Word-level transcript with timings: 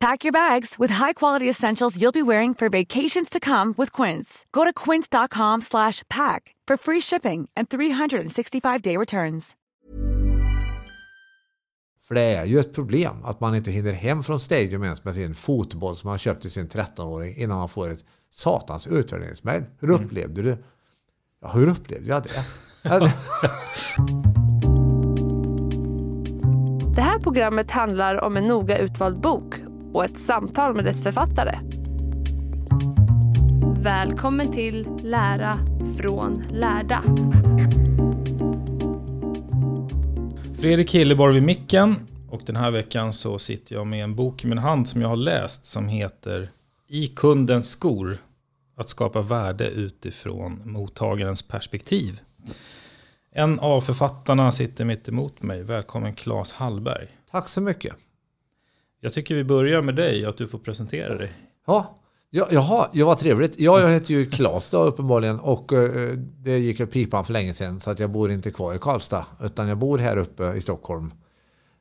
Pack 0.00 0.24
your 0.24 0.32
bags 0.32 0.78
with 0.78 0.94
high-quality 0.94 1.48
essentials 1.48 1.96
you'll 1.96 2.12
be 2.12 2.22
wearing 2.22 2.54
for 2.54 2.68
vacations 2.68 3.30
to 3.30 3.40
come 3.40 3.74
with 3.78 4.02
Quince. 4.02 4.44
Go 4.52 4.64
to 4.64 4.72
quince.com/pack 4.84 6.54
for 6.68 6.76
free 6.76 7.00
shipping 7.00 7.48
and 7.56 7.68
365-day 7.68 8.96
returns. 8.96 9.56
För 12.08 12.14
det 12.14 12.20
är 12.20 12.44
ju 12.44 12.58
ett 12.58 12.74
problem 12.74 13.24
att 13.24 13.40
man 13.40 13.54
inte 13.54 13.70
hinner 13.70 13.92
hem 13.92 14.22
från 14.22 14.40
Stadium 14.40 14.82
ens 14.82 15.04
med 15.04 15.14
sin 15.14 15.34
fotboll 15.34 15.96
som 15.96 16.08
man 16.08 16.18
köpt 16.18 16.42
till 16.42 16.50
sin 16.50 16.68
13-åring 16.68 17.34
innan 17.36 17.58
man 17.58 17.68
får 17.68 17.90
ett 17.90 18.04
satans 18.30 18.86
utvärderingsmail. 18.86 19.64
Hur 19.80 19.90
upplevde 19.90 20.42
du? 20.42 20.64
Ja, 21.42 21.48
hur 21.48 21.68
upplevde 21.68 22.08
jag 22.08 22.22
det? 22.22 22.30
Det 26.96 27.02
här 27.02 27.18
programmet 27.18 27.70
handlar 27.70 28.24
om 28.24 28.36
en 28.36 28.44
noga 28.44 28.78
utvald 28.78 29.20
bok 29.20 29.54
och 29.96 30.04
ett 30.04 30.18
samtal 30.18 30.74
med 30.74 30.84
dess 30.84 31.02
författare. 31.02 31.58
Välkommen 33.82 34.52
till 34.52 34.88
Lära 35.02 35.58
från 35.96 36.44
lärda. 36.50 37.02
Fredrik 40.60 40.94
Hilleborg 40.94 41.34
vid 41.34 41.42
micken. 41.42 41.96
Och 42.30 42.42
den 42.46 42.56
här 42.56 42.70
veckan 42.70 43.12
så 43.12 43.38
sitter 43.38 43.74
jag 43.74 43.86
med 43.86 44.04
en 44.04 44.14
bok 44.14 44.44
i 44.44 44.46
min 44.46 44.58
hand 44.58 44.88
som 44.88 45.00
jag 45.02 45.08
har 45.08 45.16
läst 45.16 45.66
som 45.66 45.88
heter 45.88 46.50
I 46.88 47.06
kundens 47.06 47.70
skor. 47.70 48.18
Att 48.76 48.88
skapa 48.88 49.22
värde 49.22 49.68
utifrån 49.68 50.62
mottagarens 50.64 51.42
perspektiv. 51.42 52.20
En 53.32 53.60
av 53.60 53.80
författarna 53.80 54.52
sitter 54.52 54.84
mitt 54.84 55.08
emot 55.08 55.42
mig. 55.42 55.62
Välkommen 55.62 56.14
Claes 56.14 56.52
Hallberg. 56.52 57.06
Tack 57.30 57.48
så 57.48 57.60
mycket. 57.60 57.96
Jag 59.00 59.12
tycker 59.12 59.34
vi 59.34 59.44
börjar 59.44 59.82
med 59.82 59.94
dig, 59.94 60.26
att 60.26 60.36
du 60.36 60.48
får 60.48 60.58
presentera 60.58 61.18
dig. 61.18 61.32
Ja, 61.66 61.98
ja 62.30 62.48
jaha, 62.50 62.88
ja, 62.92 63.06
vad 63.06 63.18
trevligt. 63.18 63.60
Ja, 63.60 63.80
jag 63.80 63.88
heter 63.88 64.14
ju 64.14 64.30
Claes 64.30 64.70
då 64.70 64.84
uppenbarligen 64.84 65.40
och 65.40 65.72
eh, 65.72 66.12
det 66.18 66.58
gick 66.58 66.80
åt 66.80 66.90
pipan 66.90 67.24
för 67.24 67.32
länge 67.32 67.54
sedan 67.54 67.80
så 67.80 67.90
att 67.90 67.98
jag 67.98 68.10
bor 68.10 68.30
inte 68.30 68.50
kvar 68.50 68.74
i 68.74 68.78
Karlstad 68.78 69.26
utan 69.42 69.68
jag 69.68 69.78
bor 69.78 69.98
här 69.98 70.16
uppe 70.16 70.52
i 70.52 70.60
Stockholm. 70.60 71.12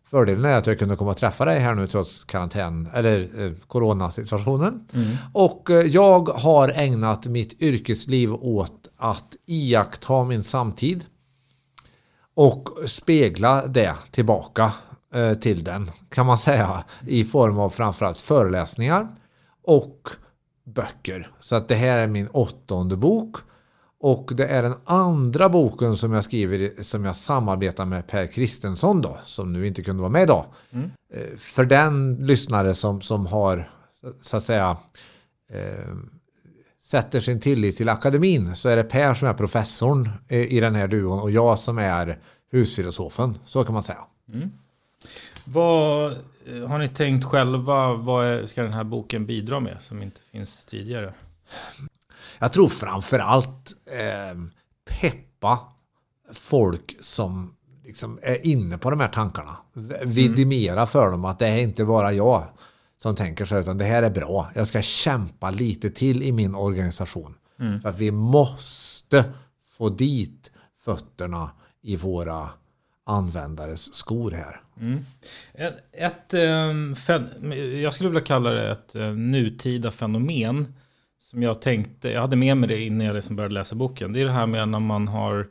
Fördelen 0.09 0.45
är 0.45 0.57
att 0.57 0.67
jag 0.67 0.79
kunde 0.79 0.95
komma 0.95 1.11
och 1.11 1.17
träffa 1.17 1.45
dig 1.45 1.59
här 1.59 1.75
nu 1.75 1.87
trots 1.87 2.23
karantän 2.23 2.89
eller 2.93 3.45
eh, 3.45 3.51
coronasituationen. 3.67 4.87
Och 5.33 5.71
eh, 5.71 5.85
jag 5.85 6.29
har 6.29 6.71
ägnat 6.75 7.27
mitt 7.27 7.61
yrkesliv 7.61 8.33
åt 8.33 8.87
att 8.97 9.35
iaktta 9.45 10.23
min 10.23 10.43
samtid 10.43 11.05
och 12.35 12.69
spegla 12.85 13.67
det 13.67 13.95
tillbaka 14.11 14.73
till 15.41 15.63
den 15.63 15.91
kan 16.09 16.25
man 16.25 16.37
säga 16.37 16.83
i 17.07 17.23
form 17.23 17.59
av 17.59 17.69
framförallt 17.69 18.21
föreläsningar 18.21 19.07
och 19.63 20.09
böcker. 20.65 21.31
Så 21.39 21.55
att 21.55 21.67
det 21.67 21.75
här 21.75 21.99
är 21.99 22.07
min 22.07 22.27
åttonde 22.27 22.97
bok 22.97 23.35
och 23.99 24.31
det 24.35 24.47
är 24.47 24.63
den 24.63 24.75
andra 24.85 25.49
boken 25.49 25.97
som 25.97 26.13
jag 26.13 26.23
skriver 26.23 26.83
som 26.83 27.05
jag 27.05 27.15
samarbetar 27.15 27.85
med 27.85 28.07
Per 28.07 28.27
Kristensson 28.27 29.01
då 29.01 29.17
som 29.25 29.53
nu 29.53 29.67
inte 29.67 29.83
kunde 29.83 30.01
vara 30.01 30.11
med 30.11 30.23
idag. 30.23 30.45
Eh, 31.13 31.37
För 31.37 31.65
den 31.65 32.15
lyssnare 32.15 32.73
som, 32.73 33.01
som 33.01 33.25
har 33.25 33.69
så 34.21 34.37
att 34.37 34.43
säga 34.43 34.77
eh, 35.49 35.95
sätter 36.81 37.19
sin 37.19 37.39
tillit 37.39 37.77
till 37.77 37.89
akademin 37.89 38.55
så 38.55 38.69
är 38.69 38.75
det 38.75 38.83
Per 38.83 39.13
som 39.13 39.27
är 39.27 39.33
professorn 39.33 40.09
i, 40.29 40.59
den 40.59 40.75
här 40.75 40.87
duon 40.87 41.19
och 41.19 41.31
jag 41.31 41.59
som 41.59 41.77
är 41.77 42.19
husfilosofen. 42.51 43.37
Så 43.45 43.63
kan 43.63 43.73
man 43.73 43.83
säga. 43.83 43.99
Vad 45.45 46.11
eh, 46.11 46.67
har 46.67 46.77
ni 46.79 46.89
tänkt 46.89 47.25
själva? 47.25 47.93
Vad 47.93 48.49
ska 48.49 48.63
den 48.63 48.73
här 48.73 48.83
boken 48.83 49.25
bidra 49.25 49.59
med 49.59 49.77
som 49.81 50.01
inte 50.01 50.21
finns 50.31 50.65
tidigare? 50.65 51.13
Jag 52.39 52.53
tror 52.53 52.69
framför 52.69 53.19
allt 53.19 53.73
eh, 53.85 54.39
peppa 55.01 55.59
folk 56.33 56.95
som 57.01 57.55
liksom 57.83 58.19
är 58.21 58.45
inne 58.47 58.77
på 58.77 58.89
de 58.89 58.99
här 58.99 59.07
tankarna. 59.07 59.57
V- 59.73 59.95
Vidimera 60.03 60.87
för 60.87 61.11
dem 61.11 61.25
att 61.25 61.39
det 61.39 61.47
är 61.47 61.57
inte 61.57 61.85
bara 61.85 62.11
jag 62.13 62.43
som 63.01 63.15
tänker 63.15 63.45
så 63.45 63.57
utan 63.59 63.77
det 63.77 63.85
här 63.85 64.03
är 64.03 64.09
bra. 64.09 64.49
Jag 64.55 64.67
ska 64.67 64.81
kämpa 64.81 65.49
lite 65.51 65.89
till 65.89 66.23
i 66.23 66.31
min 66.31 66.55
organisation. 66.55 67.35
För 67.81 67.89
att 67.89 67.99
vi 67.99 68.11
måste 68.11 69.23
få 69.77 69.89
dit 69.89 70.51
fötterna 70.85 71.49
i 71.81 71.95
våra 71.95 72.49
användares 73.05 73.93
skor 73.93 74.31
här. 74.31 74.61
Mm. 74.81 74.99
Ett, 75.53 75.75
ett, 75.91 76.33
ehm, 76.33 76.95
jag 77.81 77.93
skulle 77.93 78.09
vilja 78.09 78.25
kalla 78.25 78.49
det 78.49 78.71
ett 78.71 78.95
ehm, 78.95 79.31
nutida 79.31 79.91
fenomen. 79.91 80.73
Som 81.19 81.43
jag 81.43 81.61
tänkte, 81.61 82.09
jag 82.09 82.21
hade 82.21 82.35
med 82.35 82.57
mig 82.57 82.69
det 82.69 82.81
innan 82.81 83.07
jag 83.07 83.15
liksom 83.15 83.35
började 83.35 83.53
läsa 83.53 83.75
boken. 83.75 84.13
Det 84.13 84.21
är 84.21 84.25
det 84.25 84.31
här 84.31 84.47
med 84.47 84.69
när 84.69 84.79
man 84.79 85.07
har 85.07 85.47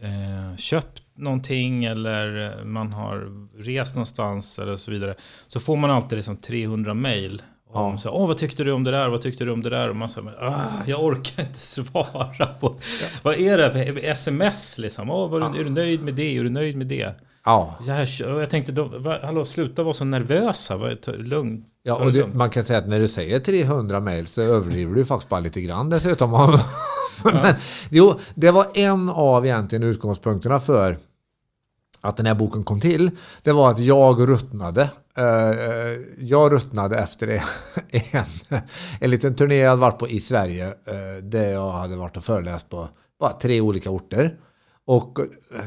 eh, 0.00 0.56
köpt 0.56 1.02
någonting 1.14 1.84
eller 1.84 2.58
eh, 2.58 2.64
man 2.64 2.92
har 2.92 3.48
rest 3.62 3.94
någonstans 3.94 4.58
eller 4.58 4.76
så 4.76 4.90
vidare. 4.90 5.14
Så 5.46 5.60
får 5.60 5.76
man 5.76 5.90
alltid 5.90 6.16
liksom 6.16 6.36
300 6.36 6.94
mejl. 6.94 7.42
Om 7.74 7.98
så, 7.98 8.10
Åh, 8.10 8.26
vad 8.26 8.38
tyckte 8.38 8.64
du 8.64 8.72
om 8.72 8.84
det 8.84 8.90
där? 8.90 9.08
Vad 9.08 9.22
tyckte 9.22 9.44
du 9.44 9.52
om 9.52 9.62
det 9.62 9.70
där? 9.70 9.88
Och 9.88 9.96
man 9.96 10.08
säger, 10.08 10.44
ah, 10.44 10.62
jag 10.86 11.04
orkar 11.04 11.42
inte 11.42 11.58
svara 11.60 12.46
på. 12.60 12.76
Vad 13.22 13.34
är 13.34 13.58
det 13.58 13.72
för 13.72 14.04
sms 14.04 14.78
liksom? 14.78 15.10
Åh, 15.10 15.30
var 15.30 15.40
du, 15.40 15.60
Är 15.60 15.64
du 15.64 15.70
nöjd 15.70 16.02
med 16.02 16.14
det? 16.14 16.36
Är 16.38 16.44
du 16.44 16.50
nöjd 16.50 16.76
med 16.76 16.86
det? 16.86 17.14
Ja, 17.44 17.74
Jag, 17.86 18.06
jag 18.20 18.50
tänkte, 18.50 18.72
då, 18.72 19.18
hallå, 19.22 19.44
sluta 19.44 19.82
vara 19.82 19.94
så 19.94 20.04
nervösa. 20.04 20.76
Va, 20.76 20.90
ta, 21.02 21.12
lugn. 21.12 21.64
Ja, 21.82 21.94
och 21.94 22.12
lugnt. 22.12 22.34
man 22.34 22.50
kan 22.50 22.64
säga 22.64 22.78
att 22.78 22.88
när 22.88 23.00
du 23.00 23.08
säger 23.08 23.38
300 23.38 24.00
mejl 24.00 24.26
så 24.26 24.42
överdriver 24.42 24.94
du 24.94 25.04
faktiskt 25.04 25.28
bara 25.28 25.40
lite 25.40 25.60
grann 25.60 25.90
dessutom. 25.90 26.30
Men, 27.24 27.54
jo, 27.90 28.14
det 28.34 28.50
var 28.50 28.66
en 28.74 29.08
av 29.08 29.46
egentligen 29.46 29.82
utgångspunkterna 29.82 30.60
för 30.60 30.96
att 32.04 32.16
den 32.16 32.26
här 32.26 32.34
boken 32.34 32.64
kom 32.64 32.80
till. 32.80 33.10
Det 33.42 33.52
var 33.52 33.70
att 33.70 33.78
jag 33.78 34.28
ruttnade. 34.28 34.90
Eh, 35.16 35.50
eh, 35.50 35.98
jag 36.18 36.52
ruttnade 36.52 36.98
efter 36.98 37.28
en, 37.88 38.24
en, 39.00 39.10
liten 39.10 39.34
turné 39.34 39.56
jag 39.56 39.70
hade 39.70 39.80
varit 39.80 39.98
på 39.98 40.08
i 40.08 40.20
Sverige. 40.20 40.66
Eh, 40.66 41.22
där 41.22 41.52
jag 41.52 41.72
hade 41.72 41.96
varit 41.96 42.16
och 42.16 42.24
föreläst 42.24 42.68
på 42.68 42.88
bara 43.20 43.32
tre 43.32 43.60
olika 43.60 43.90
orter. 43.90 44.38
Och 44.86 45.18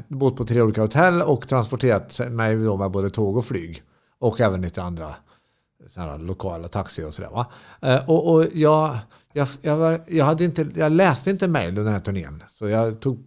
bott 0.07 0.37
på 0.37 0.45
tre 0.45 0.61
olika 0.61 0.81
hotell 0.81 1.21
och 1.21 1.47
transporterat 1.47 2.19
mig 2.29 2.55
då 2.55 2.77
med 2.77 2.91
både 2.91 3.09
tåg 3.09 3.37
och 3.37 3.45
flyg. 3.45 3.83
Och 4.19 4.41
även 4.41 4.61
lite 4.61 4.81
andra 4.81 5.15
sådana 5.87 6.11
här 6.11 6.19
lokala 6.19 6.67
taxi 6.67 7.03
och 7.03 7.13
sådär. 7.13 7.29
Va? 7.29 7.45
Och 8.07 8.33
och 8.33 8.45
jag, 8.53 8.97
jag, 9.33 9.47
jag, 9.61 9.77
var, 9.77 9.99
jag, 10.07 10.25
hade 10.25 10.43
inte, 10.43 10.67
jag 10.75 10.91
läste 10.91 11.29
inte 11.29 11.47
mejl 11.47 11.69
under 11.69 11.83
den 11.83 11.93
här 11.93 11.99
turnén. 11.99 12.43
Så 12.47 12.67
jag 12.67 12.99
tog, 12.99 13.25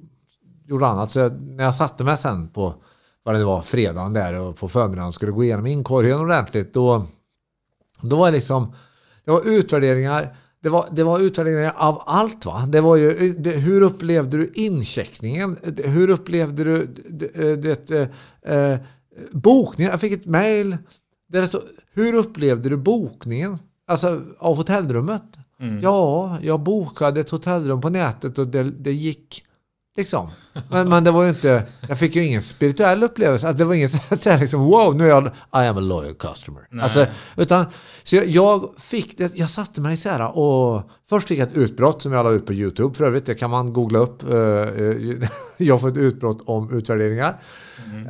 gjorde 0.66 0.86
annat. 0.86 1.10
Så 1.10 1.18
jag, 1.18 1.40
när 1.40 1.64
jag 1.64 1.74
satte 1.74 2.04
mig 2.04 2.18
sen 2.18 2.48
på 2.48 2.74
vad 3.22 3.34
det 3.34 3.44
var, 3.44 3.62
fredagen 3.62 4.12
där 4.12 4.34
och 4.34 4.56
på 4.56 4.68
förmiddagen 4.68 5.12
skulle 5.12 5.32
gå 5.32 5.44
igenom 5.44 5.66
inkorgen 5.66 6.20
ordentligt. 6.20 6.74
Då, 6.74 7.06
då 8.02 8.16
var 8.16 8.26
det 8.26 8.36
liksom, 8.36 8.74
det 9.24 9.30
var 9.30 9.48
utvärderingar. 9.48 10.36
Det 10.62 10.68
var, 10.68 10.88
det 10.92 11.02
var 11.02 11.20
utvärderingar 11.20 11.74
av 11.76 12.02
allt 12.06 12.46
va. 12.46 12.66
Det 12.68 12.80
var 12.80 12.96
ju, 12.96 13.34
det, 13.38 13.50
hur 13.50 13.82
upplevde 13.82 14.36
du 14.36 14.50
incheckningen? 14.54 15.56
Hur 15.84 16.10
upplevde 16.10 16.64
du 16.64 16.86
det, 17.56 17.86
det, 17.86 18.10
eh, 18.42 18.78
bokningen? 19.32 19.90
Jag 19.90 20.00
fick 20.00 20.12
ett 20.12 20.26
mail 20.26 20.76
där 21.28 21.40
det 21.40 21.48
stod, 21.48 21.62
hur 21.92 22.14
upplevde 22.14 22.68
du 22.68 22.76
bokningen? 22.76 23.58
Alltså 23.86 24.22
av 24.38 24.56
hotellrummet? 24.56 25.22
Mm. 25.60 25.80
Ja, 25.82 26.38
jag 26.42 26.60
bokade 26.60 27.20
ett 27.20 27.30
hotellrum 27.30 27.80
på 27.80 27.90
nätet 27.90 28.38
och 28.38 28.46
det, 28.46 28.62
det 28.62 28.92
gick 28.92 29.44
liksom. 30.00 30.30
Men, 30.70 30.88
men 30.88 31.04
det 31.04 31.10
var 31.10 31.22
ju 31.22 31.28
inte, 31.28 31.62
jag 31.88 31.98
fick 31.98 32.16
ju 32.16 32.24
ingen 32.24 32.42
spirituell 32.42 33.02
upplevelse. 33.02 33.48
Alltså, 33.48 33.58
det 33.58 33.64
var 33.64 33.74
inget 33.74 33.92
så 34.20 34.30
här 34.30 34.38
liksom, 34.38 34.60
wow, 34.60 34.96
nu 34.96 35.04
är 35.04 35.08
jag, 35.08 35.26
I 35.26 35.66
am 35.66 35.76
a 35.76 35.80
loyal 35.80 36.14
customer. 36.14 36.62
Nej. 36.70 36.82
Alltså, 36.82 37.06
utan, 37.36 37.66
så 38.02 38.16
jag, 38.16 38.26
jag 38.26 38.70
fick 38.78 39.18
det, 39.18 39.36
jag 39.38 39.50
satte 39.50 39.80
mig 39.80 39.96
så 39.96 40.08
här 40.08 40.38
och 40.38 40.90
först 41.08 41.28
fick 41.28 41.38
jag 41.38 41.48
ett 41.48 41.56
utbrott 41.56 42.02
som 42.02 42.12
jag 42.12 42.24
la 42.24 42.30
ut 42.30 42.46
på 42.46 42.52
YouTube 42.52 42.94
för 42.94 43.04
övrigt. 43.04 43.26
Det 43.26 43.34
kan 43.34 43.50
man 43.50 43.72
googla 43.72 43.98
upp. 43.98 44.30
Eh, 44.30 44.38
eh, 44.38 45.28
jag 45.58 45.80
får 45.80 45.88
ett 45.88 45.96
utbrott 45.96 46.42
om 46.46 46.78
utvärderingar. 46.78 47.40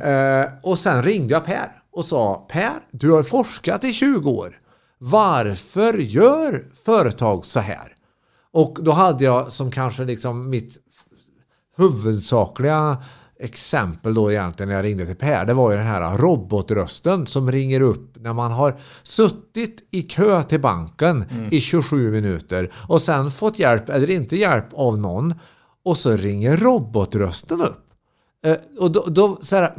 Eh, 0.03 0.49
och 0.63 0.79
sen 0.79 1.03
ringde 1.03 1.33
jag 1.33 1.45
Per 1.45 1.71
och 1.93 2.05
sa, 2.05 2.47
Per, 2.51 2.73
du 2.91 3.11
har 3.11 3.23
forskat 3.23 3.83
i 3.83 3.93
20 3.93 4.29
år. 4.29 4.57
Varför 4.97 5.93
gör 5.93 6.65
företag 6.85 7.45
så 7.45 7.59
här? 7.59 7.93
Och 8.53 8.77
då 8.81 8.91
hade 8.91 9.25
jag 9.25 9.51
som 9.51 9.71
kanske 9.71 10.03
liksom 10.03 10.49
mitt 10.49 10.77
huvudsakliga 11.77 12.97
exempel 13.41 14.13
då 14.13 14.31
egentligen 14.31 14.69
när 14.69 14.75
jag 14.75 14.85
ringde 14.85 15.05
till 15.05 15.15
Per, 15.15 15.45
det 15.45 15.53
var 15.53 15.71
ju 15.71 15.77
den 15.77 15.87
här 15.87 16.17
robotrösten 16.17 17.27
som 17.27 17.51
ringer 17.51 17.81
upp 17.81 18.17
när 18.19 18.33
man 18.33 18.51
har 18.51 18.79
suttit 19.03 19.87
i 19.91 20.01
kö 20.01 20.43
till 20.43 20.61
banken 20.61 21.25
i 21.51 21.61
27 21.61 22.11
minuter 22.11 22.71
och 22.87 23.01
sen 23.01 23.31
fått 23.31 23.59
hjälp 23.59 23.89
eller 23.89 24.09
inte 24.09 24.35
hjälp 24.37 24.67
av 24.73 24.97
någon 24.99 25.33
och 25.85 25.97
så 25.97 26.11
ringer 26.11 26.57
robotrösten 26.57 27.61
upp. 27.61 27.87
Eh, 28.43 28.57
och 28.79 28.91
då, 28.91 29.05
då 29.07 29.39
så 29.41 29.55
här, 29.55 29.73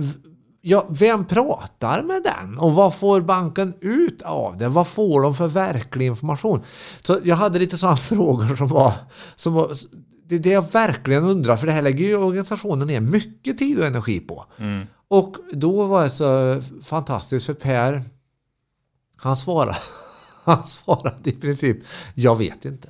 ja, 0.60 0.86
vem 0.90 1.24
pratar 1.24 2.02
med 2.02 2.22
den? 2.22 2.58
Och 2.58 2.72
vad 2.72 2.94
får 2.94 3.20
banken 3.20 3.74
ut 3.80 4.22
av 4.22 4.58
det? 4.58 4.68
Vad 4.68 4.86
får 4.86 5.22
de 5.22 5.34
för 5.34 5.48
verklig 5.48 6.06
information? 6.06 6.62
Så 7.02 7.18
jag 7.24 7.36
hade 7.36 7.58
lite 7.58 7.78
sådana 7.78 7.96
frågor 8.08 8.56
som 8.56 8.68
var, 8.68 8.92
som 9.36 9.52
var 9.52 9.70
det 10.32 10.36
är 10.36 10.40
det 10.40 10.50
jag 10.50 10.72
verkligen 10.72 11.24
undrar, 11.24 11.56
för 11.56 11.66
det 11.66 11.72
här 11.72 11.82
lägger 11.82 12.04
ju 12.04 12.16
organisationen 12.16 12.86
ner 12.86 13.00
mycket 13.00 13.58
tid 13.58 13.78
och 13.78 13.86
energi 13.86 14.20
på. 14.20 14.46
Och 15.08 15.36
då 15.52 15.86
var 15.86 16.02
det 16.02 16.10
så 16.10 16.62
fantastiskt 16.84 17.46
för 17.46 17.54
Per, 17.54 18.04
han 19.16 19.36
svarade, 19.36 19.76
han 20.44 20.64
svarade 20.64 21.30
i 21.30 21.32
princip, 21.32 21.76
jag 22.14 22.36
vet 22.36 22.64
inte 22.64 22.88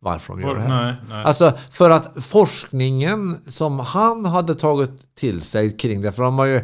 varför 0.00 0.32
de 0.32 0.42
gör 0.42 0.54
det 0.54 0.60
här. 0.60 0.84
Nej, 0.84 0.96
nej. 1.08 1.24
Alltså 1.24 1.52
för 1.70 1.90
att 1.90 2.24
forskningen 2.24 3.36
som 3.46 3.78
han 3.78 4.24
hade 4.24 4.54
tagit 4.54 5.14
till 5.14 5.40
sig 5.40 5.76
kring 5.76 6.02
det, 6.02 6.12
för 6.12 6.22
de 6.22 6.38
har 6.38 6.46
ju, 6.46 6.60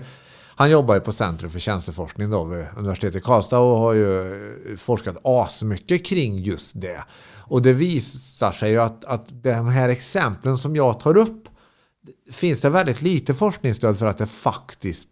han 0.56 0.70
jobbar 0.70 0.94
ju 0.94 1.00
på 1.00 1.12
Centrum 1.12 1.50
för 1.50 1.58
tjänsteforskning 1.58 2.30
då 2.30 2.44
vid 2.44 2.66
universitetet 2.76 3.16
i 3.16 3.20
Karlstad 3.20 3.58
och 3.58 3.78
har 3.78 3.92
ju 3.92 4.76
forskat 4.78 5.16
asmycket 5.24 6.06
kring 6.06 6.38
just 6.38 6.80
det. 6.80 7.04
Och 7.48 7.62
det 7.62 7.72
visar 7.72 8.52
sig 8.52 8.70
ju 8.70 8.78
att, 8.80 9.04
att 9.04 9.42
de 9.42 9.68
här 9.68 9.88
exemplen 9.88 10.58
som 10.58 10.76
jag 10.76 11.00
tar 11.00 11.16
upp 11.16 11.48
finns 12.32 12.60
det 12.60 12.70
väldigt 12.70 13.02
lite 13.02 13.34
forskningsstöd 13.34 13.98
för 13.98 14.06
att 14.06 14.18
det 14.18 14.26
faktiskt 14.26 15.08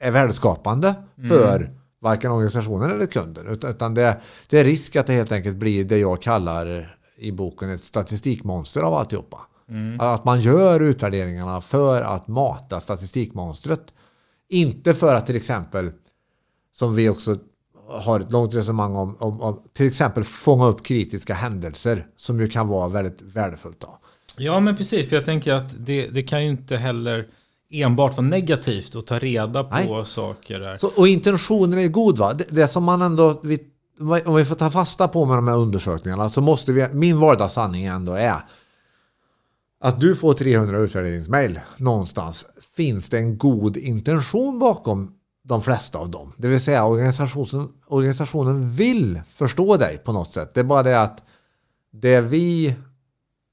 är 0.00 0.10
värdeskapande 0.10 0.94
för 1.28 1.70
varken 2.00 2.30
organisationen 2.32 2.90
eller 2.90 3.06
kunden. 3.06 3.46
Utan- 3.46 3.94
det, 3.94 4.20
det 4.48 4.58
är 4.58 4.64
risk 4.64 4.96
att 4.96 5.06
det 5.06 5.12
helt 5.12 5.32
enkelt 5.32 5.56
blir 5.56 5.84
det 5.84 5.98
jag 5.98 6.22
kallar 6.22 6.96
i 7.16 7.32
boken 7.32 7.70
ett 7.70 7.84
statistikmonster 7.84 8.80
av 8.80 8.94
alltihopa. 8.94 9.38
Att 9.98 10.24
man 10.24 10.40
gör 10.40 10.80
utvärderingarna 10.80 11.60
för 11.60 12.02
att 12.02 12.28
mata 12.28 12.80
statistikmonstret. 12.80 13.92
Inte 14.48 14.94
för 14.94 15.14
att 15.14 15.26
till 15.26 15.36
exempel, 15.36 15.92
som 16.74 16.94
vi 16.94 17.08
också 17.08 17.38
har 17.92 18.20
ett 18.20 18.32
långt 18.32 18.54
resonemang 18.54 18.96
om, 18.96 19.16
om, 19.18 19.40
om 19.40 19.62
till 19.72 19.86
exempel 19.86 20.24
fånga 20.24 20.66
upp 20.66 20.82
kritiska 20.82 21.34
händelser 21.34 22.06
som 22.16 22.40
ju 22.40 22.48
kan 22.48 22.68
vara 22.68 22.88
väldigt 22.88 23.22
värdefullt. 23.22 23.80
Då. 23.80 23.98
Ja, 24.36 24.60
men 24.60 24.76
precis. 24.76 25.08
För 25.08 25.16
jag 25.16 25.24
tänker 25.24 25.52
att 25.52 25.86
det, 25.86 26.06
det 26.06 26.22
kan 26.22 26.44
ju 26.44 26.50
inte 26.50 26.76
heller 26.76 27.26
enbart 27.70 28.16
vara 28.16 28.26
negativt 28.26 28.96
att 28.96 29.06
ta 29.06 29.18
reda 29.18 29.64
på 29.64 29.76
Nej. 29.96 30.06
saker 30.06 30.60
där. 30.60 30.76
Så, 30.76 30.90
och 30.96 31.08
intentionen 31.08 31.78
är 31.78 31.88
god 31.88 32.18
va? 32.18 32.32
Det, 32.32 32.44
det 32.50 32.68
som 32.68 32.84
man 32.84 33.02
ändå, 33.02 33.40
vi, 33.42 33.58
om 34.24 34.34
vi 34.34 34.44
får 34.44 34.54
ta 34.54 34.70
fasta 34.70 35.08
på 35.08 35.26
med 35.26 35.36
de 35.36 35.48
här 35.48 35.56
undersökningarna 35.56 36.30
så 36.30 36.40
måste 36.40 36.72
vi, 36.72 36.88
min 36.92 37.20
vardagssanning 37.20 37.84
ändå 37.84 38.12
är 38.12 38.44
att 39.80 40.00
du 40.00 40.16
får 40.16 40.34
300 40.34 40.78
utvärderingsmail 40.78 41.60
någonstans. 41.76 42.46
Finns 42.76 43.08
det 43.08 43.18
en 43.18 43.38
god 43.38 43.76
intention 43.76 44.58
bakom 44.58 45.14
de 45.44 45.62
flesta 45.62 45.98
av 45.98 46.10
dem? 46.10 46.32
Det 46.36 46.48
vill 46.48 46.60
säga 46.60 46.84
organisationen, 46.84 47.68
organisationen 47.86 48.70
vill 48.70 49.20
förstå 49.28 49.76
dig 49.76 49.98
på 49.98 50.12
något 50.12 50.32
sätt. 50.32 50.54
Det 50.54 50.60
är 50.60 50.64
bara 50.64 50.82
det 50.82 51.00
att 51.02 51.22
det 51.92 52.20
vi 52.20 52.74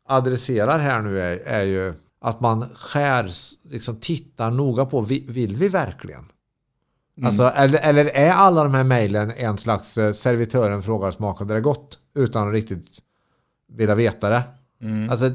adresserar 0.08 0.80
här 0.80 1.02
nu 1.02 1.20
är, 1.22 1.38
är 1.46 1.64
ju 1.64 1.94
att 2.22 2.40
man 2.40 2.70
skär, 2.76 3.30
liksom 3.70 3.96
tittar 3.96 4.52
noga 4.52 4.86
på, 4.86 5.02
vi- 5.02 5.26
vill 5.30 5.56
vi 5.56 5.70
verkligen? 5.70 6.26
Alltså, 7.24 7.44
eller, 7.44 7.80
eller 7.80 8.06
är 8.06 8.30
alla 8.32 8.64
de 8.64 8.74
här 8.74 8.84
mejlen 8.84 9.32
en 9.38 9.58
slags 9.58 9.98
eh, 9.98 10.14
servitören 10.14 10.84
frågar 10.84 11.12
smakade 11.12 11.54
det 11.54 11.62
gott? 11.62 12.00
Utan 12.16 12.48
att 12.48 12.54
riktigt 12.54 12.88
vilja 13.74 13.96
veta 13.96 14.30
det. 14.30 14.44
Alltså 15.12 15.32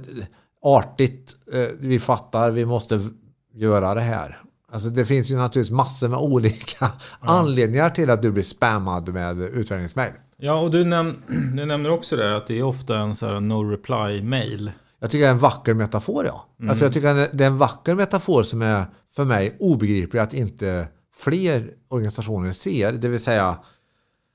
artigt, 0.63 1.37
eh, 1.53 1.67
vi 1.79 2.01
fattar, 2.01 2.51
vi 2.51 2.65
måste 2.67 3.09
göra 3.55 3.95
det 3.95 4.01
här. 4.01 4.43
Alltså 4.75 4.89
det 4.89 5.05
finns 5.05 5.31
ju 5.31 5.37
naturligtvis 5.37 5.77
massor 5.77 6.09
med 6.09 6.19
olika 6.23 6.93
anledningar 7.21 7.91
till 7.91 8.11
att 8.11 8.23
du 8.23 8.31
blir 8.31 8.43
spammad 8.43 9.09
med 9.09 9.41
utvärderingsmejl. 9.41 10.13
Ja, 10.37 10.61
och 10.61 10.71
du, 10.71 10.85
näm 10.85 11.17
du 11.57 11.65
nämner 11.65 11.91
också 11.91 12.17
det 12.17 12.37
att 12.37 12.47
det 12.47 12.59
är 12.59 12.63
ofta 12.63 12.99
en 12.99 13.17
så 13.17 13.27
här 13.27 13.41
no 13.41 13.71
reply-mail. 13.71 14.73
Jag 15.01 15.11
tycker 15.11 15.23
det 15.23 15.29
är 15.29 15.33
en 15.33 15.39
vacker 15.39 15.75
metafor, 15.75 16.27
ja. 16.27 16.49
Alltså 16.69 16.85
jag 16.85 16.93
tycker 16.93 17.15
det 17.15 17.45
är 17.45 17.49
en 17.49 17.59
vacker 17.59 17.95
metafor 17.95 18.43
som 18.43 18.63
är 18.63 18.85
för 19.11 19.25
mig 19.25 19.57
obegriplig 19.61 20.21
att 20.21 20.35
inte 20.35 20.89
fler 21.17 21.71
organisationer 21.89 22.53
ser. 22.53 22.93
Det 22.93 23.09
vill 23.09 23.23
säga, 23.23 23.59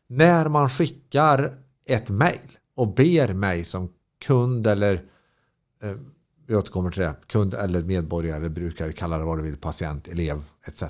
när 0.09 0.49
man 0.49 0.69
skickar 0.69 1.53
ett 1.85 2.09
mejl 2.09 2.39
och 2.75 2.95
ber 2.95 3.33
mig 3.33 3.63
som 3.63 3.89
kund 4.25 4.67
eller 4.67 4.93
eh, 5.83 5.91
vi 6.49 6.55
återkommer 6.55 6.91
till 6.91 7.01
det, 7.01 7.15
kund 7.27 7.53
eller 7.53 7.83
medborgare, 7.83 8.49
brukare, 8.49 8.91
kalla 8.91 9.17
det 9.17 9.23
vad 9.23 9.37
du 9.37 9.43
vill, 9.43 9.57
patient, 9.57 10.07
elev 10.07 10.43
etc. 10.67 10.83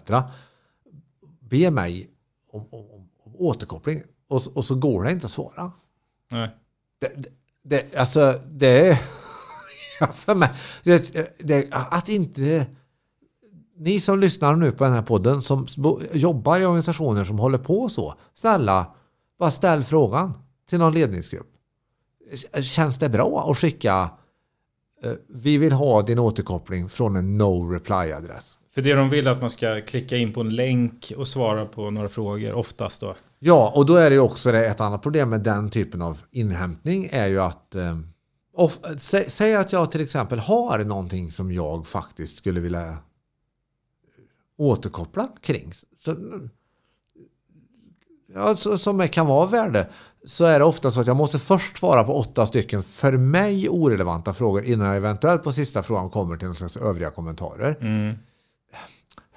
Be 1.40 1.72
mig 1.72 2.10
om, 2.52 2.68
om, 2.72 2.86
om, 3.24 3.36
återkoppling 3.36 4.02
och, 4.28 4.42
och 4.56 4.66
så 4.66 4.76
går 4.76 5.04
det 5.04 5.12
inte 5.12 5.26
att 5.26 5.32
svara. 5.32 5.72
Nej. 6.32 6.56
Det, 7.00 7.14
det, 7.16 7.30
det, 7.64 7.98
alltså, 7.98 8.40
det 8.52 8.88
är... 8.88 8.96
För 10.14 10.36
mig, 10.36 10.50
det, 10.84 11.38
det, 11.40 11.68
att 11.72 12.10
inte... 12.10 12.66
Ni 13.78 14.00
som 14.00 14.20
lyssnar 14.20 14.56
nu 14.56 14.72
på 14.72 14.84
den 14.84 14.94
här 14.94 15.02
podden 15.02 15.42
som 15.42 15.68
jobbar 16.14 16.60
i 16.60 16.66
organisationer 16.66 17.26
som 17.26 17.40
håller 17.40 17.58
på 17.58 17.90
så. 17.90 18.14
Snälla, 18.36 18.96
bara 19.40 19.52
ställ 19.52 19.84
frågan 19.84 20.34
till 20.70 20.80
någon 20.80 20.94
ledningsgrupp. 20.94 21.48
Känns 22.62 23.00
det 23.00 23.10
bra 23.10 23.52
att 23.52 23.58
skicka 23.58 24.10
vi 25.28 25.58
vill 25.58 25.74
ha 25.74 26.02
din 26.02 26.20
återkoppling 26.20 26.90
från 26.90 27.16
en 27.16 27.38
no 27.38 27.74
reply-adress? 27.74 28.56
För 28.76 28.82
det 28.82 28.94
de 28.94 29.10
vill 29.10 29.28
är 29.28 29.32
att 29.32 29.42
man 29.42 29.50
ska 29.50 29.82
klicka 29.82 30.18
in 30.18 30.34
på 30.34 30.42
en 30.42 30.56
länk 30.56 31.12
och 31.18 31.28
svara 31.28 31.66
på 31.66 31.92
några 31.92 32.10
frågor, 32.10 32.54
oftast 32.54 33.02
då. 33.02 33.16
Ja, 33.40 33.74
och 33.76 33.86
då 33.86 33.96
är 33.96 34.10
det 34.10 34.14
ju 34.14 34.22
också 34.22 34.54
ett 34.54 34.82
annat 34.82 35.02
problem 35.02 35.30
med 35.30 35.42
den 35.42 35.70
typen 35.70 36.02
av 36.02 36.22
inhämtning 36.32 37.10
är 37.12 37.28
ju 37.28 37.42
att 37.42 37.76
eh, 37.76 38.00
of, 38.54 38.80
sä, 38.98 39.30
säg 39.30 39.56
att 39.56 39.72
jag 39.72 39.92
till 39.92 40.02
exempel 40.02 40.40
har 40.40 40.80
någonting 40.80 41.32
som 41.32 41.52
jag 41.52 41.88
faktiskt 41.88 42.38
skulle 42.38 42.60
vilja 42.60 42.98
återkoppla 44.58 45.28
kring. 45.42 45.72
Så, 46.04 46.16
ja, 48.34 48.56
så, 48.56 48.78
som 48.78 49.08
kan 49.08 49.28
vara 49.28 49.48
värde. 49.48 49.90
Så 50.26 50.46
är 50.46 50.60
det 50.60 50.66
ofta 50.66 50.92
så 50.92 51.02
att 51.02 51.08
jag 51.08 51.16
måste 51.16 51.40
först 51.40 51.78
svara 51.78 52.04
på 52.04 52.14
åtta 52.20 52.48
stycken 52.48 52.84
för 52.84 53.18
mig 53.18 53.70
orelevanta 53.70 54.34
frågor 54.34 54.64
innan 54.64 54.88
jag 54.88 54.98
eventuellt 54.98 55.44
på 55.44 55.52
sista 55.52 55.84
frågan 55.84 56.10
kommer 56.10 56.38
till 56.38 56.48
någon 56.48 56.56
slags 56.56 56.78
övriga 56.78 57.10
kommentarer 57.10 57.78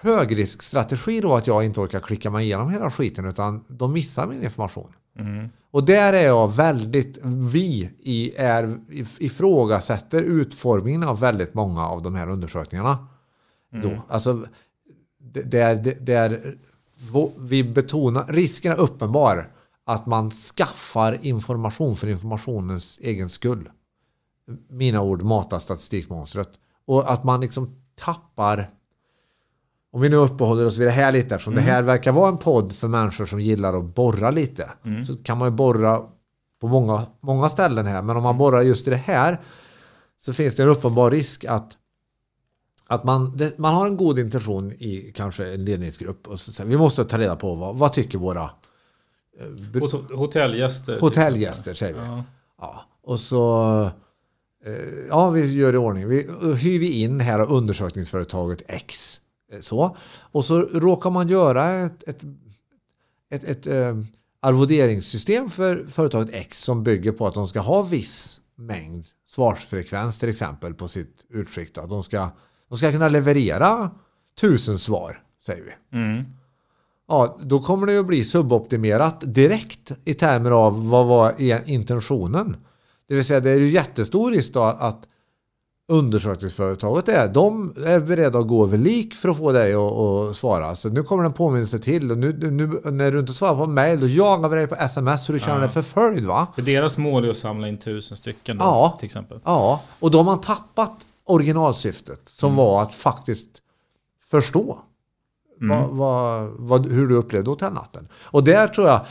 högriskstrategi 0.02 1.20
då 1.20 1.34
att 1.34 1.46
jag 1.46 1.64
inte 1.64 1.80
orkar 1.80 2.00
klicka 2.00 2.30
mig 2.30 2.44
igenom 2.44 2.70
hela 2.70 2.90
skiten 2.90 3.24
utan 3.24 3.64
de 3.68 3.92
missar 3.92 4.26
min 4.26 4.44
information. 4.44 4.92
Och 5.70 5.84
där 5.84 6.12
är 6.12 6.26
jag 6.26 6.52
väldigt, 6.52 7.18
vi 7.52 7.90
i, 7.98 8.34
är, 8.36 8.78
ifrågasätter 9.18 10.22
utformningen 10.22 11.02
av 11.02 11.20
väldigt 11.20 11.54
många 11.54 11.86
av 11.86 12.02
de 12.02 12.14
här 12.14 12.30
undersökningarna. 12.30 13.08
Då. 13.82 14.02
Alltså, 14.08 14.44
det, 15.20 15.42
det 15.42 15.60
är, 15.60 15.74
det, 15.74 16.06
det 16.06 16.12
är, 16.12 16.54
vi 17.38 17.64
betonar, 17.64 18.26
risken 18.28 18.72
är 18.72 18.80
uppenbar 18.80 19.52
att 19.86 20.06
man 20.06 20.30
skaffar 20.30 21.18
information 21.22 21.96
för 21.96 22.06
informationens 22.06 22.98
egen 23.02 23.28
skull. 23.28 23.70
Mina 24.68 25.02
ord, 25.02 25.22
mata 25.22 25.60
statistikmonstret. 25.60 26.48
Och 26.86 27.12
att 27.12 27.24
man 27.24 27.40
liksom 27.40 27.76
tappar 27.94 28.70
om 29.92 30.00
vi 30.00 30.08
nu 30.08 30.16
uppehåller 30.16 30.66
oss 30.66 30.78
vid 30.78 30.86
det 30.86 30.90
här 30.90 31.12
lite, 31.12 31.34
eftersom 31.34 31.52
Mm. 31.52 31.64
det 31.64 31.70
här 31.70 31.82
verkar 31.82 32.12
vara 32.12 32.28
en 32.28 32.38
podd 32.38 32.72
för 32.72 32.88
människor 32.88 33.26
som 33.26 33.40
gillar 33.40 33.74
att 33.74 33.94
borra 33.94 34.30
lite. 34.30 34.70
Mm. 34.84 35.04
Så 35.04 35.16
kan 35.16 35.38
man 35.38 35.48
ju 35.48 35.52
borra 35.52 36.02
på 36.60 36.68
många, 36.68 37.06
många 37.20 37.48
ställen 37.48 37.86
här. 37.86 38.02
Men 38.02 38.16
om 38.16 38.22
man 38.22 38.38
borrar 38.38 38.62
just 38.62 38.86
i 38.86 38.90
det 38.90 38.96
här 38.96 39.40
så 40.20 40.32
finns 40.32 40.54
det 40.54 40.62
en 40.62 40.68
uppenbar 40.68 41.10
risk 41.10 41.44
att, 41.44 41.76
att 42.88 43.04
man, 43.04 43.36
det, 43.36 43.58
man 43.58 43.74
har 43.74 43.86
en 43.86 43.96
god 43.96 44.18
intention 44.18 44.72
i 44.72 45.12
kanske 45.14 45.54
en 45.54 45.64
ledningsgrupp. 45.64 46.28
Och 46.28 46.40
så, 46.40 46.64
vi 46.64 46.76
måste 46.76 47.04
ta 47.04 47.18
reda 47.18 47.36
på 47.36 47.54
vad, 47.54 47.76
vad 47.76 47.92
tycker 47.92 48.18
våra 48.18 48.50
Hotellgäster. 50.14 51.00
hotellgäster, 51.00 51.74
säger 51.74 51.94
vi. 51.94 52.00
Ja. 52.00 52.24
Ja, 52.60 52.84
och 53.02 53.20
så 53.20 53.82
eh, 54.64 54.72
ja, 55.08 55.30
vi 55.30 55.52
gör 55.54 55.74
i 55.74 55.76
ordning. 55.76 56.08
Vi 56.08 56.16
hyr 56.58 56.78
vi 56.78 56.92
in 57.02 57.20
här 57.20 57.38
av 57.38 57.52
undersökningsföretaget 57.52 58.62
X. 58.68 59.20
eh, 59.52 59.60
Så. 59.60 59.96
Och 60.20 60.44
så 60.44 60.60
råkar 60.60 61.10
man 61.10 61.28
göra 61.28 61.70
ett, 61.70 62.08
ett, 62.08 62.20
ett, 63.30 63.44
ett 63.44 63.66
eh, 63.66 63.96
arvoderingssystem 64.40 65.48
för 65.50 65.86
företaget 65.88 66.34
X 66.34 66.62
som 66.62 66.82
bygger 66.82 67.12
på 67.12 67.26
att 67.26 67.34
de 67.34 67.48
ska 67.48 67.60
ha 67.60 67.82
viss 67.82 68.40
mängd 68.56 69.06
svarsfrekvens 69.26 70.18
till 70.18 70.28
exempel 70.28 70.74
på 70.74 70.88
sitt 70.88 71.26
utskick. 71.30 71.74
Då. 71.74 71.86
De, 71.86 72.02
ska, 72.02 72.30
de 72.68 72.78
ska 72.78 72.92
kunna 72.92 73.08
leverera 73.08 73.90
tusen 74.40 74.78
svar, 74.78 75.22
säger 75.46 75.62
vi. 75.62 75.98
Mm. 75.98 76.24
Ja, 77.08 77.38
då 77.42 77.58
kommer 77.58 77.86
det 77.86 77.92
ju 77.92 78.00
att 78.00 78.06
bli 78.06 78.24
suboptimerat 78.24 79.16
direkt 79.34 79.92
i 80.04 80.14
termer 80.14 80.50
av 80.50 80.88
vad 80.88 81.06
var 81.06 81.34
e- 81.38 81.60
intentionen. 81.66 82.56
Det 83.08 83.14
vill 83.14 83.24
säga 83.24 83.40
det 83.40 83.50
är 83.50 83.56
ju 83.60 83.70
jättestor 83.70 84.30
risk 84.30 84.52
då 84.52 84.62
att 84.62 85.02
undersökningsföretaget 85.88 87.08
är, 87.08 87.28
de 87.28 87.74
är 87.86 88.00
beredda 88.00 88.38
att 88.38 88.48
gå 88.48 88.64
över 88.64 88.78
lik 88.78 89.14
för 89.14 89.28
att 89.28 89.36
få 89.36 89.52
dig 89.52 89.74
att, 89.74 89.92
att 89.92 90.36
svara. 90.36 90.76
Så 90.76 90.88
nu 90.88 91.02
kommer 91.02 91.24
en 91.24 91.32
påminnelse 91.32 91.78
till 91.78 92.10
och 92.10 92.18
nu, 92.18 92.32
nu 92.50 92.80
när 92.90 93.12
du 93.12 93.18
inte 93.18 93.32
svarar 93.32 93.56
på 93.56 93.66
mail 93.66 94.00
då 94.00 94.06
jagar 94.06 94.48
vi 94.48 94.56
dig 94.56 94.66
på 94.66 94.74
sms 94.74 95.24
så 95.26 95.32
du 95.32 95.40
känner 95.40 95.60
dig 95.60 95.68
förföljd 95.68 96.24
va? 96.26 96.46
För 96.54 96.62
deras 96.62 96.98
mål 96.98 97.24
är 97.24 97.28
att 97.30 97.36
samla 97.36 97.68
in 97.68 97.78
tusen 97.78 98.16
stycken 98.16 98.58
då, 98.58 98.64
Ja. 98.64 98.96
till 98.98 99.06
exempel. 99.06 99.40
Ja, 99.44 99.82
och 99.98 100.10
då 100.10 100.18
har 100.18 100.24
man 100.24 100.40
tappat 100.40 100.92
originalsyftet 101.26 102.20
som 102.26 102.56
var 102.56 102.82
att 102.82 102.94
faktiskt 102.94 103.48
förstå 104.30 104.78
Mm. 105.62 105.78
vad, 105.78 105.88
vad, 105.90 106.50
vad, 106.58 106.86
hur 106.86 107.08
du 107.08 107.14
upplevde 107.14 107.50
hotellnatten. 107.50 108.08
Och 108.14 108.44
där 108.44 108.68
tror 108.68 108.88
jag 108.88 109.06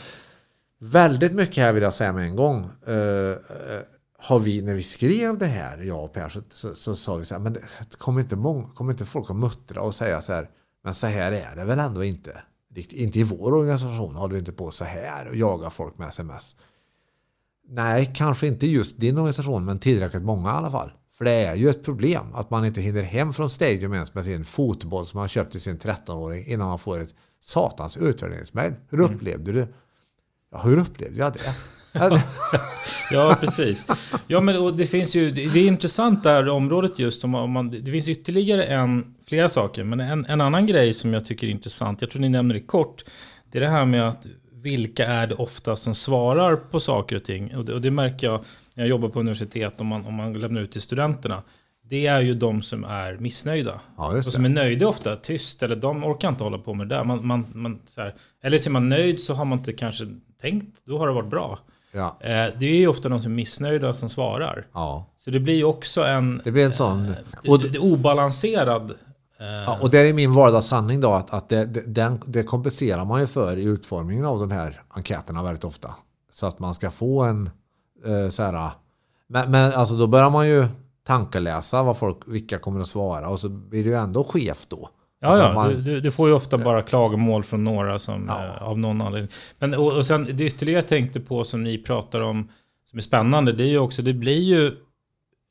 väldigt 0.78 1.32
mycket 1.32 1.56
här 1.56 1.72
vill 1.72 1.82
jag 1.82 1.94
säga 1.94 2.12
med 2.12 2.24
en 2.24 2.36
gång. 2.36 2.70
Eh, 2.86 3.30
eh, 3.30 3.82
har 4.18 4.38
vi, 4.38 4.62
när 4.62 4.74
vi 4.74 4.82
skrev 4.82 5.38
det 5.38 5.46
här, 5.46 5.78
jag 5.78 6.04
och 6.04 6.12
Per, 6.12 6.28
så, 6.28 6.40
så, 6.48 6.74
så 6.74 6.96
sa 6.96 7.16
vi 7.16 7.24
så 7.24 7.34
här, 7.34 7.40
men 7.40 7.52
det 7.52 7.62
kommer 7.98 8.20
inte, 8.20 8.36
många, 8.36 8.68
kommer 8.68 8.92
inte 8.92 9.06
folk 9.06 9.30
att 9.30 9.36
muttra 9.36 9.82
och 9.82 9.94
säga 9.94 10.20
så 10.20 10.32
här, 10.32 10.50
men 10.84 10.94
så 10.94 11.06
här 11.06 11.32
är 11.32 11.56
det 11.56 11.64
väl 11.64 11.78
ändå 11.78 12.04
inte. 12.04 12.42
Inte 12.74 13.18
i 13.18 13.22
vår 13.22 13.52
organisation 13.52 14.14
håller 14.14 14.32
vi 14.32 14.38
inte 14.38 14.52
på 14.52 14.70
så 14.70 14.84
här 14.84 15.28
och 15.28 15.36
jagar 15.36 15.70
folk 15.70 15.98
med 15.98 16.08
sms. 16.08 16.56
Nej, 17.68 18.12
kanske 18.16 18.46
inte 18.46 18.66
just 18.66 19.00
din 19.00 19.18
organisation, 19.18 19.64
men 19.64 19.78
tillräckligt 19.78 20.22
många 20.22 20.50
i 20.50 20.52
alla 20.52 20.70
fall. 20.70 20.92
För 21.22 21.24
det 21.24 21.46
är 21.46 21.54
ju 21.54 21.68
ett 21.68 21.84
problem 21.84 22.34
att 22.34 22.50
man 22.50 22.64
inte 22.64 22.80
hinner 22.80 23.02
hem 23.02 23.32
från 23.32 23.50
Stadium 23.50 23.92
ens 23.92 24.14
med 24.14 24.24
sin 24.24 24.44
fotboll 24.44 25.06
som 25.06 25.18
man 25.18 25.28
köpt 25.28 25.52
till 25.52 25.60
sin 25.60 25.78
13-åring 25.78 26.44
innan 26.46 26.68
man 26.68 26.78
får 26.78 27.00
ett 27.00 27.14
satans 27.40 27.96
utvärderingsmail. 27.96 28.72
Hur 28.90 29.00
upplevde 29.00 29.52
du? 29.52 29.66
Ja, 30.52 30.58
hur 30.58 30.78
upplevde 30.78 31.18
jag 31.18 31.32
det? 31.32 31.54
Ja, 33.10 33.36
precis. 33.40 33.86
Ja, 34.26 34.40
men 34.40 34.56
och 34.56 34.76
det 34.76 34.86
finns 34.86 35.16
ju, 35.16 35.30
det 35.30 35.42
är 35.42 35.66
intressant 35.66 36.22
det 36.22 36.30
här 36.30 36.48
området 36.48 36.98
just. 36.98 37.24
Om 37.24 37.50
man, 37.50 37.70
det 37.70 37.92
finns 37.92 38.08
ytterligare 38.08 38.64
en, 38.64 39.14
flera 39.26 39.48
saker. 39.48 39.84
Men 39.84 40.00
en, 40.00 40.26
en 40.26 40.40
annan 40.40 40.66
grej 40.66 40.92
som 40.92 41.12
jag 41.12 41.26
tycker 41.26 41.46
är 41.46 41.50
intressant, 41.50 42.00
jag 42.00 42.10
tror 42.10 42.20
ni 42.20 42.28
nämner 42.28 42.54
det 42.54 42.60
kort. 42.60 43.04
Det 43.52 43.58
är 43.58 43.62
det 43.62 43.68
här 43.68 43.86
med 43.86 44.08
att 44.08 44.26
vilka 44.52 45.06
är 45.06 45.26
det 45.26 45.34
ofta 45.34 45.76
som 45.76 45.94
svarar 45.94 46.56
på 46.56 46.80
saker 46.80 47.16
och 47.16 47.24
ting. 47.24 47.56
Och 47.56 47.64
det, 47.64 47.74
och 47.74 47.80
det 47.80 47.90
märker 47.90 48.26
jag 48.26 48.44
när 48.74 48.84
jag 48.84 48.88
jobbar 48.90 49.08
på 49.08 49.20
universitet, 49.20 49.80
om 49.80 49.86
man, 49.86 50.06
om 50.06 50.14
man 50.14 50.32
lämnar 50.32 50.60
ut 50.60 50.72
till 50.72 50.82
studenterna. 50.82 51.42
Det 51.84 52.06
är 52.06 52.20
ju 52.20 52.34
de 52.34 52.62
som 52.62 52.84
är 52.84 53.16
missnöjda. 53.18 53.80
Ja, 53.96 54.16
och 54.16 54.24
som 54.24 54.44
är 54.44 54.48
nöjda 54.48 54.88
ofta, 54.88 55.16
tyst, 55.16 55.62
eller 55.62 55.76
de 55.76 56.04
orkar 56.04 56.28
inte 56.28 56.44
hålla 56.44 56.58
på 56.58 56.74
med 56.74 56.88
det 56.88 56.94
där. 56.94 57.04
Man, 57.04 57.26
man, 57.26 57.46
man, 57.54 57.80
här, 57.96 58.14
eller 58.42 58.66
är 58.66 58.70
man 58.70 58.88
nöjd 58.88 59.20
så 59.20 59.34
har 59.34 59.44
man 59.44 59.58
inte 59.58 59.72
kanske 59.72 60.04
tänkt, 60.40 60.78
då 60.84 60.98
har 60.98 61.06
det 61.06 61.12
varit 61.12 61.30
bra. 61.30 61.58
Ja, 61.92 62.16
Eh, 62.20 62.28
Det 62.58 62.66
är 62.66 62.76
ju 62.76 62.86
ofta 62.88 63.08
de 63.08 63.20
som 63.20 63.32
är 63.32 63.36
missnöjda 63.36 63.94
som 63.94 64.08
svarar. 64.08 64.66
ja. 64.72 65.06
Så 65.24 65.30
det 65.30 65.40
blir 65.40 65.54
ju 65.54 65.64
också 65.64 66.04
en 66.04 66.40
Det 66.44 66.50
blir 66.52 66.64
en 66.64 66.72
sån... 66.72 67.06
det, 67.42 67.48
Och, 67.50 67.58
det, 67.62 67.68
det 67.68 67.78
obalanserad. 67.78 68.90
eh, 69.40 69.46
ja, 69.46 69.78
och 69.82 69.90
det 69.90 69.98
är 69.98 70.12
min 70.12 70.34
vardagssanning 70.34 71.00
då 71.00 71.10
att, 71.12 71.34
att 71.34 71.48
det, 71.48 71.64
det, 71.66 71.80
den, 71.86 72.20
det 72.26 72.42
kompenserar 72.42 73.04
man 73.04 73.20
ju 73.20 73.26
för 73.26 73.56
i 73.56 73.64
utformningen 73.64 74.24
av 74.24 74.38
de 74.38 74.50
här 74.50 74.82
enkäterna 74.88 75.42
väldigt 75.42 75.64
ofta. 75.64 75.90
Så 76.32 76.46
att 76.46 76.58
man 76.58 76.74
ska 76.74 76.90
få 76.90 77.22
en 77.22 77.50
eh, 78.06 78.28
så 78.30 78.42
här... 78.42 78.70
Men, 79.28 79.50
men 79.50 79.72
alltså 79.72 79.94
då 79.94 80.06
börjar 80.06 80.30
man 80.30 80.48
ju 80.48 80.66
tankeläsa 81.06 81.82
vad 81.82 81.98
folk, 81.98 82.16
vilka 82.26 82.58
kommer 82.58 82.80
att 82.80 82.88
svara 82.88 83.28
och 83.28 83.40
så 83.40 83.48
blir 83.48 83.84
det 83.84 83.90
ju 83.90 83.96
ändå 83.96 84.24
skevt 84.24 84.66
då. 84.70 84.88
Ja, 85.20 85.28
Alltså 85.28 85.44
ja 85.46 85.54
man- 85.54 85.84
du, 85.84 86.00
du, 86.00 86.10
får 86.10 86.28
ju 86.28 86.34
ofta 86.34 86.58
bara 86.58 86.82
klagomål 86.82 87.44
från 87.44 87.64
några 87.64 87.98
som, 87.98 88.24
Ja. 88.28 88.46
eh, 88.46 88.62
av 88.62 88.78
någon 88.78 89.02
anledning. 89.02 89.30
Men, 89.58 89.74
och, 89.74 89.92
och 89.92 90.06
sen 90.06 90.28
det 90.36 90.44
ytterligare 90.44 90.78
jag 90.80 90.88
tänkte 90.88 91.20
på 91.20 91.44
som 91.44 91.62
ni 91.62 91.78
pratar 91.78 92.20
om, 92.20 92.48
som 92.90 92.96
är 92.96 93.00
spännande, 93.02 93.52
det 93.52 93.64
är 93.64 93.68
ju 93.68 93.78
också, 93.78 94.02
det 94.02 94.12
blir 94.12 94.40
ju, 94.40 94.72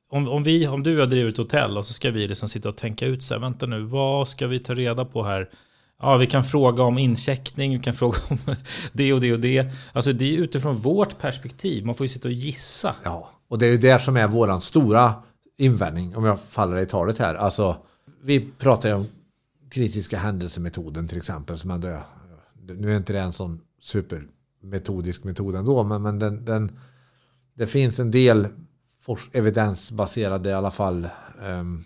om, 0.09 0.27
om, 0.29 0.43
vi, 0.43 0.67
om 0.67 0.83
du 0.83 0.99
har 0.99 1.07
drivit 1.07 1.37
hotell 1.37 1.77
och 1.77 1.85
så 1.85 1.93
ska 1.93 2.11
vi 2.11 2.27
liksom 2.27 2.49
sitta 2.49 2.69
och 2.69 2.77
tänka 2.77 3.05
ut 3.05 3.23
så 3.23 3.33
här, 3.33 3.41
vänta 3.41 3.65
nu, 3.65 3.81
vad 3.81 4.27
ska 4.27 4.47
vi 4.47 4.59
ta 4.59 4.73
reda 4.73 5.05
på 5.05 5.23
här? 5.23 5.49
Ja, 6.01 6.17
vi 6.17 6.27
kan 6.27 6.43
fråga 6.43 6.83
om 6.83 6.97
incheckning, 6.97 7.71
vi 7.71 7.79
kan 7.79 7.93
fråga 7.93 8.17
om 8.27 8.37
det 8.93 9.13
och 9.13 9.21
det 9.21 9.33
och 9.33 9.39
det. 9.39 9.71
Alltså 9.93 10.13
det 10.13 10.25
är 10.25 10.29
ju 10.29 10.37
utifrån 10.37 10.75
vårt 10.75 11.19
perspektiv, 11.19 11.85
man 11.85 11.95
får 11.95 12.03
ju 12.03 12.09
sitta 12.09 12.27
och 12.27 12.33
gissa. 12.33 12.95
Ja, 13.03 13.29
och 13.47 13.59
det 13.59 13.65
är 13.65 13.71
ju 13.71 13.77
det 13.77 13.99
som 13.99 14.17
är 14.17 14.27
våran 14.27 14.61
stora 14.61 15.13
invändning, 15.57 16.15
om 16.15 16.25
jag 16.25 16.39
faller 16.39 16.77
i 16.77 16.85
talet 16.85 17.17
här. 17.17 17.35
Alltså, 17.35 17.77
vi 18.23 18.51
pratar 18.57 18.89
ju 18.89 18.95
om 18.95 19.07
kritiska 19.71 20.17
händelsemetoden 20.17 21.07
till 21.07 21.17
exempel. 21.17 21.57
Som 21.57 21.71
ändå 21.71 21.87
är, 21.87 22.03
nu 22.75 22.93
är 22.93 22.97
inte 22.97 23.13
det 23.13 23.19
en 23.19 23.33
sån 23.33 23.61
supermetodisk 23.81 25.23
metod 25.23 25.55
ändå, 25.55 25.83
men, 25.83 26.01
men 26.01 26.19
den, 26.19 26.45
den, 26.45 26.79
det 27.57 27.67
finns 27.67 27.99
en 27.99 28.11
del 28.11 28.47
evidensbaserade 29.33 30.49
i 30.49 30.53
alla 30.53 30.71
fall 30.71 31.07
um, 31.41 31.83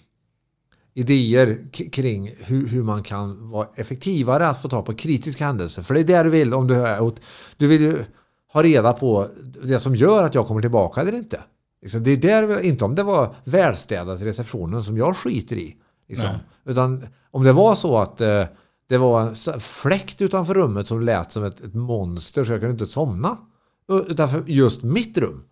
idéer 0.96 1.72
kring 1.92 2.32
hur, 2.38 2.68
hur 2.68 2.84
man 2.84 3.04
kan 3.04 3.50
vara 3.50 3.68
effektivare 3.76 4.48
att 4.48 4.62
få 4.62 4.70
ta 4.70 4.82
på 4.82 4.94
kritiska 4.96 5.46
händelser. 5.46 5.84
För 5.84 5.94
det 5.94 6.00
är 6.00 6.04
det 6.04 6.24
du 6.24 6.30
vill 6.30 6.54
om 6.54 6.68
du 6.68 6.76
är 6.76 7.12
Du 7.58 7.68
vill 7.68 7.82
ju 7.82 7.98
ha 8.54 8.64
reda 8.64 8.94
på 8.94 9.28
det 9.64 9.80
som 9.80 9.96
gör 9.96 10.24
att 10.24 10.36
jag 10.36 10.48
kommer 10.48 10.62
tillbaka 10.62 11.02
eller 11.02 11.16
inte. 11.16 11.44
Liksom, 11.82 12.04
det 12.04 12.12
är 12.12 12.18
där, 12.18 12.42
du 12.42 12.48
vill- 12.48 12.66
inte 12.66 12.86
om 12.86 12.96
det 12.96 13.04
var 13.04 13.36
välstädat 13.44 14.22
i 14.22 14.26
receptionen 14.26 14.84
som 14.84 14.98
jag 14.98 15.18
skiter 15.18 15.56
i. 15.56 15.76
Liksom. 16.10 16.30
Utan 16.66 17.08
om 17.32 17.44
det 17.44 17.54
var 17.54 17.76
så 17.76 17.98
att 17.98 18.22
eh, 18.22 18.44
det 18.90 18.98
var 18.98 19.22
en 19.22 19.60
fläkt 19.60 20.22
utanför 20.22 20.54
rummet 20.54 20.88
som 20.88 21.02
lät 21.02 21.32
som 21.32 21.44
ett, 21.44 21.60
ett 21.60 21.74
monster 21.74 22.46
så 22.46 22.52
jag 22.52 22.60
kunde 22.60 22.74
inte 22.74 22.86
somna. 22.88 23.38
Utanför 24.08 24.44
just 24.48 24.84
mitt 24.84 25.18
rum. 25.18 25.44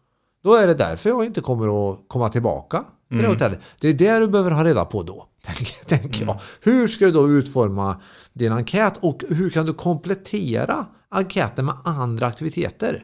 Då 0.43 0.53
är 0.55 0.67
det 0.67 0.73
därför 0.73 1.09
jag 1.09 1.25
inte 1.25 1.41
kommer 1.41 1.91
att 1.93 1.99
komma 2.07 2.29
tillbaka 2.29 2.85
till 3.09 3.17
det 3.17 3.27
hotellet. 3.27 3.59
Det 3.79 3.87
är 3.89 3.93
det 3.93 4.19
du 4.19 4.27
behöver 4.27 4.51
ha 4.51 4.63
reda 4.63 4.85
på 4.85 5.03
då, 5.03 5.27
tänker, 5.43 5.85
tänker 5.85 6.25
jag. 6.25 6.39
Hur 6.61 6.87
ska 6.87 7.05
du 7.05 7.11
då 7.11 7.29
utforma 7.29 8.01
din 8.33 8.51
enkät 8.51 8.97
och 9.01 9.23
hur 9.29 9.49
kan 9.49 9.65
du 9.65 9.73
komplettera 9.73 10.85
enkäten 11.09 11.65
med 11.65 11.75
andra 11.83 12.25
aktiviteter? 12.27 13.03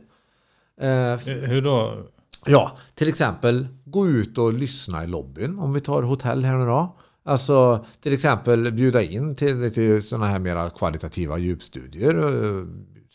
Eh, 0.81 1.17
Hur 1.25 1.62
då? 1.62 1.93
Ja, 2.46 2.77
till 2.96 3.08
exempel 3.10 3.67
gå 3.86 4.08
ut 4.08 4.38
och 4.38 4.53
lyssna 4.53 5.03
i 5.03 5.08
lobbyn 5.08 5.60
om 5.60 5.74
vi 5.74 5.81
tar 5.81 6.03
hotell 6.03 6.46
här 6.46 6.53
nu 6.58 6.65
då. 6.65 6.98
Alltså 7.25 7.86
till 8.01 8.13
exempel 8.13 8.72
bjuda 8.72 9.01
in 9.01 9.36
till 9.36 9.60
lite 9.60 10.01
sådana 10.01 10.25
här 10.25 10.39
mera 10.39 10.69
kvalitativa 10.69 11.38
djupstudier. 11.38 12.15
eh, 12.15 12.65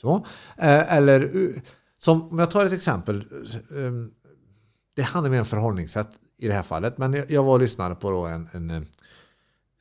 Så. 0.01 0.27
Eh, 0.59 0.97
Eller 0.97 1.31
som, 2.05 2.23
om 2.33 2.39
jag 2.39 2.51
tar 2.51 2.65
ett 2.67 2.73
exempel. 2.73 3.21
eh, 3.71 3.93
Det 4.97 5.03
handlar 5.03 5.31
mer 5.31 5.41
om 5.41 5.47
förhållningssätt 5.47 6.09
i 6.39 6.49
det 6.49 6.55
här 6.55 6.63
fallet. 6.63 6.99
Men 6.99 7.25
jag- 7.29 7.43
var 7.43 7.53
och 7.53 7.61
lyssnade 7.61 7.95
på 7.95 8.09
en, 8.27 8.49
en, 8.53 8.87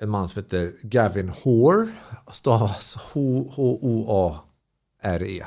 en 0.01 0.09
man 0.09 0.29
som 0.29 0.43
heter 0.43 0.73
Gavin 0.81 1.29
Hoare. 1.29 1.87
Stavas 2.31 2.95
H-O-A-R-E. 4.15 5.45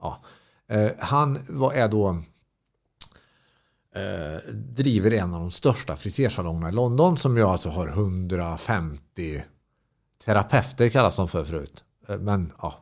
Ja. 0.00 0.22
Eh, 0.68 0.90
han 0.98 1.38
var, 1.48 1.72
är 1.72 1.88
då 1.88 2.08
eh, 3.94 4.52
driver 4.54 5.10
en 5.14 5.34
av 5.34 5.40
de 5.40 5.50
största 5.50 5.96
frisersalongerna 5.96 6.68
i 6.68 6.72
London 6.72 7.16
som 7.16 7.36
ju 7.36 7.42
alltså 7.42 7.68
har 7.68 7.88
150 7.88 9.44
terapeuter 10.24 10.88
kallas 10.88 11.16
de 11.16 11.28
för 11.28 11.44
förut. 11.44 11.84
Eh, 12.08 12.18
men 12.18 12.52
ja, 12.62 12.74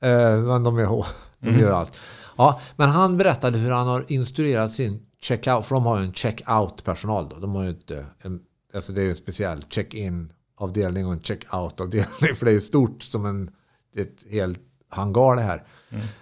men 0.00 0.62
de, 0.64 0.78
är, 0.78 1.06
de 1.38 1.58
gör 1.58 1.72
allt. 1.72 1.92
Ja, 2.38 2.60
men 2.76 2.88
han 2.88 3.16
berättade 3.16 3.58
hur 3.58 3.70
han 3.70 3.86
har 3.86 4.04
instruerat 4.08 4.72
sin 4.72 5.06
checkout, 5.20 5.66
för 5.66 5.74
de 5.74 5.86
har 5.86 5.98
ju 5.98 6.04
en 6.04 6.12
checkout 6.12 6.84
personal 6.84 7.28
då. 7.28 7.36
De 7.36 7.54
har 7.54 7.62
ju 7.62 7.70
inte, 7.70 8.06
en, 8.22 8.40
alltså 8.74 8.92
det 8.92 9.00
är 9.00 9.04
ju 9.04 9.10
en 9.10 9.16
speciell 9.16 9.64
check-in 9.68 10.32
avdelning 10.58 11.06
och 11.06 11.12
en 11.12 11.20
check-out 11.20 11.80
avdelning 11.80 12.34
för 12.36 12.44
det 12.44 12.50
är 12.50 12.54
ju 12.54 12.60
stort 12.60 13.02
som 13.02 13.26
en 13.26 13.50
ett 13.96 14.24
helt 14.30 14.60
hangar 14.88 15.36
det 15.36 15.42
här. 15.42 15.64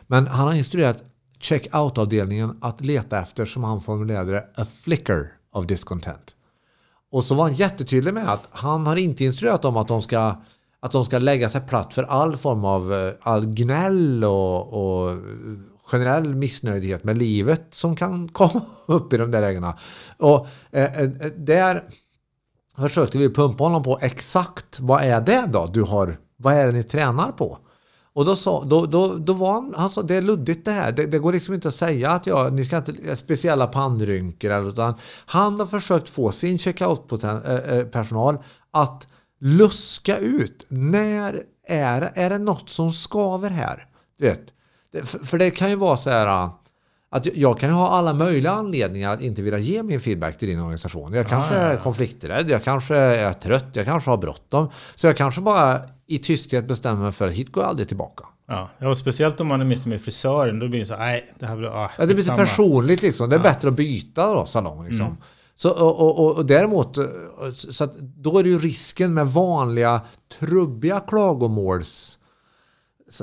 Men 0.07 0.27
han 0.27 0.47
har 0.47 0.55
instruerat 0.55 1.05
check-out-avdelningen 1.41 2.59
att 2.61 2.81
leta 2.81 3.19
efter, 3.19 3.47
som 3.47 3.65
han 3.65 3.81
formulerade 3.81 4.33
det, 4.33 4.49
a 4.57 4.67
flicker 4.83 5.33
of 5.53 5.67
discontent. 5.67 6.37
Och 7.13 7.25
så 7.25 7.35
var 7.35 7.45
han 7.45 7.55
jättetydlig 7.55 8.15
med 8.15 8.29
att 8.29 8.49
han 8.51 8.87
har 8.87 8.97
inte 8.97 9.25
instruerat 9.25 9.63
dem 9.63 9.77
att 9.77 9.89
de 9.89 10.03
ska, 10.03 10.43
att 10.81 10.93
de 10.93 11.05
ska 11.05 11.19
lägga 11.19 11.49
sig 11.49 11.61
platt 11.61 11.95
för 11.95 12.03
all 12.03 12.37
form 12.37 12.65
av 12.65 12.95
eh, 12.95 13.13
all 13.21 13.47
gnäll 13.47 14.25
och, 14.25 14.73
och 14.73 15.17
generell 15.87 16.35
missnöjdhet 16.35 17.05
med 17.05 17.19
livet 17.19 17.66
som 17.71 17.97
kan 17.97 18.28
komma 18.33 18.61
upp 18.87 19.12
i 19.12 19.16
de 19.16 19.31
där 19.31 19.40
lägena. 19.40 19.78
Och 20.19 20.47
eh, 20.71 20.85
eh, 20.85 21.02
eh, 21.02 21.33
där 21.37 21.85
försökte 22.76 23.19
vi 23.19 23.35
pumpa 23.35 23.64
honom 23.64 23.83
på 23.83 23.99
exakt 24.02 24.81
vad 24.81 25.02
är 25.02 25.21
det 25.21 25.49
då 25.52 25.66
du 25.66 25.83
har, 25.83 26.19
vad 26.37 26.55
är 26.55 26.66
det 26.66 26.73
ni 26.73 26.83
tränar 26.83 27.33
på? 27.33 27.59
Och 28.12 28.25
då, 28.25 28.37
sa, 28.37 28.64
då, 28.64 28.87
då, 28.87 29.14
då 29.14 29.33
var 29.33 29.52
han, 29.52 29.75
han 29.76 29.90
sa, 29.90 30.02
det 30.02 30.14
är 30.14 30.23
luddigt 30.23 30.64
det 30.64 30.71
här. 30.71 30.93
Det, 30.93 31.07
det 31.07 31.19
går 31.19 31.33
liksom 31.33 31.55
inte 31.55 31.69
att 31.69 31.75
säga 31.75 32.11
att 32.11 32.26
jag, 32.26 32.52
ni 32.52 32.64
ska 32.64 32.76
inte 32.76 32.95
eh, 33.09 33.14
speciella 33.14 33.66
pannrynkor. 33.66 34.50
Eller, 34.50 34.69
utan 34.69 34.95
han 35.26 35.61
har 35.61 35.66
försökt 35.66 36.09
få 36.09 36.33
sin 36.33 36.59
checkout-personal 36.59 38.38
att 38.71 39.07
luska 39.40 40.19
ut. 40.19 40.66
När 40.69 41.43
är, 41.69 42.12
är 42.14 42.31
det 42.31 42.38
något 42.38 42.71
som 42.71 42.93
skaver 42.93 43.50
här? 43.50 43.87
Du 44.19 44.26
vet, 44.26 44.52
för, 45.05 45.38
det 45.38 45.50
kan 45.50 45.71
ju 45.71 45.76
vara 45.76 45.97
så 45.97 46.11
här 46.11 46.50
att 47.11 47.37
jag 47.37 47.61
kan 47.61 47.69
ju 47.69 47.75
ha 47.75 47.88
alla 47.88 48.15
möjliga 48.15 48.53
anledningar 48.53 49.12
att 49.12 49.21
inte 49.21 49.43
vilja 49.43 49.59
ge 49.59 49.83
min 49.83 50.00
feedback 50.00 50.38
till 50.38 50.49
din 50.49 50.61
organisation. 50.61 51.12
Jag 51.12 51.29
kanske 51.29 51.55
Ah, 51.55 51.59
ja, 51.62 51.67
ja. 51.67 51.73
är 51.73 51.76
konflikträdd, 51.76 52.50
jag 52.50 52.65
kanske 52.65 52.97
är 52.97 53.33
trött, 53.33 53.65
jag 53.73 53.85
kanske 53.87 54.11
har 54.11 54.17
bråttom. 54.17 54.69
Så 54.95 55.07
jag 55.07 55.17
kanske 55.17 55.41
bara 55.41 55.81
i 56.07 56.19
tysthet 56.19 56.69
bestämmer 56.69 57.03
mig 57.03 57.12
för 57.12 57.26
att 57.26 57.33
hit 57.33 57.53
går 57.53 57.62
jag 57.62 57.71
aldrig 57.71 57.88
tillbaka. 57.88 58.25
Ja, 58.49 58.69
ja, 58.79 58.88
och 58.88 58.99
speciellt 58.99 59.41
om 59.41 59.47
man 59.47 59.61
är 59.61 59.65
missnöjd 59.65 59.88
med 59.88 60.00
frisören. 60.03 60.59
Då 60.59 60.69
blir 60.69 60.81
det 60.81 60.87
så 60.87 60.97
nej, 60.97 61.35
det 61.38 61.47
här 61.47 61.57
blir... 61.57 61.69
Ah, 61.69 61.91
Ja, 61.99 62.07
det 62.07 62.15
blir 62.15 62.25
så 62.25 62.37
personligt 62.37 63.03
liksom. 63.03 63.31
Det 63.31 63.37
är 63.37 63.41
bättre 63.41 63.69
att 63.69 63.75
byta 63.75 64.35
då, 64.35 64.47
salong. 64.47 64.85
Liksom. 64.88 65.17
Så, 65.55 65.71
och, 65.71 66.00
och, 66.00 66.19
och, 66.26 66.37
och 66.37 66.47
däremot, 66.47 66.99
eh, 66.99 67.05
så 67.55 67.88
då 68.00 68.38
är 68.38 68.43
det 68.43 68.49
ju 68.49 68.59
risken 68.59 69.15
med 69.15 69.26
vanliga 69.29 70.00
trubbiga 70.38 71.00
klagomåls 71.00 72.19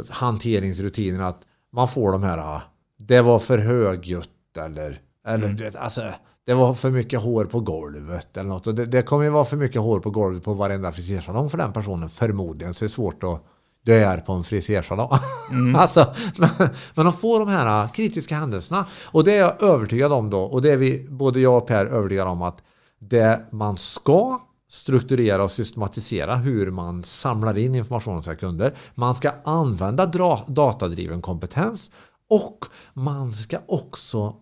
hanteringsrutiner 0.09 1.23
att 1.23 1.41
man 1.73 1.87
får 1.87 2.11
de 2.11 2.23
här, 2.23 2.37
ah, 2.37 2.61
det 2.99 3.21
var 3.21 3.39
för 3.39 3.57
högljutt 3.57 4.57
eller, 4.57 5.01
eller 5.27 5.47
du 5.47 5.63
vet, 5.63 5.75
alltså, 5.75 6.01
det 6.45 6.53
var 6.53 6.73
för 6.73 6.89
mycket 6.89 7.21
hår 7.21 7.45
på 7.45 7.59
golvet 7.59 8.37
eller 8.37 8.49
något. 8.49 8.67
Och 8.67 8.75
det, 8.75 8.85
det 8.85 9.01
kommer 9.01 9.23
ju 9.23 9.29
vara 9.29 9.45
för 9.45 9.57
mycket 9.57 9.81
hår 9.81 9.99
på 9.99 10.09
golvet 10.09 10.43
på 10.43 10.53
varenda 10.53 10.91
frisersalong 10.91 11.49
för 11.49 11.57
den 11.57 11.73
personen 11.73 12.09
förmodligen. 12.09 12.73
Så 12.73 12.85
det 12.85 12.87
är 12.87 12.89
svårt 12.89 13.23
att 13.23 13.43
dö 13.85 14.17
på 14.17 14.33
en 14.33 14.43
frisersalong. 14.43 15.09
alltså, 15.75 16.13
men, 16.37 16.49
men 16.95 17.05
de 17.05 17.13
får 17.13 17.39
de 17.39 17.49
här 17.49 17.87
kritiska 17.87 18.35
händelserna. 18.35 18.85
Och 19.05 19.23
det 19.23 19.37
är 19.37 19.39
jag 19.39 19.63
övertygad 19.63 20.13
om 20.13 20.29
då. 20.29 20.41
Och 20.41 20.61
det 20.61 20.71
är 20.71 20.77
vi, 20.77 21.07
både 21.09 21.39
jag 21.39 21.57
och 21.57 21.67
Per 21.67 21.85
övertygade 21.85 22.29
om 22.29 22.41
att 22.41 22.57
det 22.99 23.45
man 23.51 23.77
ska 23.77 24.41
strukturera 24.73 25.43
och 25.43 25.51
systematisera 25.51 26.35
hur 26.35 26.71
man 26.71 27.03
samlar 27.03 27.57
in 27.57 27.75
information 27.75 28.15
om 28.15 28.23
sina 28.23 28.35
kunder. 28.35 28.75
Man 28.95 29.15
ska 29.15 29.31
använda 29.43 30.05
datadriven 30.47 31.21
kompetens 31.21 31.91
och 32.29 32.65
man 32.93 33.31
ska 33.31 33.57
också 33.67 34.35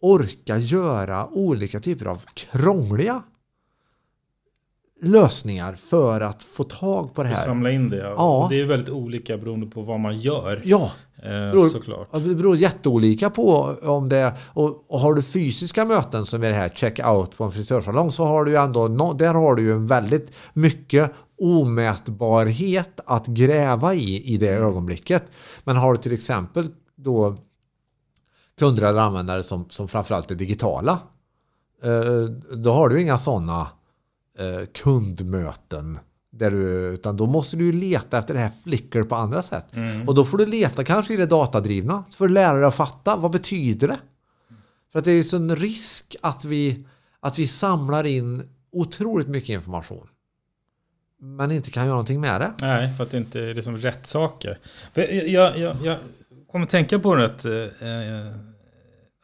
orka 0.00 0.58
göra 0.58 1.28
olika 1.28 1.80
typer 1.80 2.06
av 2.06 2.22
krångliga 2.34 3.22
lösningar 5.02 5.74
för 5.74 6.20
att 6.20 6.42
få 6.42 6.64
tag 6.64 7.14
på 7.14 7.22
det 7.22 7.28
här. 7.28 7.44
Samla 7.44 7.70
in 7.70 7.90
det. 7.90 7.96
Ja. 8.16 8.44
Och 8.44 8.50
det 8.50 8.60
är 8.60 8.64
väldigt 8.64 8.88
olika 8.88 9.36
beroende 9.38 9.66
på 9.66 9.82
vad 9.82 10.00
man 10.00 10.16
gör. 10.16 10.62
Ja, 10.64 10.90
Eh, 11.22 11.30
Beror- 11.30 11.68
såklart. 11.68 12.08
Det 12.12 12.34
beror 12.34 12.56
jätteolika 12.56 13.30
på 13.30 13.76
om 13.82 14.08
det 14.08 14.34
och, 14.52 14.84
och 14.90 15.00
har 15.00 15.14
du 15.14 15.22
fysiska 15.22 15.84
möten 15.84 16.26
som 16.26 16.42
är 16.42 16.48
det 16.48 16.54
här 16.54 16.68
check-out 16.68 17.36
på 17.36 17.44
en 17.44 17.52
frisörsalong 17.52 18.12
så 18.12 18.24
har 18.24 18.44
du 18.44 18.50
ju 18.50 18.56
ändå 18.56 18.88
där 19.12 19.34
har 19.34 19.54
du 19.54 19.62
ju 19.62 19.72
en 19.72 19.86
väldigt 19.86 20.32
mycket 20.52 21.12
omätbarhet 21.38 23.00
att 23.06 23.26
gräva 23.26 23.94
i 23.94 24.34
i 24.34 24.36
det 24.36 24.48
ögonblicket. 24.48 25.24
Men 25.64 25.76
har 25.76 25.92
du 25.94 25.98
till 26.02 26.12
exempel 26.12 26.66
då 26.96 27.36
kunder 28.58 28.82
eller 28.82 29.00
användare 29.00 29.42
som, 29.42 29.66
som 29.70 29.88
framförallt 29.88 30.30
är 30.30 30.34
digitala 30.34 30.98
eh, 31.84 32.24
då 32.56 32.72
har 32.72 32.88
du 32.88 33.02
inga 33.02 33.18
sådana 33.18 33.66
eh, 34.38 34.66
kundmöten 34.74 35.98
där 36.30 36.50
du, 36.50 36.66
utan 36.94 37.16
då 37.16 37.26
måste 37.26 37.56
du 37.56 37.64
ju 37.64 37.72
leta 37.72 38.18
efter 38.18 38.34
det 38.34 38.40
här 38.40 38.52
flicker 38.64 39.02
på 39.02 39.14
andra 39.14 39.42
sätt. 39.42 39.66
Och 40.06 40.14
då 40.14 40.24
får 40.24 40.38
du 40.38 40.46
leta 40.46 40.84
kanske 40.84 41.14
i 41.14 41.16
det 41.16 41.26
datadrivna 41.26 42.04
för 42.10 42.24
att 42.24 42.30
lära 42.30 42.56
dig 42.56 42.64
att 42.64 42.74
fatta 42.74 43.16
vad 43.16 43.30
betyder 43.30 43.88
det? 43.88 43.98
För 44.92 44.98
att 44.98 45.04
det 45.04 45.10
är 45.10 45.16
ju 45.16 45.24
sån 45.24 45.56
risk 45.56 46.16
att 46.20 46.44
vi, 46.44 46.86
att 47.20 47.38
vi 47.38 47.46
samlar 47.46 48.04
in 48.06 48.42
otroligt 48.72 49.28
mycket 49.28 49.48
information. 49.48 50.08
Men 51.20 51.50
inte 51.50 51.70
kan 51.70 51.82
göra 51.82 51.92
någonting 51.92 52.20
med 52.20 52.40
det. 52.40 52.52
Nej, 52.60 52.92
för 52.96 53.04
att 53.04 53.10
det 53.10 53.16
inte 53.16 53.40
är 53.40 53.54
liksom 53.54 53.76
rätt 53.76 54.06
saker. 54.06 54.58
Jag, 54.94 55.28
jag, 55.28 55.58
jag, 55.58 55.76
jag 55.82 55.96
kommer 56.50 56.66
tänka 56.66 56.98
på 56.98 57.14
det 57.14 57.24
att, 57.24 57.44
eh, 57.44 58.40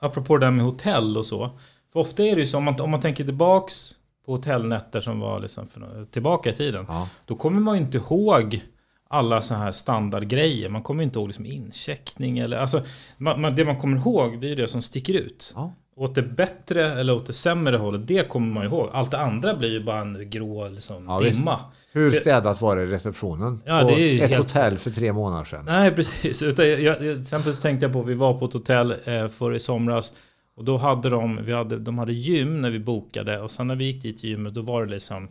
apropå 0.01 0.38
det 0.38 0.46
där 0.46 0.51
med 0.51 0.64
hotell 0.64 1.16
och 1.16 1.27
så. 1.27 1.59
För 1.92 2.01
ofta 2.01 2.23
är 2.23 2.35
det 2.35 2.40
ju 2.40 2.46
så, 2.46 2.59
om 2.59 2.64
man, 2.64 2.81
om 2.81 2.90
man 2.90 3.01
tänker 3.01 3.25
tillbaks 3.25 3.94
på 4.26 4.33
hotellnätter 4.33 5.00
som 5.00 5.20
var 5.20 5.40
liksom 5.40 5.68
för, 5.68 6.04
tillbaka 6.11 6.50
i 6.50 6.52
tiden. 6.52 6.85
Ja. 6.88 7.09
Då 7.26 7.35
kommer 7.35 7.61
man 7.61 7.76
ju 7.76 7.83
inte 7.83 7.98
ihåg 7.98 8.61
alla 9.09 9.42
sådana 9.42 9.64
här 9.64 9.72
standardgrejer. 9.72 10.68
Man 10.68 10.83
kommer 10.83 11.02
inte 11.02 11.18
ihåg 11.18 11.28
liksom 11.28 11.46
incheckning 11.46 12.38
eller 12.38 12.56
alltså, 12.56 12.83
man, 13.16 13.40
man, 13.40 13.54
det 13.56 13.64
man 13.64 13.76
kommer 13.76 13.96
ihåg 13.96 14.40
det 14.40 14.46
är 14.46 14.48
ju 14.48 14.54
det 14.54 14.68
som 14.68 14.83
sticker 14.83 15.14
ut. 15.14 15.52
Ja. 15.56 15.72
Åt 15.96 16.14
det 16.14 16.22
bättre 16.22 16.92
eller 17.00 17.14
åt 17.14 17.26
det 17.26 17.33
sämre 17.33 17.76
hållet, 17.76 18.06
det 18.06 18.28
kommer 18.28 18.54
man 18.54 18.64
ihåg. 18.64 18.88
Allt 18.92 19.11
det 19.11 19.18
andra 19.18 19.54
blir 19.56 19.70
ju 19.70 19.85
bara 19.85 20.00
en 20.00 20.30
grå 20.30 20.68
liksom, 20.68 21.04
Ja, 21.09 21.18
visst. 21.18 21.38
dimma. 21.38 21.61
Hur 21.92 22.11
Det- 22.11 22.16
städat 22.16 22.61
var 22.61 22.76
det 22.76 22.83
i 22.83 22.87
receptionen? 22.87 23.62
Ja, 23.66 23.80
på 23.80 23.88
det 23.88 24.20
ett 24.20 24.30
helt- 24.30 24.42
hotell 24.42 24.78
för 24.78 24.90
tre 24.90 25.12
månader 25.12 25.44
sedan. 25.44 25.64
Nej, 25.64 25.90
precis. 25.94 26.42
Utan 26.42 26.68
jag, 26.68 26.80
jag, 26.80 26.98
till 26.98 27.20
exempel 27.20 27.54
så 27.54 27.62
tänkte 27.62 27.87
jag 27.87 27.92
på, 27.92 28.02
vi 28.02 28.14
var 28.14 28.35
på 28.38 28.44
ett 28.46 28.52
hotell 28.52 28.94
eh, 29.04 29.28
för 29.28 29.54
i 29.54 29.61
somras. 29.61 30.12
Och 30.56 30.64
då 30.64 30.76
hade 30.76 31.10
de, 31.10 31.44
vi 31.44 31.52
hade, 31.52 31.78
de 31.78 31.98
hade 31.98 32.12
gym 32.12 32.60
när 32.60 32.70
vi 32.70 32.78
bokade. 32.78 33.40
Och 33.40 33.50
sen 33.50 33.66
när 33.66 33.76
vi 33.76 33.84
gick 33.84 34.02
dit 34.02 34.18
till 34.18 34.30
gymmet, 34.30 34.54
då 34.54 34.62
var 34.62 34.84
det 34.84 34.90
liksom, 34.90 35.28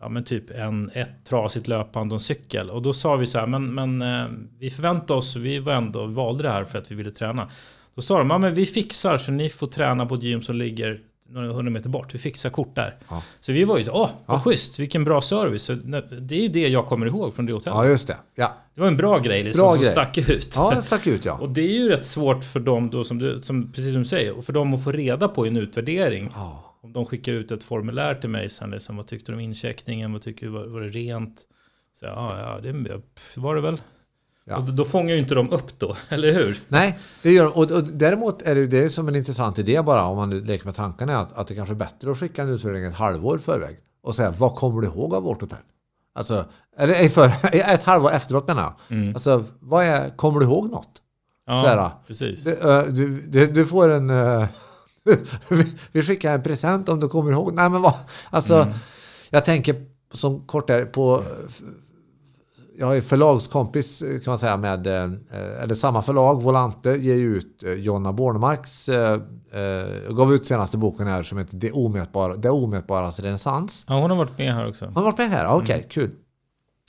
ja 0.00 0.08
men 0.08 0.24
typ 0.24 0.50
en, 0.50 0.90
ett 0.94 1.24
trasigt 1.24 1.68
löpband 1.68 2.12
och 2.12 2.16
en 2.16 2.20
cykel. 2.20 2.70
Och 2.70 2.82
då 2.82 2.92
sa 2.92 3.16
vi 3.16 3.26
så 3.26 3.38
här, 3.38 3.46
men, 3.46 3.74
men 3.74 4.02
eh, 4.02 4.26
vi 4.58 4.70
förväntade 4.70 5.18
oss, 5.18 5.36
vi 5.36 5.58
var 5.58 5.72
ändå, 5.72 6.06
valde 6.06 6.42
det 6.42 6.50
här 6.50 6.64
för 6.64 6.78
att 6.78 6.90
vi 6.90 6.94
ville 6.94 7.10
träna. 7.10 7.50
Då 7.94 8.02
sa 8.02 8.18
de, 8.18 8.30
ja 8.30 8.38
men 8.38 8.54
vi 8.54 8.66
fixar 8.66 9.18
så 9.18 9.32
ni 9.32 9.48
får 9.48 9.66
träna 9.66 10.06
på 10.06 10.14
ett 10.14 10.22
gym 10.22 10.42
som 10.42 10.56
ligger 10.56 11.00
några 11.34 11.52
hundra 11.52 11.70
meter 11.70 11.88
bort. 11.88 12.14
Vi 12.14 12.18
fixar 12.18 12.50
kort 12.50 12.74
där. 12.74 12.96
Ja. 13.08 13.22
Så 13.40 13.52
vi 13.52 13.64
var 13.64 13.78
ju, 13.78 13.88
åh, 13.90 14.10
vad 14.26 14.36
Ja. 14.38 14.42
schysst, 14.42 14.78
vilken 14.78 15.04
bra 15.04 15.20
service. 15.20 15.62
Så, 15.62 15.74
det 16.20 16.34
är 16.36 16.40
ju 16.42 16.48
det 16.48 16.68
jag 16.68 16.86
kommer 16.86 17.06
ihåg 17.06 17.34
från 17.34 17.46
det 17.46 17.52
hotellet. 17.52 17.76
Ja, 17.78 17.86
just 17.86 18.06
det. 18.06 18.16
Ja, 18.34 18.54
Det 18.74 18.80
var 18.80 18.88
en 18.88 18.96
bra 18.96 19.18
grej 19.18 19.42
liksom, 19.44 19.62
Bra 19.62 19.72
som 19.72 19.80
grej. 19.80 19.90
stack 19.90 20.18
ut. 20.18 20.52
ja 20.56 20.70
den 20.74 20.82
stack 20.82 21.06
ut 21.06 21.24
ja. 21.24 21.38
Och 21.40 21.48
det 21.48 21.60
är 21.60 21.72
ju 21.78 21.88
rätt 21.88 22.04
svårt 22.04 22.44
för 22.44 22.60
dem 22.60 22.90
då, 22.90 23.04
som 23.04 23.18
du, 23.18 23.42
som, 23.42 23.72
precis 23.72 23.92
som 23.92 24.02
du 24.02 24.08
säger, 24.08 24.32
och 24.38 24.44
för 24.44 24.52
dem 24.52 24.74
att 24.74 24.84
få 24.84 24.92
reda 24.92 25.28
på 25.28 25.46
i 25.46 25.48
en 25.48 25.56
utvärdering. 25.56 26.30
Ja. 26.34 26.60
Om 26.82 26.92
de 26.92 27.06
skickar 27.06 27.32
ut 27.32 27.50
ett 27.50 27.62
formulär 27.62 28.14
till 28.14 28.30
mig 28.30 28.50
sen, 28.50 28.70
liksom, 28.70 28.96
vad 28.96 29.06
tyckte 29.06 29.32
du 29.32 29.36
om 29.36 29.40
incheckningen, 29.40 30.12
vad 30.12 30.22
tycker 30.22 30.46
du, 30.46 30.52
var, 30.52 30.66
var 30.66 30.80
det 30.80 30.88
rent? 30.88 31.42
Så 32.00 32.06
ja, 32.06 32.38
ja, 32.40 32.60
det 32.62 33.00
var 33.40 33.54
det 33.54 33.60
väl. 33.60 33.80
Ja. 34.46 34.56
Och 34.56 34.62
då, 34.62 34.84
fångar 34.84 35.14
ju 35.14 35.20
inte 35.20 35.34
de 35.34 35.50
upp 35.50 35.78
då, 35.78 35.96
eller 36.08 36.32
hur? 36.32 36.60
Nej, 36.68 36.98
det 37.22 37.32
gör 37.32 37.58
och, 37.58 37.70
och 37.70 37.84
däremot 37.84 38.42
är 38.42 38.54
det, 38.54 38.66
det 38.66 38.78
är 38.84 38.88
som 38.88 39.08
en 39.08 39.16
intressant 39.16 39.58
idé 39.58 39.82
bara 39.82 40.04
om 40.04 40.16
man 40.16 40.30
leker 40.40 40.64
med 40.64 40.74
tankarna 40.74 41.18
att, 41.20 41.32
att 41.32 41.46
det 41.46 41.54
kanske 41.54 41.74
är 41.74 41.76
bättre 41.76 42.10
att 42.10 42.18
skicka 42.18 42.42
en 42.42 42.48
utvärdering 42.48 42.84
ett 42.84 42.94
halvår 42.94 43.38
förväg 43.38 43.76
och 44.02 44.14
säga 44.14 44.30
vad 44.30 44.54
kommer 44.54 44.80
du 44.80 44.86
ihåg 44.86 45.14
av 45.14 45.22
vårt 45.22 45.40
hotell? 45.40 45.58
Alltså, 46.14 46.44
eller 46.78 47.08
för, 47.08 47.32
ett 47.52 47.82
halvår 47.82 48.10
efteråt 48.12 48.46
menar 48.48 48.62
jag. 48.62 48.96
Mm. 48.98 49.14
Alltså, 49.14 49.44
vad 49.60 49.84
är, 49.84 50.08
kommer 50.16 50.40
du 50.40 50.46
ihåg 50.46 50.70
något? 50.70 50.90
Ja, 51.46 51.52
här, 51.54 51.90
precis. 52.06 52.44
Du, 52.44 53.20
du, 53.28 53.46
du, 53.46 53.66
får 53.66 53.88
en... 53.88 54.08
vi- 55.04 55.74
vi 55.92 56.02
skickar 56.02 56.34
en 56.34 56.42
present 56.42 56.88
om 56.88 57.00
du 57.00 57.08
kommer 57.08 57.32
ihåg. 57.32 57.54
Nej 57.54 57.70
men 57.70 57.82
vad, 57.82 57.94
alltså, 58.30 58.54
Mm. 58.54 58.74
jag 59.30 59.44
tänker 59.44 59.86
som 60.12 60.46
kort 60.46 60.68
där 60.68 60.84
på... 60.84 61.22
jag 62.78 62.96
är 62.96 63.00
förlagskompis 63.00 63.98
kan 63.98 64.22
man 64.26 64.38
säga 64.38 64.56
med, 64.56 64.86
eh, 64.86 65.62
eller 65.62 65.74
samma 65.74 66.02
förlag, 66.02 66.42
Volante, 66.42 66.90
ger 66.90 67.14
ut 67.14 67.62
eh, 67.62 67.72
Jonna 67.72 68.12
Bornemarks, 68.12 68.88
eh, 68.88 69.20
gav 70.10 70.34
ut 70.34 70.46
senaste 70.46 70.78
boken 70.78 71.06
här 71.06 71.22
som 71.22 71.38
heter 71.38 71.56
Det 71.56 71.72
omätbara, 71.72 72.36
det 72.36 72.50
omätbaras 72.50 73.20
renässans. 73.20 73.84
Ja, 73.88 74.00
hon 74.00 74.10
har 74.10 74.16
varit 74.16 74.38
med 74.38 74.54
här 74.54 74.68
också. 74.68 74.84
Hon 74.84 74.96
har 74.96 75.02
varit 75.02 75.18
med 75.18 75.30
här, 75.30 75.46
okej, 75.46 75.62
okay, 75.62 75.76
mm. 75.76 75.88
kul. 75.88 76.10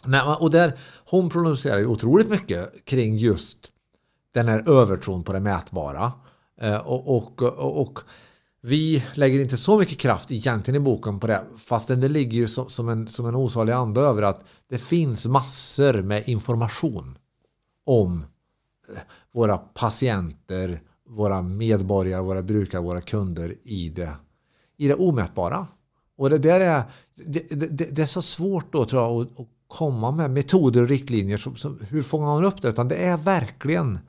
Nej, 0.06 0.22
och 0.40 0.52
där, 0.52 0.74
hon 1.10 1.30
producerar 1.30 1.78
ju 1.78 1.88
otroligt 1.88 2.30
mycket 2.30 2.86
kring 2.86 3.18
just 3.18 3.58
den 4.34 4.48
här 4.48 4.70
övertron 4.70 5.24
på 5.24 5.34
det 5.34 5.40
mätbara. 5.40 6.12
Och, 6.84 7.16
och, 7.16 7.42
och, 7.42 7.82
och 7.82 8.00
vi 8.68 9.04
lägger 9.14 9.40
inte 9.40 9.58
så 9.58 9.78
mycket 9.78 9.98
kraft 9.98 10.32
egentligen 10.32 10.82
i 10.82 10.86
boken 10.86 11.20
på 11.20 11.28
det, 11.28 11.44
fastän 11.58 12.02
det 12.02 12.08
ligger 12.08 12.38
ju 12.38 12.48
som, 12.48 12.70
som, 12.70 12.90
en, 12.90 13.08
som 13.08 13.26
en 13.26 13.36
osalig 13.36 13.74
ande 13.74 14.02
över 14.02 14.22
att 14.22 14.44
det 14.70 14.78
finns 14.78 15.26
massor 15.26 16.02
med 16.02 16.28
information 16.28 17.18
om 17.86 18.26
eh, 18.90 19.02
våra 19.34 19.58
patienter, 19.58 20.82
våra 21.10 21.42
medborgare, 21.42 22.22
våra 22.22 22.42
brukare, 22.42 22.82
våra 22.82 23.02
kunder 23.02 23.54
i 23.64 23.90
det, 23.90 24.16
i 24.78 24.88
det 24.88 24.96
omätbara. 24.96 25.68
Och 26.18 26.30
det 26.30 26.38
där 26.38 26.60
är, 26.60 26.84
det, 27.16 27.50
det, 27.50 27.96
det 27.96 28.02
är 28.02 28.06
så 28.06 28.22
svårt 28.22 28.74
då 28.74 28.86
tror 28.86 29.02
jag 29.02 29.22
att, 29.22 29.40
att 29.40 29.48
komma 29.68 30.12
med 30.12 30.32
metoder 30.32 30.82
och 30.82 30.90
riktlinjer. 30.90 31.38
Som, 31.38 31.56
som, 31.56 31.80
hur 31.90 32.04
fångar 32.04 32.26
man 32.26 32.46
upp 32.46 32.62
det? 32.62 32.70
Utan 32.70 32.88
det 32.88 32.96
är 32.96 33.18
verkligen 33.18 34.00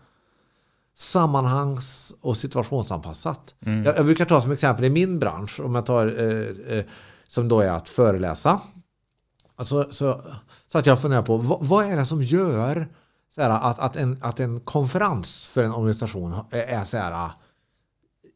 sammanhangs 0.98 2.14
och 2.20 2.36
situationsanpassat. 2.36 3.54
Mm. 3.66 3.84
Jag, 3.84 3.96
jag, 3.96 4.04
brukar 4.04 4.24
ta 4.24 4.40
som 4.40 4.52
exempel 4.52 4.84
i 4.84 4.90
min 4.90 5.18
bransch, 5.18 5.60
om 5.60 5.74
jag 5.74 5.86
tar 5.86 6.06
eh, 6.06 6.78
eh, 6.78 6.84
som 7.28 7.48
då 7.48 7.60
är 7.60 7.72
att 7.72 7.88
föreläsa. 7.88 8.60
Alltså, 9.56 9.88
så, 9.90 10.20
så 10.72 10.78
att 10.78 10.86
jag 10.86 11.00
funderar 11.00 11.22
på 11.22 11.36
vad, 11.36 11.66
vad 11.66 11.86
är 11.86 11.96
det 11.96 12.06
som 12.06 12.22
gör 12.22 12.88
så 13.34 13.42
här, 13.42 13.50
att, 13.50 13.78
att, 13.78 13.96
en, 13.96 14.18
att 14.20 14.40
en 14.40 14.60
konferens 14.60 15.46
för 15.46 15.64
en 15.64 15.74
organisation 15.74 16.34
är 16.50 16.84
så 16.84 16.96
här 16.96 17.30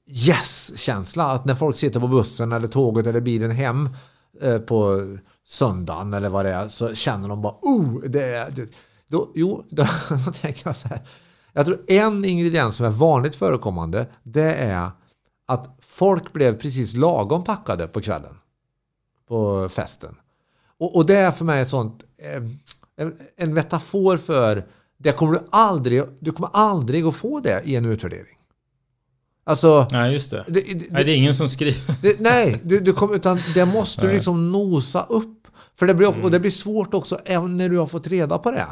yes-känsla. 0.07 1.25
Att 1.25 1.45
när 1.45 1.55
folk 1.55 1.77
sitter 1.77 2.01
på 2.01 2.09
bussen 2.09 2.53
eller 2.53 2.69
tåget 2.69 3.07
eller 3.07 3.21
bilen 3.21 3.51
hem 3.51 3.89
eh, 4.43 4.59
på 4.59 5.07
söndagen 5.47 6.15
eller 6.15 6.29
vad 6.29 6.45
det 6.45 6.53
är 6.53 6.69
så 6.69 6.95
känner 6.95 7.29
de 7.29 7.43
bara 7.43 7.55
oh, 7.63 8.01
det. 8.01 8.57
Det, 8.57 8.69
då, 9.09 9.31
jo, 9.35 9.65
då, 9.69 9.87
då 10.27 10.33
tänker 10.33 10.63
jag 10.69 10.77
så 10.77 10.89
här 10.89 11.01
jag 11.53 11.67
tror 11.67 11.81
en 11.87 12.25
ingrediens 12.25 12.77
som 12.77 12.87
är 12.87 12.91
vanligt 12.91 13.37
förekommande 13.37 14.07
det 14.23 14.55
är 14.55 14.91
att 15.47 15.79
folk 15.81 16.33
blev 16.33 16.59
precis 16.59 16.95
lagom 16.95 17.45
packade 17.45 17.87
på 17.87 18.01
kvällen. 18.01 18.37
På 19.29 19.69
festen. 19.69 20.17
Och, 20.79 20.97
och 20.97 21.07
det 21.07 21.17
är 21.17 21.31
för 21.31 21.45
mig 21.45 21.63
ett 21.63 21.71
sånt 21.71 22.05
eh, 22.19 22.43
en 23.37 23.55
metafor 23.55 24.17
för 24.17 24.67
det 24.99 25.13
kommer 25.13 25.33
du 25.33 25.41
aldrig, 25.51 26.03
du 26.21 26.33
kommer 26.33 26.51
aldrig 26.53 27.07
att 27.07 27.17
få 27.17 27.41
det 27.41 27.63
i 27.65 27.77
en 27.77 27.85
utvärdering. 27.85 28.37
Alltså, 29.45 29.87
nej, 29.91 30.13
just 30.13 30.31
det. 30.31 30.45
det, 30.49 30.61
det 30.61 30.87
nej, 30.91 31.05
det 31.05 31.13
är 31.13 31.17
ingen 31.17 31.35
som 31.35 31.49
skriver. 31.49 31.95
Det, 32.03 32.21
nej, 32.21 32.61
du, 32.63 32.81
du 32.81 32.93
kommer, 32.93 33.15
utan 33.15 33.41
det 33.55 33.65
måste 33.65 34.03
du 34.03 34.13
liksom 34.13 34.53
nosa 34.53 35.03
upp. 35.03 35.47
För 35.79 35.87
det 35.87 35.95
blir, 35.95 36.09
och 36.09 36.15
det 36.15 36.27
mm. 36.27 36.41
blir 36.41 36.51
svårt 36.51 36.95
också, 36.95 37.21
även 37.25 37.57
när 37.57 37.69
du 37.69 37.79
har 37.79 37.87
fått 37.87 38.07
reda 38.07 38.39
på 38.39 38.51
det. 38.51 38.67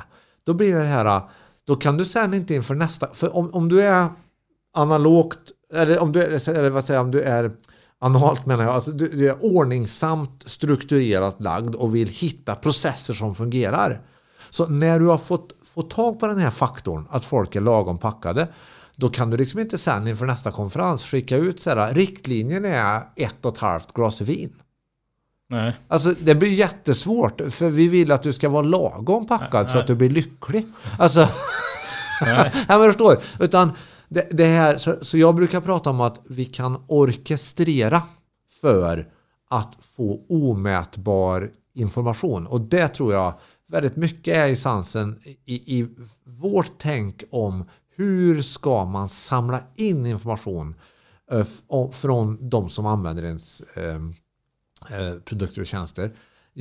Då 0.44 0.54
blir 0.54 0.74
det 0.74 0.84
här 0.84 1.20
då 1.68 1.76
kan 1.76 1.96
du 1.96 2.04
sen 2.04 2.34
inte 2.34 2.54
inför 2.54 2.74
nästa, 2.74 3.08
för 3.14 3.36
om, 3.36 3.54
om 3.54 3.68
du 3.68 3.82
är 3.82 4.08
analogt, 4.74 5.38
eller 5.74 6.02
om 6.02 6.12
du, 6.12 6.22
eller 6.22 6.70
vad 6.70 6.84
säger, 6.84 7.00
om 7.00 7.10
du 7.10 7.22
är 7.22 7.50
analt 8.00 8.46
menar 8.46 8.64
jag, 8.64 8.74
alltså 8.74 8.90
du, 8.90 9.08
du 9.08 9.28
är 9.28 9.44
ordningsamt 9.44 10.42
strukturerat 10.46 11.40
lagd 11.40 11.74
och 11.74 11.94
vill 11.94 12.08
hitta 12.08 12.54
processer 12.54 13.14
som 13.14 13.34
fungerar. 13.34 14.00
Så 14.50 14.66
när 14.66 15.00
du 15.00 15.06
har 15.06 15.18
fått, 15.18 15.52
fått 15.64 15.90
tag 15.90 16.20
på 16.20 16.26
den 16.26 16.38
här 16.38 16.50
faktorn, 16.50 17.06
att 17.10 17.24
folk 17.24 17.56
är 17.56 17.60
lagom 17.60 17.98
packade, 17.98 18.48
då 18.96 19.08
kan 19.08 19.30
du 19.30 19.36
liksom 19.36 19.60
inte 19.60 19.78
sen 19.78 20.06
inför 20.06 20.26
nästa 20.26 20.52
konferens 20.52 21.04
skicka 21.04 21.36
ut 21.36 21.62
så 21.62 21.70
här, 21.70 21.94
riktlinjen 21.94 22.64
är 22.64 23.02
ett 23.16 23.44
och 23.44 23.52
ett 23.52 23.58
halvt 23.58 23.92
glas 23.92 24.20
vin. 24.20 24.52
Nej. 25.50 25.72
Alltså 25.88 26.14
det 26.20 26.34
blir 26.34 26.52
jättesvårt 26.52 27.40
för 27.50 27.70
vi 27.70 27.88
vill 27.88 28.12
att 28.12 28.22
du 28.22 28.32
ska 28.32 28.48
vara 28.48 28.62
lagom 28.62 29.26
packad 29.26 29.64
Nej. 29.64 29.72
så 29.72 29.78
att 29.78 29.86
du 29.86 29.94
blir 29.94 30.10
lycklig. 30.10 30.66
Alltså, 30.98 31.28
Nej. 32.20 32.52
jag 32.68 32.86
förstår. 32.86 33.18
Utan 33.40 33.72
det, 34.08 34.28
det 34.30 34.44
här, 34.44 34.78
så, 34.78 34.96
så 35.02 35.18
jag 35.18 35.34
brukar 35.34 35.60
prata 35.60 35.90
om 35.90 36.00
att 36.00 36.20
vi 36.24 36.44
kan 36.44 36.84
orkestrera 36.86 38.02
för 38.60 39.08
att 39.50 39.76
få 39.80 40.20
omätbar 40.28 41.50
information. 41.74 42.46
Och 42.46 42.60
det 42.60 42.88
tror 42.88 43.12
jag 43.12 43.34
väldigt 43.68 43.96
mycket 43.96 44.36
är 44.36 44.48
essensen 44.48 45.18
i, 45.44 45.78
i 45.78 45.88
vårt 46.24 46.72
tänk 46.78 47.24
om 47.30 47.64
hur 47.96 48.42
ska 48.42 48.84
man 48.84 49.08
samla 49.08 49.60
in 49.76 50.06
information 50.06 50.74
uh, 51.32 51.90
från 51.90 52.48
de 52.48 52.70
som 52.70 52.86
använder 52.86 53.22
ens 53.22 53.60
Eh, 53.60 54.00
produkter 55.24 55.60
och 55.60 55.66
tjänster? 55.66 56.10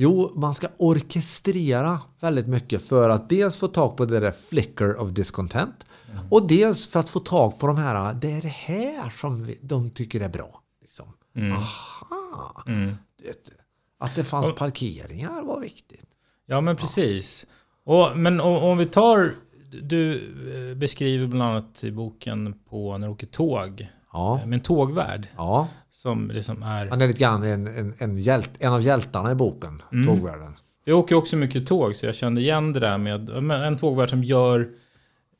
Jo, 0.00 0.32
man 0.34 0.54
ska 0.54 0.68
orkestrera 0.76 2.00
väldigt 2.20 2.46
mycket 2.46 2.82
för 2.82 3.08
att 3.10 3.28
dels 3.28 3.56
få 3.56 3.68
tag 3.68 3.96
på 3.96 4.04
det 4.04 4.20
där 4.20 4.32
flicker 4.32 5.00
of 5.00 5.10
discontent 5.10 5.86
mm. 6.12 6.26
och 6.30 6.48
dels 6.48 6.86
för 6.86 7.00
att 7.00 7.08
få 7.08 7.20
tag 7.20 7.58
på 7.58 7.66
de 7.66 7.76
här, 7.76 8.14
det 8.14 8.30
är 8.30 8.42
det 8.42 8.48
här 8.48 9.10
som 9.10 9.54
de 9.60 9.90
tycker 9.90 10.20
är 10.20 10.28
bra. 10.28 10.62
Liksom. 10.80 11.06
Mm. 11.36 11.52
Aha! 11.52 12.64
Mm. 12.66 12.96
Det, 13.22 13.50
att 13.98 14.14
det 14.14 14.24
fanns 14.24 14.54
parkeringar 14.54 15.42
var 15.42 15.60
viktigt. 15.60 16.06
Ja, 16.46 16.60
men 16.60 16.76
precis. 16.76 17.46
Och, 17.84 18.18
men 18.18 18.40
om, 18.40 18.56
om 18.56 18.78
vi 18.78 18.86
tar, 18.86 19.34
du 19.82 20.16
eh, 20.54 20.76
beskriver 20.76 21.26
bland 21.26 21.50
annat 21.50 21.84
i 21.84 21.92
boken 21.92 22.54
på 22.68 22.98
när 22.98 23.06
du 23.06 23.12
åker 23.12 23.26
tåg, 23.26 23.88
ja. 24.12 24.40
med 24.46 24.54
en 24.54 24.60
tågvärd. 24.60 25.28
Ja. 25.36 25.68
Som 26.02 26.30
liksom 26.30 26.62
är... 26.62 26.86
Han 26.90 27.00
är 27.00 27.06
lite 27.06 27.20
grann 27.20 27.42
en, 27.42 27.66
en, 27.66 27.94
en, 27.98 28.18
hjält, 28.18 28.50
en 28.58 28.72
av 28.72 28.82
hjältarna 28.82 29.32
i 29.32 29.34
boken, 29.34 29.82
mm. 29.92 30.06
tågvärden. 30.06 30.56
Jag 30.84 30.98
åker 30.98 31.14
också 31.14 31.36
mycket 31.36 31.66
tåg 31.66 31.96
så 31.96 32.06
jag 32.06 32.14
kände 32.14 32.40
igen 32.40 32.72
det 32.72 32.80
där 32.80 32.98
med 32.98 33.66
en 33.66 33.78
tågvärd 33.78 34.10
som 34.10 34.24
gör 34.24 34.68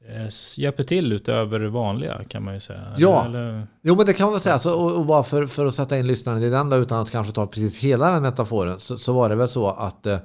eh, 0.09 0.29
hjälper 0.57 0.85
till 0.85 1.13
utöver 1.13 1.59
det 1.59 1.69
vanliga 1.69 2.25
kan 2.29 2.45
man 2.45 2.55
ju 2.55 2.61
säga. 2.61 2.95
Ja, 2.97 3.25
Eller... 3.27 3.67
jo 3.83 3.97
men 3.97 4.07
det 4.07 4.13
kan 4.13 4.31
man 4.31 4.41
säga. 4.41 4.53
Alltså, 4.53 4.75
och, 4.75 4.97
och, 4.97 5.07
bara 5.07 5.23
för, 5.23 5.47
för 5.47 5.67
att 5.67 5.75
sätta 5.75 5.99
in 5.99 6.07
lyssnaren 6.07 6.43
i 6.43 6.51
den 6.51 6.71
då, 6.71 6.77
utan 6.77 7.03
att 7.03 7.11
kanske 7.11 7.33
ta 7.33 7.47
precis 7.47 7.77
hela 7.77 8.11
den 8.11 8.23
metaforen 8.23 8.81
så, 8.81 8.99
så 8.99 9.13
var 9.13 9.29
det 9.29 9.35
väl 9.35 9.49
så 9.49 9.67
att, 9.67 10.07
eh, 10.07 10.19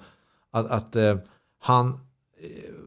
att, 0.52 0.72
att 0.72 0.96
eh, 0.96 1.18
han 1.60 2.00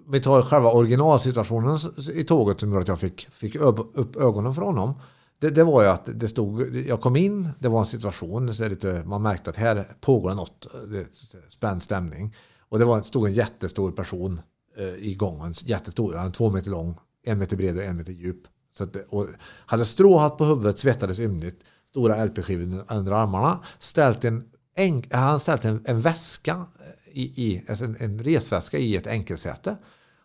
vi 0.08 0.20
tar 0.20 0.42
själva 0.42 0.70
originalsituationen 0.70 1.78
i 2.14 2.24
tåget 2.24 2.60
som 2.60 2.68
gjorde 2.68 2.80
att 2.80 2.88
jag 2.88 3.00
fick, 3.00 3.28
fick 3.30 3.54
upp 3.56 4.16
ögonen 4.16 4.54
för 4.54 4.62
honom 4.62 4.94
det, 5.38 5.50
det, 5.50 5.64
var 5.64 5.82
ju 5.82 5.88
att 5.88 6.08
det 6.14 6.28
stod, 6.28 6.76
jag 6.76 7.00
kom 7.00 7.16
in, 7.16 7.48
det 7.58 7.68
var 7.68 7.80
en 7.80 7.86
situation, 7.86 8.54
så 8.54 8.68
lite, 8.68 9.02
man 9.06 9.22
märkte 9.22 9.50
att 9.50 9.56
här 9.56 9.88
pågår 10.00 10.34
något, 10.34 10.66
det, 10.88 11.06
spänd 11.50 11.82
stämning. 11.82 12.34
Och 12.68 12.78
det 12.78 12.84
var, 12.84 13.02
stod 13.02 13.26
en 13.26 13.34
jättestor 13.34 13.92
person 13.92 14.40
eh, 14.76 15.08
i 15.08 15.14
gången, 15.14 15.54
jättestor, 15.64 16.14
han 16.14 16.32
två 16.32 16.50
meter 16.50 16.70
lång, 16.70 16.98
en 17.26 17.38
meter 17.38 17.56
bred 17.56 17.76
och 17.76 17.82
en 17.82 17.96
meter 17.96 18.12
djup. 18.12 18.42
Så 18.78 18.84
att, 18.84 18.96
och 19.08 19.26
hade 19.66 19.84
stråhatt 19.84 20.38
på 20.38 20.44
huvudet, 20.44 20.78
svettades 20.78 21.18
ymnigt, 21.18 21.60
stora 21.88 22.24
LP-skivor 22.24 22.84
under 22.88 23.12
armarna, 23.12 23.64
ställt 23.78 24.24
en, 24.24 24.44
en, 24.74 25.02
han 25.10 25.40
ställt 25.40 25.64
en, 25.64 25.82
en 25.84 26.00
väska, 26.00 26.66
eh, 26.80 27.18
i, 27.18 27.22
i, 27.22 27.64
alltså 27.68 27.84
en, 27.84 27.96
en 28.00 28.24
resväska 28.24 28.78
i 28.78 28.96
ett 28.96 29.06
enkelsäte 29.06 29.76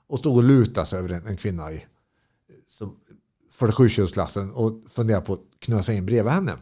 och 0.07 0.19
stod 0.19 0.37
och 0.37 0.43
lutade 0.43 0.87
sig 0.87 0.99
över 0.99 1.09
en, 1.09 1.27
en 1.27 1.37
kvinna 1.37 1.71
i, 1.71 1.85
47-kilosklassen 3.61 4.51
och 4.51 4.73
funderar 4.89 5.21
på 5.21 5.33
att 5.33 5.39
knösa 5.59 5.93
in 5.93 6.05
bredvid 6.05 6.33
henne. 6.33 6.57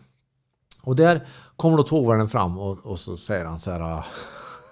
Och 0.82 0.96
där 0.96 1.28
kommer 1.56 1.78
då 1.78 1.84
tågvärden 1.84 2.30
fram 2.30 2.60
och, 2.60 2.86
och, 2.86 3.00
så 3.00 3.18
säger 3.18 3.46
han 3.46 3.60
så 3.60 3.72
här 3.72 4.06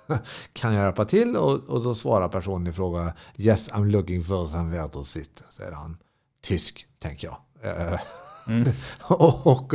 Kan 0.53 0.73
jag 0.73 0.83
hjälpa 0.85 1.05
till? 1.05 1.37
Och, 1.37 1.69
och 1.69 1.83
då 1.83 1.95
svarar 1.95 2.29
personen 2.29 2.67
i 2.67 2.73
fråga 2.73 3.13
Yes, 3.37 3.71
I'm 3.71 3.85
looking 3.85 4.23
for 4.23 4.47
some 4.47 4.71
where 4.71 4.89
to 4.89 5.03
sit, 5.03 5.43
säger 5.49 5.71
han. 5.71 5.97
Tysk, 6.43 6.87
tänker 6.99 7.27
jag. 7.27 7.37
Mm. 8.47 8.69
och, 9.01 9.47
och, 9.47 9.73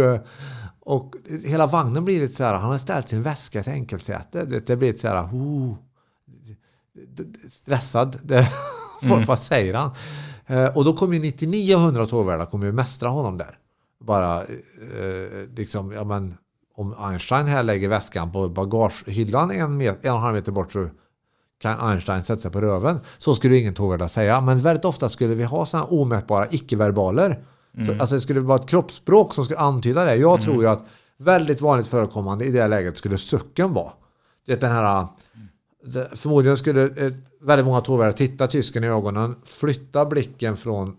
och, 0.81 1.15
hela 1.45 1.67
vagnen 1.67 2.05
blir 2.05 2.21
lite 2.21 2.35
så 2.35 2.45
här, 2.45 2.55
han 2.55 2.71
har 2.71 2.79
ställt 2.79 3.09
sin 3.09 3.23
väska 3.23 3.59
i 3.59 3.61
ett 3.61 3.69
enkelsäte. 3.69 4.45
Det, 4.45 4.67
det 4.67 4.77
blir 4.77 4.88
lite 4.88 5.01
så 5.01 5.09
här, 5.09 5.25
oh, 5.25 5.75
stressad. 7.51 8.19
Det, 8.23 8.49
mm. 9.03 9.25
Vad 9.25 9.43
säger 9.43 9.75
han? 9.75 9.91
Eh, 10.47 10.77
och 10.77 10.85
då 10.85 10.93
kommer 10.93 11.15
ju 11.15 11.21
99 11.21 11.75
och 11.75 11.81
100 11.81 12.07
tågvärdar 12.07 12.47
kommer 12.47 12.67
ju 12.67 12.73
mästra 12.73 13.09
honom 13.09 13.39
där. 13.39 13.59
Bara 14.01 14.41
eh, 14.41 14.47
liksom, 15.57 15.93
ja 15.93 16.05
men 16.05 16.35
om 16.77 16.95
Einstein 16.99 17.47
här 17.47 17.63
lägger 17.63 17.89
väskan 17.89 18.33
på 18.33 18.49
bagagehyllan 18.49 19.51
en, 19.51 19.77
met, 19.77 20.05
en 20.05 20.11
och 20.11 20.17
en 20.17 20.23
halv 20.23 20.35
meter 20.35 20.53
bort 20.53 20.73
så 20.73 20.89
kan 21.63 21.81
Einstein 21.81 22.23
sätta 22.23 22.41
sig 22.41 22.51
på 22.51 22.61
röven. 22.61 23.01
Så 23.19 23.35
skulle 23.35 23.57
ingen 23.57 23.75
tågvärda 23.75 24.09
säga. 24.09 24.41
Men 24.41 24.59
väldigt 24.59 24.85
ofta 24.85 25.09
skulle 25.09 25.35
vi 25.35 25.45
ha 25.45 25.67
sådana 25.67 25.87
omätbara 25.87 26.47
icke-verbaler. 26.51 27.45
Mm. 27.79 28.01
alltså 28.01 28.15
det 28.15 28.21
skulle 28.21 28.41
vara 28.41 28.59
ett 28.59 28.69
kroppsspråk 28.69 29.35
som 29.35 29.45
skulle 29.45 29.61
antyda 29.61 30.05
det. 30.05 30.17
Jag 30.17 30.33
mm. 30.33 30.45
tror 30.45 30.63
ju 30.63 30.69
att 30.69 30.85
väldigt 31.19 31.61
vanligt 31.61 31.87
förekommande 31.87 32.45
i 32.45 32.51
det 32.51 32.69
läget 32.69 32.99
skulle 32.99 33.19
sucken 33.19 33.73
vara. 33.73 33.93
Det 34.47 34.61
den 34.61 34.73
här 34.73 35.01
det- 35.01 35.09
förmodligen 36.16 36.57
skulle 36.57 36.90
väldigt 37.40 37.66
många 37.66 37.81
tågvärdar 37.81 38.12
titta 38.12 38.47
tysken 38.47 38.85
i 38.85 38.87
ögonen, 38.87 39.35
flytta 39.45 40.05
blicken 40.07 40.57
från 40.57 40.97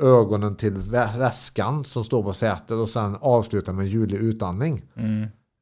ögonen 0.00 0.56
till 0.56 0.74
vä- 0.74 1.18
väskan 1.18 1.84
som 1.84 2.04
står 2.04 2.22
på 2.22 2.32
sätet 2.32 2.70
och 2.70 2.88
sen 2.88 3.16
avsluta 3.20 3.72
med 3.72 3.82
en 3.84 3.90
ljudlig 3.90 4.18
utandning. 4.18 4.82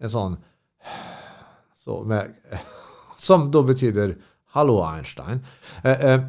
En 0.00 0.10
sån 0.10 0.36
så 1.76 2.04
med, 2.04 2.30
som 3.18 3.50
då 3.50 3.62
betyder 3.62 4.16
Hallå 4.46 4.84
Einstein. 4.94 5.40
Eh, 5.84 6.00
eh, 6.06 6.20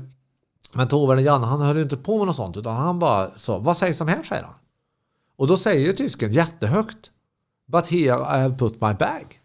men 0.74 0.88
tågvärden 0.88 1.24
Janne 1.24 1.46
han 1.46 1.62
höll 1.62 1.78
inte 1.78 1.98
på 1.98 2.18
med 2.18 2.28
något 2.28 2.36
sånt 2.36 2.58
utan 2.58 2.76
han 2.76 3.00
bara 3.00 3.30
sa 3.36 3.60
Vad 3.60 3.78
sägs 3.78 4.02
om 4.02 4.08
här? 4.08 4.24
säger 4.24 4.44
han. 4.44 4.54
Och 5.38 5.48
då 5.48 5.58
säger 5.58 5.94
tysken 5.94 6.32
jättehögt 6.32 7.12
But 7.68 7.88
here 7.88 8.16
I 8.22 8.42
have 8.42 8.58
put 8.58 8.74
my 8.74 8.94
bag. 8.94 9.40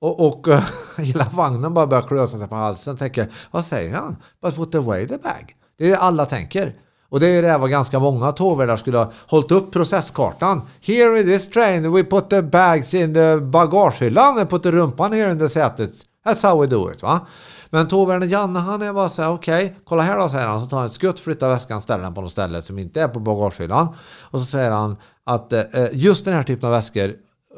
Och, 0.00 0.26
och 0.26 0.48
uh, 0.48 0.60
hela 0.96 1.24
vagnen 1.32 1.74
bara 1.74 1.86
börjar 1.86 2.02
klösa 2.02 2.38
sig 2.38 2.48
på 2.48 2.54
halsen 2.54 2.92
och 2.92 2.98
tänker 2.98 3.26
Vad 3.50 3.64
säger 3.64 3.94
han? 3.94 4.16
But 4.42 4.56
put 4.56 4.74
away 4.74 5.08
the 5.08 5.18
bag. 5.18 5.54
Det 5.78 5.86
är 5.86 5.90
det 5.90 5.98
alla 5.98 6.26
tänker. 6.26 6.74
Och 7.10 7.20
det 7.20 7.26
är 7.26 7.42
det 7.42 7.58
vad 7.58 7.70
ganska 7.70 7.98
många 7.98 8.32
tågvärdar 8.32 8.76
skulle 8.76 8.98
ha 8.98 9.12
hållit 9.26 9.50
upp 9.50 9.72
processkartan. 9.72 10.60
Here 10.80 11.20
in 11.20 11.26
this 11.26 11.50
train 11.50 11.92
we 11.92 12.04
put 12.04 12.30
the 12.30 12.42
bags 12.42 12.94
in 12.94 13.14
the 13.14 13.36
bagagehyllan 13.36 14.36
We 14.36 14.46
put 14.46 14.62
the 14.62 14.70
rumpan 14.70 15.12
here 15.12 15.32
in 15.32 15.38
the 15.38 15.48
sätet. 15.48 15.90
That's 16.26 16.48
how 16.48 16.60
we 16.60 16.66
do 16.66 16.92
it 16.92 17.02
va. 17.02 17.26
Men 17.70 17.88
tågvärden 17.88 18.28
Janne 18.28 18.58
han 18.58 18.82
är 18.82 18.92
bara 18.92 19.08
så 19.08 19.22
här 19.22 19.32
okej, 19.32 19.76
kolla 19.84 20.02
här 20.02 20.18
då 20.18 20.28
säger 20.28 20.46
han. 20.46 20.60
Så 20.60 20.66
tar 20.66 20.78
han 20.78 20.86
ett 20.86 20.92
skutt, 20.92 21.20
flyttar 21.20 21.48
väskan, 21.48 21.82
ställer 21.82 22.04
den 22.04 22.14
på 22.14 22.20
något 22.20 22.32
ställe 22.32 22.62
som 22.62 22.78
inte 22.78 23.02
är 23.02 23.08
på 23.08 23.20
bagagehyllan. 23.20 23.88
Och 24.20 24.40
så 24.40 24.46
säger 24.46 24.70
han 24.70 24.96
att 25.26 25.52
eh, 25.52 25.60
eh 25.60 25.88
just 25.92 26.24
den 26.24 26.34
här 26.34 26.42
typen 26.42 26.66
av 26.66 26.72
väskor 26.72 27.12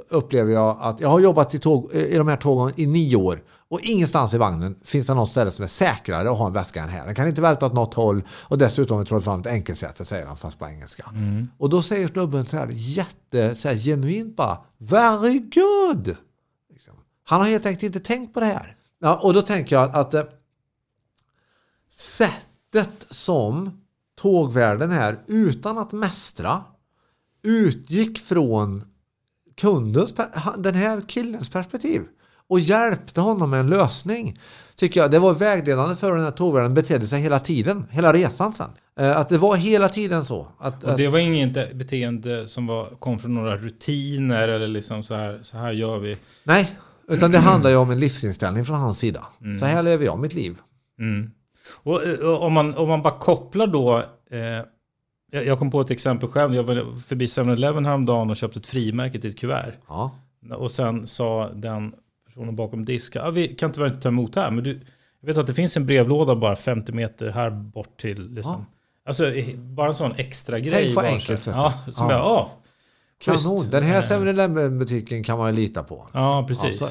upplever 0.08 0.52
jag 0.52 0.76
att 0.80 1.00
jag 1.00 1.08
har 1.08 1.20
jobbat 1.20 1.54
i, 1.54 1.58
tåg, 1.58 1.92
i 1.92 2.16
de 2.16 2.28
här 2.28 2.36
tågen 2.36 2.74
i 2.76 2.86
nio 2.86 3.16
år 3.16 3.42
och 3.70 3.80
ingenstans 3.80 4.34
i 4.34 4.38
vagnen 4.38 4.76
finns 4.84 5.06
det 5.06 5.14
något 5.14 5.30
ställe 5.30 5.50
som 5.50 5.62
är 5.62 5.68
säkrare 5.68 6.30
att 6.30 6.38
ha 6.38 6.46
en 6.46 6.52
väska 6.52 6.82
än 6.82 6.88
här. 6.88 7.06
Den 7.06 7.14
kan 7.14 7.28
inte 7.28 7.42
välta 7.42 7.66
åt 7.66 7.72
något 7.72 7.94
håll 7.94 8.22
och 8.30 8.58
dessutom 8.58 8.98
vi 8.98 9.04
trollat 9.04 9.24
fram 9.24 9.40
ett 9.40 9.46
enkelsäte 9.46 10.04
säger 10.04 10.26
han 10.26 10.36
fast 10.36 10.58
på 10.58 10.66
engelska. 10.66 11.04
Och 11.58 11.70
då 11.70 11.82
säger 11.82 12.08
snubben 12.08 12.46
så 12.46 12.56
här 12.56 12.68
jätte 12.70 13.54
så 13.54 13.68
här, 13.68 13.76
genuint 13.76 14.36
bara 14.36 14.58
Very 14.78 15.38
good! 15.38 16.16
Liksom. 16.72 16.94
Han 17.24 17.40
har 17.40 17.48
helt 17.48 17.66
enkelt 17.66 17.82
inte 17.82 18.00
tänkt 18.00 18.34
på 18.34 18.40
det 18.40 18.46
här. 18.46 18.76
Ja, 19.00 19.20
och 19.22 19.34
då 19.34 19.42
tänker 19.42 19.76
jag 19.76 19.84
att, 19.84 19.94
att 19.94 20.14
eh, 20.14 20.22
sättet 21.90 23.06
som 23.10 23.80
tågvärden 24.20 24.90
här 24.90 25.18
utan 25.26 25.78
att 25.78 25.92
mästra 25.92 26.64
utgick 27.42 28.18
från 28.18 28.84
kundens, 29.60 30.14
den 30.58 30.74
här 30.74 31.00
killens 31.08 31.50
perspektiv 31.50 32.02
och 32.48 32.60
hjälpte 32.60 33.20
honom 33.20 33.50
med 33.50 33.60
en 33.60 33.66
lösning. 33.70 34.38
Tycker 34.76 35.00
jag 35.00 35.10
det 35.10 35.18
var 35.18 35.34
vägledande 35.34 35.96
för 35.96 36.08
hur 36.08 36.14
den 36.16 36.24
här 36.24 36.30
tågvärden 36.30 36.74
betedde 36.74 37.06
sig 37.06 37.20
hela 37.20 37.38
tiden, 37.38 37.86
hela 37.90 38.12
resan 38.12 38.52
sen. 38.52 38.70
Eh, 39.00 39.16
Att 39.16 39.28
det 39.28 39.38
var 39.38 39.56
hela 39.56 39.88
tiden 39.88 40.24
så. 40.24 40.48
Att, 40.58 40.84
Och 40.84 40.96
det 40.96 41.08
var 41.08 41.18
inget 41.18 41.76
beteende 41.76 42.48
som 42.48 42.66
var, 42.66 42.86
kom 42.86 43.18
från 43.18 43.34
några 43.34 43.56
rutiner 43.56 44.48
eller 44.48 44.68
liksom 44.68 45.02
så 45.02 45.14
här, 45.14 45.40
så 45.42 45.56
här 45.56 45.72
gör 45.72 45.98
vi. 45.98 46.16
nej, 46.44 46.76
utan 47.08 47.32
det 47.32 47.38
handlar 47.38 47.70
ju 47.70 47.76
om 47.76 47.90
en 47.90 48.00
livsinställning 48.00 48.64
från 48.64 48.76
hans 48.76 48.98
sida. 48.98 49.26
Så 49.60 49.66
här 49.66 49.82
lever 49.82 50.04
jag 50.04 50.18
mitt 50.18 50.34
liv. 50.34 50.56
Mm. 50.98 51.30
Och, 51.82 52.04
eh, 52.04 52.18
och 52.18 52.42
om, 52.42 52.52
man, 52.52 52.74
om 52.74 52.88
man 52.88 53.02
bara 53.02 53.18
kopplar 53.18 53.66
då. 53.66 53.98
Eh, 54.30 54.64
jag 55.30 55.46
jag 55.46 55.58
kom 55.58 55.70
på 55.70 55.80
ett 55.80 55.90
exempel 55.90 56.28
själv. 56.28 56.54
Jag 56.54 56.62
var 56.62 57.00
förbi 57.00 57.26
7-Eleven 57.26 57.84
häromdagen 57.86 58.30
och 58.30 58.36
köpte 58.36 58.58
ett 58.58 58.66
frimärke 58.66 59.20
till 59.20 59.30
ett 59.30 59.38
kuvert. 59.38 59.72
Ja. 59.88 60.10
Och 60.56 60.70
sen 60.70 61.06
sa 61.06 61.50
den 61.54 61.94
personen 62.26 62.56
bakom 62.56 62.84
disken. 62.84 63.22
Ah, 63.22 63.30
vi 63.30 63.48
kan 63.48 63.72
tyvärr 63.72 63.86
inte 63.88 64.00
ta 64.00 64.08
emot 64.08 64.36
här. 64.36 64.50
Men 64.50 64.64
du, 64.64 64.80
jag 65.20 65.26
vet 65.26 65.38
att 65.38 65.46
det 65.46 65.54
finns 65.54 65.76
en 65.76 65.86
brevlåda 65.86 66.34
bara 66.36 66.56
50 66.56 66.92
meter 66.92 67.28
här 67.30 67.50
bort 67.50 68.00
till. 68.00 68.30
Liksom. 68.34 68.66
Alltså 69.06 69.32
eh, 69.34 69.56
bara 69.56 69.88
en 69.88 69.94
sån 69.94 70.12
extra 70.16 70.58
grej. 70.58 70.82
Tänk 70.84 70.96
vad 70.96 71.04
enkelt. 71.04 71.46
Ja, 71.46 71.72
som 71.92 72.06
Ja. 72.10 72.12
jag, 72.12 72.20
ja. 72.20 72.50
Kanon. 73.24 73.70
Den 73.70 73.82
här 73.82 73.98
Eh, 74.12 74.20
7-Eleven 74.20 74.78
butiken 74.78 75.22
kan 75.24 75.38
man 75.38 75.54
lita 75.54 75.82
på. 75.82 76.06
Ja, 76.12 76.20
Ja, 76.40 76.44
precis. 76.48 76.78
det 76.80 76.86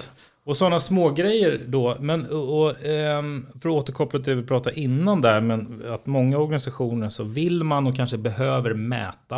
och 0.49 0.57
sådana 0.57 0.79
små 0.79 1.09
grejer 1.09 1.61
då. 1.67 1.97
Men 1.99 2.25
och, 2.25 2.61
och, 2.61 2.85
ehm, 2.85 3.45
för 3.61 3.69
att 3.69 3.75
återkoppla 3.75 4.19
till 4.19 4.29
det 4.29 4.41
vi 4.41 4.47
pratade 4.47 4.79
innan 4.79 5.21
där. 5.21 5.41
Men 5.41 5.83
att 5.93 6.05
många 6.05 6.37
organisationer 6.37 7.09
så 7.09 7.23
vill 7.23 7.63
man 7.63 7.87
och 7.87 7.95
kanske 7.95 8.17
behöver 8.17 8.73
mäta. 8.73 9.37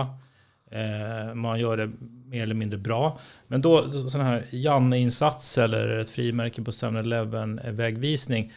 Eh, 0.71 1.35
man 1.35 1.59
gör 1.59 1.77
det 1.77 1.91
mer 2.25 2.43
eller 2.43 2.55
mindre 2.55 2.79
bra. 2.79 3.19
Men 3.47 3.61
då 3.61 3.91
sådana 3.91 4.29
här 4.29 4.45
Janne-insats 4.51 5.57
eller 5.57 5.97
ett 5.97 6.09
frimärke 6.09 6.61
på 6.61 6.71
7-Eleven-vägvisning. 6.71 8.45
Eh, 8.45 8.51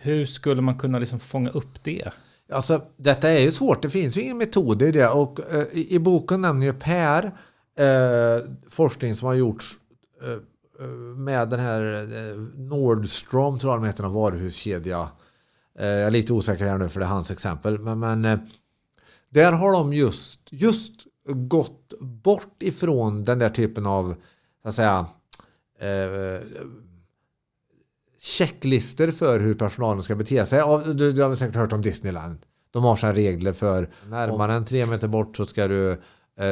hur 0.00 0.26
skulle 0.26 0.62
man 0.62 0.78
kunna 0.78 0.98
liksom 0.98 1.20
fånga 1.20 1.50
upp 1.50 1.84
det? 1.84 2.10
Alltså, 2.52 2.82
detta 2.96 3.28
är 3.28 3.40
ju 3.40 3.52
svårt. 3.52 3.82
Det 3.82 3.90
finns 3.90 4.16
ju 4.16 4.20
ingen 4.20 4.38
metod 4.38 4.82
i 4.82 4.90
det. 4.90 5.08
Och 5.08 5.40
eh, 5.52 5.66
i, 5.72 5.98
boken 5.98 6.40
nämner 6.40 6.66
ju 6.66 6.72
Per 6.72 7.24
eh, 7.78 8.42
forskning 8.70 9.16
som 9.16 9.28
har 9.28 9.34
gjorts 9.34 9.72
eh, 10.22 10.42
med 11.16 11.48
den 11.48 11.60
här 11.60 12.02
eh, 12.02 12.36
Nordstrom, 12.56 13.58
tror 13.58 13.72
jag 13.72 13.82
de 13.82 13.86
heter, 13.86 14.04
en 14.04 14.12
varuhuskedja. 14.12 15.08
Eh, 15.78 15.86
jag 15.86 16.06
är 16.06 16.10
lite 16.10 16.32
osäker 16.32 16.66
här 16.66 16.78
nu 16.78 16.88
för 16.88 17.00
det 17.00 17.06
är 17.06 17.10
hans 17.10 17.30
exempel. 17.30 17.78
Men, 17.78 17.98
men 17.98 18.24
eh, 18.24 18.38
där 19.30 19.52
har 19.52 19.72
de 19.72 19.92
just, 19.92 20.38
just 20.50 20.92
gått 21.28 21.92
bort 22.00 22.62
ifrån 22.62 23.24
den 23.24 23.38
där 23.38 23.50
typen 23.50 23.86
av, 23.86 24.14
så 24.62 24.68
att 24.68 24.74
säga, 24.74 25.06
eh, 25.80 26.46
checklister 28.20 29.10
för 29.10 29.40
hur 29.40 29.54
personalen 29.54 30.02
ska 30.02 30.14
bete 30.14 30.46
sig. 30.46 30.62
Du, 30.94 31.12
du 31.12 31.22
har 31.22 31.36
säkert 31.36 31.56
hört 31.56 31.72
om 31.72 31.82
Disneyland. 31.82 32.38
De 32.70 32.84
har 32.84 32.96
sina 32.96 33.14
regler 33.14 33.52
för 33.52 33.90
närmare 34.08 34.54
än 34.54 34.64
tre 34.64 34.86
meter 34.86 35.08
bort 35.08 35.36
så 35.36 35.46
ska 35.46 35.68
du 35.68 36.00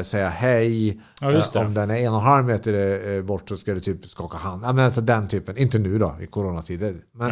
säga 0.02 0.28
hej. 0.28 1.00
Ja. 1.20 1.32
Eh, 1.32 1.66
om 1.66 1.74
den 1.74 1.90
är 1.90 1.94
en 1.94 2.12
och 2.12 2.18
en 2.18 2.24
halv 2.24 2.46
meter 2.46 3.00
eh, 3.16 3.22
bort 3.22 3.48
så 3.48 3.56
ska 3.56 3.74
du 3.74 3.80
typ 3.80 4.06
skaka 4.06 4.36
hand. 4.36 4.64
Ja, 4.64 4.72
men 4.72 4.84
alltså 4.84 5.00
den 5.00 5.28
typen. 5.28 5.56
Inte 5.56 5.78
nu 5.78 5.98
då 5.98 6.16
i 6.20 6.26
coronatider. 6.26 6.96
Men 7.12 7.30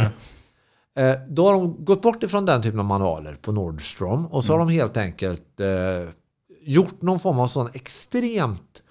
eh, 0.97 1.19
då 1.29 1.47
har 1.47 1.53
de 1.53 1.85
gått 1.85 2.03
bort 2.03 2.23
ifrån 2.23 2.47
den 2.47 2.63
typen 2.63 2.81
av 2.81 2.87
manualer 2.87 3.35
på 3.43 3.53
Nordstrom 3.53 4.27
och 4.27 4.45
så 4.45 4.53
har 4.53 4.59
de 4.59 4.69
helt 4.69 4.97
enkelt 4.97 5.61
eh, 5.61 6.09
gjort 6.61 7.03
någon 7.03 7.19
form 7.19 7.39
av 7.39 7.47
sån 7.47 7.69
extremt 7.75 8.83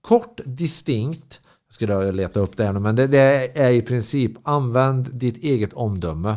kort, 0.00 0.40
distinkt 0.44 1.40
jag 1.68 1.74
skulle 1.74 2.12
leta 2.12 2.40
upp 2.40 2.56
det 2.56 2.64
här 2.64 2.72
nu, 2.72 2.80
men 2.80 2.96
det, 2.96 3.06
det 3.06 3.58
är 3.58 3.70
i 3.70 3.82
princip 3.82 4.32
använd 4.44 5.14
ditt 5.14 5.44
eget 5.44 5.72
omdöme 5.72 6.36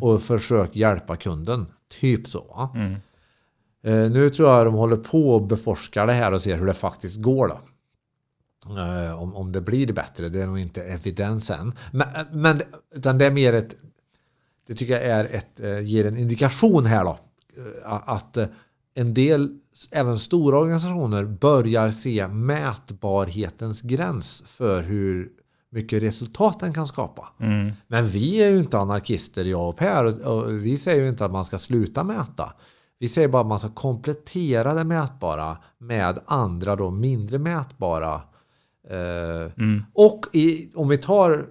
och 0.00 0.22
försök 0.22 0.76
hjälpa 0.76 1.16
kunden. 1.16 1.66
Typ 2.00 2.28
så. 2.28 2.40
va? 2.40 2.70
Eh, 3.84 4.10
nu 4.10 4.30
tror 4.30 4.48
jag 4.48 4.66
de 4.66 4.74
håller 4.74 4.96
på 4.96 5.30
och 5.30 5.46
beforskar 5.46 6.06
det 6.06 6.12
här 6.12 6.32
och 6.32 6.42
ser 6.42 6.58
hur 6.58 6.66
det 6.66 6.74
faktiskt 6.74 7.16
går 7.16 7.48
då. 7.48 7.60
Eh, 8.80 9.22
om, 9.22 9.36
om 9.36 9.52
det 9.52 9.60
blir 9.60 9.92
bättre, 9.92 10.28
det 10.28 10.42
är 10.42 10.46
nog 10.46 10.58
inte 10.58 10.82
evidens 10.82 11.50
än. 11.50 11.72
Men, 11.92 12.08
men 12.32 12.60
utan 12.94 13.18
det 13.18 13.26
är 13.26 13.30
mer 13.30 13.52
ett, 13.52 13.76
det 14.66 14.74
tycker 14.74 14.92
jag 14.92 15.02
är 15.02 15.24
ett, 15.24 15.60
eh, 15.60 15.80
ger 15.80 16.06
en 16.06 16.18
indikation 16.18 16.86
här 16.86 17.04
då. 17.04 17.18
Att 17.84 18.38
en 18.94 19.14
del, 19.14 19.58
även 19.90 20.18
stora 20.18 20.58
organisationer, 20.58 21.24
börjar 21.24 21.90
se 21.90 22.28
mätbarhetens 22.28 23.80
gräns 23.82 24.44
för 24.46 24.82
hur 24.82 25.28
mycket 25.70 26.02
resultat 26.02 26.60
den 26.60 26.74
kan 26.74 26.88
skapa. 26.88 27.28
Men 27.86 28.08
vi 28.08 28.42
är 28.42 28.50
ju 28.50 28.58
inte 28.58 28.78
anarkister, 28.78 29.44
jag 29.44 29.68
och 29.68 29.76
Per. 29.76 30.26
Och 30.28 30.64
vi 30.64 30.78
säger 30.78 31.02
ju 31.02 31.08
inte 31.08 31.24
att 31.24 31.32
man 31.32 31.44
ska 31.44 31.58
sluta 31.58 32.04
mäta. 32.04 32.52
Vi 33.02 33.08
säger 33.08 33.28
bara 33.28 33.42
att 33.42 33.48
man 33.48 33.58
ska 33.58 33.68
komplettera 33.68 34.74
det 34.74 34.84
mätbara 34.84 35.56
med 35.78 36.18
andra 36.24 36.76
då 36.76 36.90
mindre 36.90 37.38
mätbara. 37.38 38.14
Eh, 38.90 39.52
Och 39.92 40.26
i, 40.32 40.72
om 40.74 40.88
vi 40.88 40.98
tar 40.98 41.46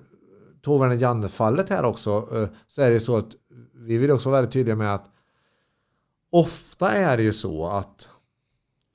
Tågvärden 0.61 0.99
Janne-fallet 0.99 1.69
här 1.69 1.85
också 1.85 2.27
eh, 2.33 2.47
så 2.67 2.81
är 2.81 2.91
det 2.91 2.99
så 2.99 3.17
att 3.17 3.29
vi 3.73 3.97
vill 3.97 4.11
också 4.11 4.29
vara 4.29 4.41
väldigt 4.41 4.53
tydliga 4.53 4.75
med 4.75 4.93
att 4.93 5.05
ofta 6.31 6.91
är 6.91 7.17
det 7.17 7.23
ju 7.23 7.33
så 7.33 7.67
att 7.67 8.09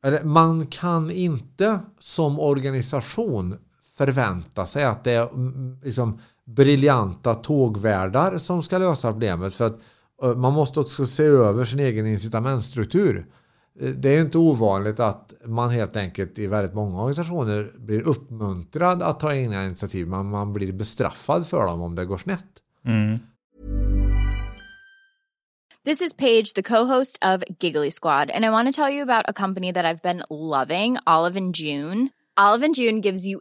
eller 0.04 0.24
man 0.24 0.66
kan 0.66 1.10
inte 1.10 1.78
som 2.00 2.40
organisation 2.40 3.58
förvänta 3.96 4.66
sig 4.66 4.84
att 4.84 5.04
det 5.04 5.12
är 5.12 5.28
mm, 5.28 5.78
liksom, 5.82 6.20
briljanta 6.44 7.34
tågvärdar 7.34 8.38
som 8.38 8.62
ska 8.62 8.78
lösa 8.78 9.12
problemet. 9.12 9.54
För 9.54 9.64
att 9.64 9.80
man 10.36 10.52
måste 10.54 10.80
också 10.80 11.06
se 11.06 11.22
över 11.22 11.64
sin 11.64 11.80
egen 11.80 12.06
incitamentstruktur. 12.06 13.26
Eh, 13.80 13.88
Det 13.88 14.08
är 14.08 14.14
ju 14.14 14.20
inte 14.20 14.38
ovanligt 14.38 15.00
att 15.00 15.32
man 15.44 15.70
helt 15.70 15.96
enkelt 15.96 16.38
i 16.38 16.46
väldigt 16.46 16.74
många 16.74 17.00
organisationer 17.02 17.70
blir 17.78 18.00
uppmuntrad 18.08 19.02
att 19.02 19.20
ta 19.20 19.34
egna 19.34 19.66
initiativ. 19.66 20.08
Men 20.08 20.30
man 20.30 20.52
blir 20.52 20.72
bestraffad 20.72 21.46
för 21.46 21.66
dem 21.66 21.82
om 21.82 21.94
det 21.94 22.04
går 22.04 22.18
snett. 22.18 22.46
This 25.84 26.00
is 26.00 26.14
Paige, 26.14 26.54
the 26.54 26.62
co-host 26.62 27.18
of 27.22 27.42
Giggly 27.60 27.90
Squad, 27.90 28.30
and 28.30 28.44
I 28.44 28.48
want 28.50 28.74
to 28.74 28.82
tell 28.82 28.92
you 28.94 29.02
about 29.02 29.24
a 29.28 29.32
company 29.32 29.72
that 29.72 29.84
I've 29.84 30.02
been 30.02 30.22
loving, 30.30 30.98
Olive 31.06 31.36
and 31.38 31.54
June. 31.54 32.08
Olive 32.36 32.64
and 32.66 32.74
June 32.74 33.00
gives 33.00 33.24
you 33.26 33.40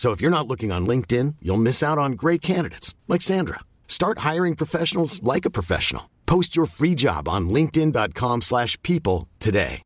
So 0.00 0.12
if 0.12 0.22
you're 0.22 0.38
not 0.38 0.48
looking 0.48 0.72
on 0.72 0.86
LinkedIn, 0.86 1.36
you'll 1.42 1.62
miss 1.62 1.82
out 1.82 1.98
on 1.98 2.12
great 2.12 2.40
candidates 2.40 2.94
like 3.06 3.20
Sandra. 3.20 3.60
Start 3.86 4.34
hiring 4.34 4.56
professionals 4.56 5.22
like 5.22 5.44
a 5.48 5.50
professional. 5.50 6.02
Post 6.24 6.56
your 6.56 6.66
free 6.66 6.94
job 6.94 7.28
on 7.28 7.50
linkedin.com/people 7.50 9.28
today. 9.38 9.82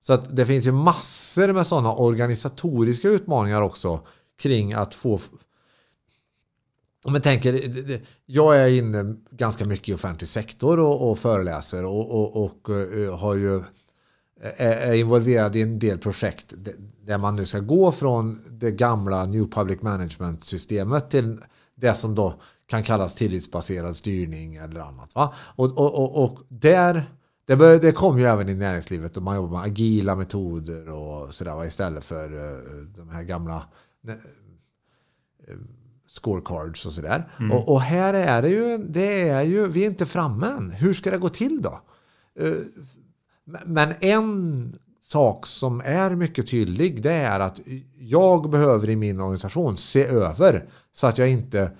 Så 0.00 0.12
att 0.12 0.36
det 0.36 0.46
finns 0.46 0.66
ju 0.66 0.72
massor 0.72 1.52
med 1.52 1.66
sådana 1.66 1.94
organisatoriska 1.94 3.08
utmaningar 3.08 3.62
också 3.62 4.00
kring 4.42 4.72
att 4.72 4.94
få 4.94 5.20
om 7.04 7.14
jag 7.14 7.22
tänker, 7.22 7.60
jag 8.26 8.58
är 8.58 8.68
inne 8.68 9.14
ganska 9.30 9.64
mycket 9.64 9.88
i 9.88 9.94
offentlig 9.94 10.28
sektor 10.28 10.78
och, 10.78 11.10
och 11.10 11.18
föreläser 11.18 11.84
och, 11.84 12.10
och, 12.10 12.44
och 12.44 12.70
eh, 12.70 13.18
har 13.18 13.34
ju, 13.34 13.62
är, 14.42 14.76
är 14.76 14.94
involverad 14.94 15.56
i 15.56 15.62
en 15.62 15.78
del 15.78 15.98
projekt 15.98 16.54
där 17.04 17.18
man 17.18 17.36
nu 17.36 17.46
ska 17.46 17.58
gå 17.58 17.92
från 17.92 18.40
det 18.50 18.70
gamla 18.70 19.24
New 19.24 19.50
Public 19.50 19.82
Management-systemet 19.82 21.10
till 21.10 21.38
det 21.74 21.94
som 21.94 22.14
då 22.14 22.34
kan 22.66 22.82
kallas 22.82 23.14
tillitsbaserad 23.14 23.96
styrning 23.96 24.56
eller 24.56 24.80
annat. 24.80 25.14
Va? 25.14 25.34
Och, 25.36 25.78
och, 25.78 25.94
och, 25.94 26.24
och 26.24 26.38
där, 26.48 27.12
det, 27.46 27.56
bör, 27.56 27.78
det 27.78 27.92
kom 27.92 28.18
ju 28.18 28.24
även 28.24 28.48
i 28.48 28.54
näringslivet 28.54 29.16
och 29.16 29.22
man 29.22 29.36
jobbar 29.36 29.50
med 29.50 29.66
agila 29.66 30.14
metoder 30.14 30.88
och 30.88 31.34
sådär 31.34 31.64
istället 31.64 32.04
för 32.04 32.34
uh, 32.34 32.86
de 32.96 33.10
här 33.10 33.22
gamla 33.22 33.64
scorecards 36.08 36.86
och 36.86 36.92
sådär. 36.92 37.28
Mm. 37.38 37.52
Och, 37.52 37.72
och, 37.72 37.80
här 37.80 38.14
är 38.14 38.42
det 38.42 38.48
ju, 38.48 38.78
det 38.78 39.28
är 39.28 39.42
ju, 39.42 39.66
vi 39.66 39.82
är 39.82 39.86
inte 39.86 40.06
framme 40.06 40.46
än. 40.46 40.70
Hur 40.70 40.94
ska 40.94 41.10
det 41.10 41.18
gå 41.18 41.28
till 41.28 41.62
då? 41.62 41.80
Men 43.44 43.94
en 44.00 44.76
sak 45.02 45.46
som 45.46 45.82
är 45.84 46.14
mycket 46.14 46.50
tydlig 46.50 47.02
det 47.02 47.12
är 47.12 47.40
att 47.40 47.60
jag 47.98 48.50
behöver 48.50 48.90
i 48.90 48.96
min 48.96 49.20
organisation 49.20 49.76
se 49.76 50.04
över 50.04 50.68
så 50.92 51.06
att 51.06 51.18
jag 51.18 51.28
inte 51.30 51.72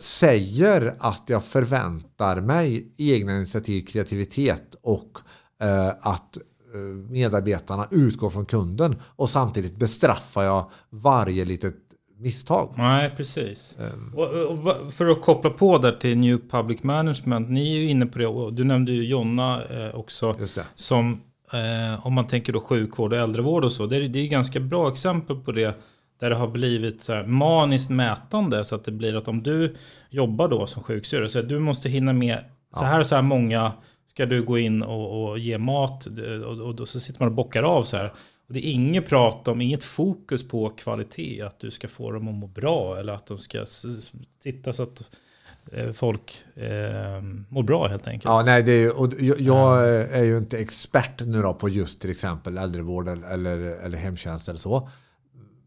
säger 0.00 0.96
att 0.98 1.22
jag 1.26 1.44
förväntar 1.44 2.40
mig 2.40 2.94
egna 2.96 3.36
initiativ, 3.36 3.86
kreativitet 3.86 4.76
och 4.82 5.18
eh, 5.60 5.88
att 5.88 6.36
eh, 6.74 6.80
medarbetarna 7.10 7.88
utgår 7.90 8.30
från 8.30 8.46
kunden 8.46 8.96
och 9.16 9.30
samtidigt 9.30 9.76
bestraffar 9.76 10.42
jag 10.42 10.70
varje 10.90 11.44
litet 11.44 11.83
misstag. 12.24 12.74
Nej, 12.76 13.10
precis. 13.16 13.78
Um. 13.94 14.14
Och, 14.14 14.28
och, 14.28 14.92
för 14.92 15.06
att 15.06 15.22
koppla 15.22 15.50
på 15.50 15.78
där 15.78 15.92
till 15.92 16.18
New 16.18 16.38
Public 16.50 16.82
Management. 16.82 17.50
Ni 17.50 17.72
är 17.72 17.76
ju 17.76 17.88
inne 17.88 18.06
på 18.06 18.18
det 18.18 18.26
och 18.26 18.52
du 18.52 18.64
nämnde 18.64 18.92
ju 18.92 19.04
Jonna 19.04 19.62
eh, 19.64 19.94
också. 19.94 20.34
Som 20.74 21.20
eh, 21.52 22.06
om 22.06 22.12
man 22.14 22.26
tänker 22.26 22.52
då 22.52 22.60
sjukvård 22.60 23.12
och 23.12 23.18
äldrevård 23.18 23.64
och 23.64 23.72
så. 23.72 23.86
Det 23.86 23.96
är, 23.96 24.08
det 24.08 24.18
är 24.18 24.26
ganska 24.26 24.60
bra 24.60 24.92
exempel 24.92 25.36
på 25.36 25.52
det. 25.52 25.78
Där 26.20 26.30
det 26.30 26.36
har 26.36 26.48
blivit 26.48 27.02
så 27.02 27.12
här 27.12 27.24
maniskt 27.24 27.90
mätande. 27.90 28.64
Så 28.64 28.74
att 28.74 28.84
det 28.84 28.92
blir 28.92 29.16
att 29.16 29.28
om 29.28 29.42
du 29.42 29.76
jobbar 30.10 30.48
då 30.48 30.66
som 30.66 30.82
sjuksyrra. 30.82 31.28
Så 31.28 31.42
du 31.42 31.58
måste 31.58 31.88
hinna 31.88 32.12
med 32.12 32.38
så 32.76 32.84
här 32.84 33.00
och 33.00 33.06
så 33.06 33.14
här 33.14 33.22
många. 33.22 33.72
Ska 34.10 34.26
du 34.26 34.42
gå 34.42 34.58
in 34.58 34.82
och, 34.82 35.30
och 35.30 35.38
ge 35.38 35.58
mat. 35.58 36.06
Och, 36.46 36.58
och, 36.58 36.80
och, 36.80 36.88
så 36.88 37.00
sitter 37.00 37.20
man 37.20 37.28
och 37.28 37.34
bockar 37.34 37.62
av 37.62 37.82
så 37.82 37.96
här. 37.96 38.12
Och 38.46 38.54
det 38.54 38.66
är 38.66 38.72
inget 38.72 39.08
prat 39.08 39.48
om, 39.48 39.60
inget 39.60 39.82
fokus 39.82 40.48
på 40.48 40.70
kvalitet. 40.70 41.42
Att 41.42 41.60
du 41.60 41.70
ska 41.70 41.88
få 41.88 42.10
dem 42.10 42.28
att 42.28 42.34
må 42.34 42.46
bra. 42.46 42.98
Eller 42.98 43.12
att 43.12 43.26
de 43.26 43.38
ska 43.38 43.64
titta 44.42 44.72
så 44.72 44.82
att 44.82 45.10
eh, 45.72 45.92
folk 45.92 46.44
eh, 46.54 47.22
mår 47.48 47.62
bra 47.62 47.88
helt 47.88 48.06
enkelt. 48.06 48.24
Ja, 48.24 48.42
nej, 48.46 48.62
det 48.62 48.72
är, 48.72 49.00
och 49.00 49.12
jag, 49.18 49.40
jag 49.40 49.88
är 49.90 50.24
ju 50.24 50.38
inte 50.38 50.58
expert 50.58 51.22
nu 51.26 51.42
då 51.42 51.54
på 51.54 51.68
just 51.68 52.00
till 52.00 52.10
exempel 52.10 52.58
äldrevård 52.58 53.08
eller, 53.08 53.58
eller 53.84 53.98
hemtjänst 53.98 54.48
eller 54.48 54.58
så. 54.58 54.88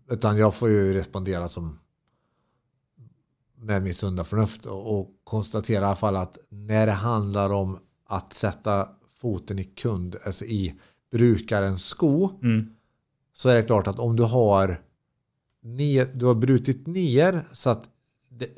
Utan 0.10 0.38
jag 0.38 0.56
får 0.56 0.70
ju 0.70 0.94
respondera 0.94 1.50
som 1.50 1.80
med 3.58 3.84
mitt 3.84 3.98
sunda 3.98 4.24
förnuft 4.24 4.66
och, 4.66 5.00
och 5.00 5.10
konstatera 5.24 5.82
i 5.82 5.86
alla 5.86 5.96
fall 5.96 6.16
att 6.16 6.38
när 6.50 6.86
det 6.86 6.92
handlar 6.92 7.54
om 7.54 7.80
att 8.06 8.34
sätta 8.34 8.90
foten 9.22 9.60
i 9.60 9.64
kund, 9.64 10.16
alltså 10.26 10.46
i 10.46 10.76
brukarens 11.12 11.86
sko, 11.86 12.30
mm. 12.44 12.70
så 13.34 13.50
är 13.50 13.56
det 13.56 13.64
klart 13.64 13.88
att 13.88 14.00
om 14.00 14.16
du 14.16 14.24
har, 14.24 14.82
ner, 15.64 16.06
du 16.14 16.26
har 16.26 16.36
brutit 16.36 16.88
ner 16.88 17.46
så 17.54 17.70
att 17.70 17.84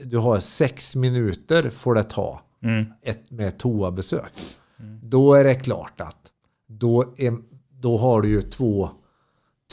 du 0.04 0.18
har 0.18 0.40
sex 0.40 0.96
minuter 0.96 1.70
får 1.70 1.96
det 1.96 2.04
ta 2.04 2.42
mm. 2.64 2.86
ett, 3.02 3.32
med 3.32 3.58
toabesök. 3.58 4.32
Mm. 4.80 5.00
Då 5.04 5.34
är 5.34 5.44
det 5.44 5.56
klart 5.56 6.02
att 6.02 6.32
då, 6.68 7.14
är, 7.18 7.38
då 7.70 7.98
har 7.98 8.22
du 8.22 8.30
ju 8.30 8.42
två 8.42 8.90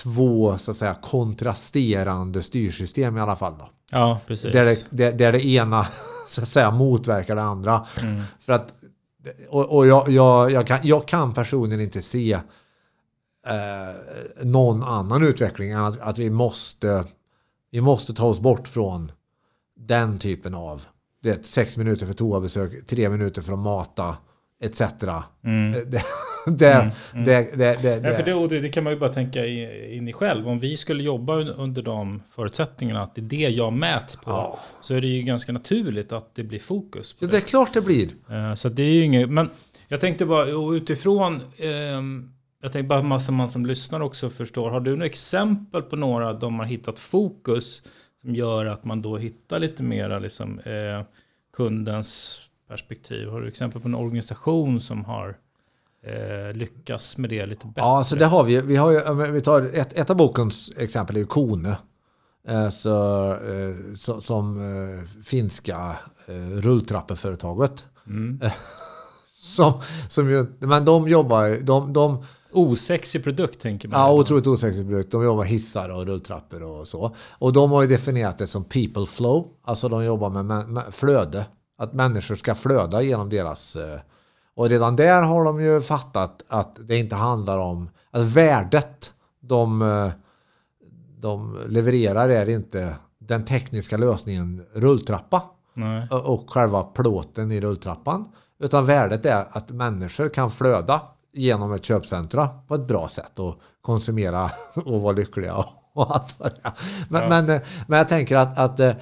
två 0.02 0.58
så 0.58 0.70
att 0.70 0.76
säga 0.76 0.94
kontrasterande 0.94 2.42
styrsystem 2.42 3.16
i 3.16 3.20
alla 3.20 3.36
fall. 3.36 3.54
Då. 3.58 3.68
Ja, 3.90 4.20
precis. 4.26 4.52
Där 4.52 4.64
det, 4.64 4.84
där, 4.90 5.12
där 5.12 5.32
det 5.32 5.46
ena 5.46 5.86
så 6.28 6.42
att 6.42 6.48
säga 6.48 6.70
motverkar 6.70 7.36
det 7.36 7.42
andra. 7.42 7.86
Mm. 8.00 8.22
För 8.40 8.52
att, 8.52 8.74
och, 9.48 9.76
och 9.76 9.86
jag, 9.86 10.08
jag, 10.08 10.50
jag, 10.50 10.66
kan, 10.66 10.78
jag 10.82 11.08
kan 11.08 11.34
personligen 11.34 11.80
inte 11.80 12.02
se 12.02 12.38
eh, 13.48 14.44
någon 14.44 14.82
annan 14.82 15.22
utveckling 15.22 15.70
än 15.70 15.84
att, 15.84 16.00
att 16.00 16.18
vi 16.18 16.30
måste 16.30 17.04
vi 17.70 17.80
måste 17.80 18.14
ta 18.14 18.26
oss 18.26 18.40
bort 18.40 18.68
från 18.68 19.12
den 19.76 20.18
typen 20.18 20.54
av 20.54 20.86
det, 21.22 21.46
sex 21.46 21.76
minuter 21.76 22.06
för 22.06 22.14
toabesök, 22.14 22.86
tre 22.86 23.08
minuter 23.08 23.42
för 23.42 23.52
att 23.52 23.58
mata 23.58 24.16
etc. 24.62 24.82
Mm. 25.44 25.72
Det, 25.72 26.02
det, 26.46 26.72
mm. 26.72 26.90
mm. 27.12 27.24
det, 27.24 27.56
det, 27.56 27.82
det, 27.82 28.08
ja, 28.08 28.14
för 28.14 28.48
det, 28.48 28.60
det, 28.60 28.68
kan 28.68 28.84
man 28.84 28.92
ju 28.92 28.98
bara 28.98 29.12
tänka 29.12 29.46
in 29.46 30.08
i 30.08 30.12
själv. 30.12 30.48
Om 30.48 30.60
vi 30.60 30.76
skulle 30.76 31.02
jobba 31.02 31.34
under 31.34 31.82
de 31.82 32.22
förutsättningarna 32.30 33.02
att 33.02 33.14
det 33.14 33.20
är 33.20 33.22
det 33.22 33.36
jag 33.36 33.72
mäts 33.72 34.16
på. 34.16 34.30
Ja. 34.30 34.58
Så 34.80 34.94
är 34.94 35.00
det 35.00 35.08
ju 35.08 35.22
ganska 35.22 35.52
naturligt 35.52 36.12
att 36.12 36.34
det 36.34 36.42
blir 36.42 36.58
fokus. 36.58 37.16
ja, 37.18 37.26
det. 37.26 37.36
är 37.36 37.40
klart 37.40 37.72
det 37.72 37.80
blir. 37.80 38.08
Uh, 38.30 38.54
så 38.54 38.68
det 38.68 38.82
är 38.82 38.92
ju 38.92 39.04
inget, 39.04 39.30
men 39.30 39.50
jag 39.88 40.00
tänkte 40.00 40.26
bara 40.26 40.74
utifrån 40.76 41.40
um, 41.96 42.35
jag 42.66 42.72
tänkte 42.72 42.88
bara 42.88 43.02
massa 43.02 43.32
man 43.32 43.48
som 43.48 43.66
lyssnar 43.66 44.00
också 44.00 44.30
förstår. 44.30 44.70
Har 44.70 44.80
du 44.80 44.90
några 44.90 45.06
exempel 45.06 45.82
på 45.82 45.96
några 45.96 46.32
de 46.32 46.58
har 46.58 46.66
hittat 46.66 46.98
fokus 46.98 47.82
som 48.20 48.34
gör 48.34 48.66
att 48.66 48.84
man 48.84 49.02
då 49.02 49.16
hittar 49.16 49.58
lite 49.58 49.82
mera 49.82 50.18
liksom, 50.18 50.58
eh, 50.58 51.02
kundens 51.56 52.40
perspektiv? 52.68 53.28
Har 53.28 53.40
du 53.40 53.48
exempel 53.48 53.80
på 53.80 53.88
en 53.88 53.94
organisation 53.94 54.80
som 54.80 55.04
har 55.04 55.36
eh, 56.02 56.56
lyckas 56.56 57.18
med 57.18 57.30
det 57.30 57.46
lite 57.46 57.66
bättre. 57.66 57.80
Ja, 57.80 58.04
så 58.04 58.16
det 58.16 58.26
har 58.26 58.44
vi. 58.44 58.60
Vi, 58.60 58.76
har 58.76 58.90
ju, 58.90 59.32
vi 59.32 59.40
tar 59.40 59.62
ett, 59.62 59.92
ett 59.92 60.10
av 60.10 60.16
bokens 60.16 60.72
exempel 60.76 61.16
är 61.16 61.20
ju 61.20 61.26
Kone. 61.26 61.76
Eh, 62.48 62.70
så, 62.70 63.32
eh, 63.32 63.94
så, 63.98 64.20
som 64.20 64.58
eh, 64.58 65.22
finska 65.24 65.96
eh, 66.26 66.58
rulltrappeföretaget. 66.60 67.84
Mm. 68.06 68.40
som, 69.40 69.80
som 70.08 70.30
ju, 70.30 70.46
men 70.58 70.84
de 70.84 71.08
jobbar, 71.08 71.64
de, 71.64 71.92
de, 71.92 72.24
Osexig 72.52 73.24
produkt 73.24 73.60
tänker 73.60 73.88
man. 73.88 74.00
Ja, 74.00 74.12
otroligt 74.12 74.46
osexig 74.46 74.88
produkt. 74.88 75.12
De 75.12 75.24
jobbar 75.24 75.44
hissar 75.44 75.88
och 75.88 76.06
rulltrappor 76.06 76.62
och 76.62 76.88
så. 76.88 77.14
Och 77.30 77.52
de 77.52 77.70
har 77.70 77.82
ju 77.82 77.88
definierat 77.88 78.38
det 78.38 78.46
som 78.46 78.64
people 78.64 79.06
flow. 79.06 79.46
Alltså 79.64 79.88
de 79.88 80.04
jobbar 80.04 80.42
med, 80.42 80.82
flöde. 80.90 81.46
Att 81.78 81.92
människor 81.92 82.36
ska 82.36 82.54
flöda 82.54 83.02
genom 83.02 83.28
deras... 83.28 83.76
Eh, 83.76 84.00
och 84.54 84.68
redan 84.68 84.96
där 84.96 85.22
har 85.22 85.44
de 85.44 85.60
ju 85.60 85.80
fattat 85.80 86.44
att 86.48 86.76
det 86.80 86.96
inte 86.96 87.14
handlar 87.14 87.58
om... 87.58 87.90
Att 88.10 88.22
värdet 88.22 89.12
de, 89.40 89.82
eh, 89.82 90.08
de 91.20 91.58
levererar 91.68 92.28
är 92.28 92.48
inte 92.48 92.96
den 93.18 93.44
tekniska 93.44 93.96
lösningen 93.96 94.66
rulltrappa. 94.74 95.42
Nej. 95.74 96.08
Och 96.10 96.50
själva 96.50 96.82
plåten 96.82 97.52
i 97.52 97.60
rulltrappan. 97.60 98.28
Utan 98.58 98.86
värdet 98.86 99.26
är 99.26 99.46
att 99.50 99.70
människor 99.70 100.28
kan 100.28 100.50
flöda 100.50 101.02
genom 101.36 101.72
ett 101.72 101.84
köpcentra 101.84 102.48
på 102.68 102.74
ett 102.74 102.86
bra 102.86 103.08
sätt 103.08 103.38
och 103.38 103.60
konsumera 103.80 104.50
och 104.84 105.00
vara 105.00 105.12
lyckliga 105.12 105.54
och 105.92 106.14
allt 106.14 106.34
vad 106.38 106.52
det 106.52 106.60
är. 106.62 106.72
Men, 107.08 107.22
Ja. 107.22 107.28
men, 107.28 107.50
eh, 107.50 107.60
men 107.86 107.98
jag 107.98 108.08
tänker 108.08 108.36
att, 108.36 108.58
att 108.58 108.80
eh, 108.80 108.94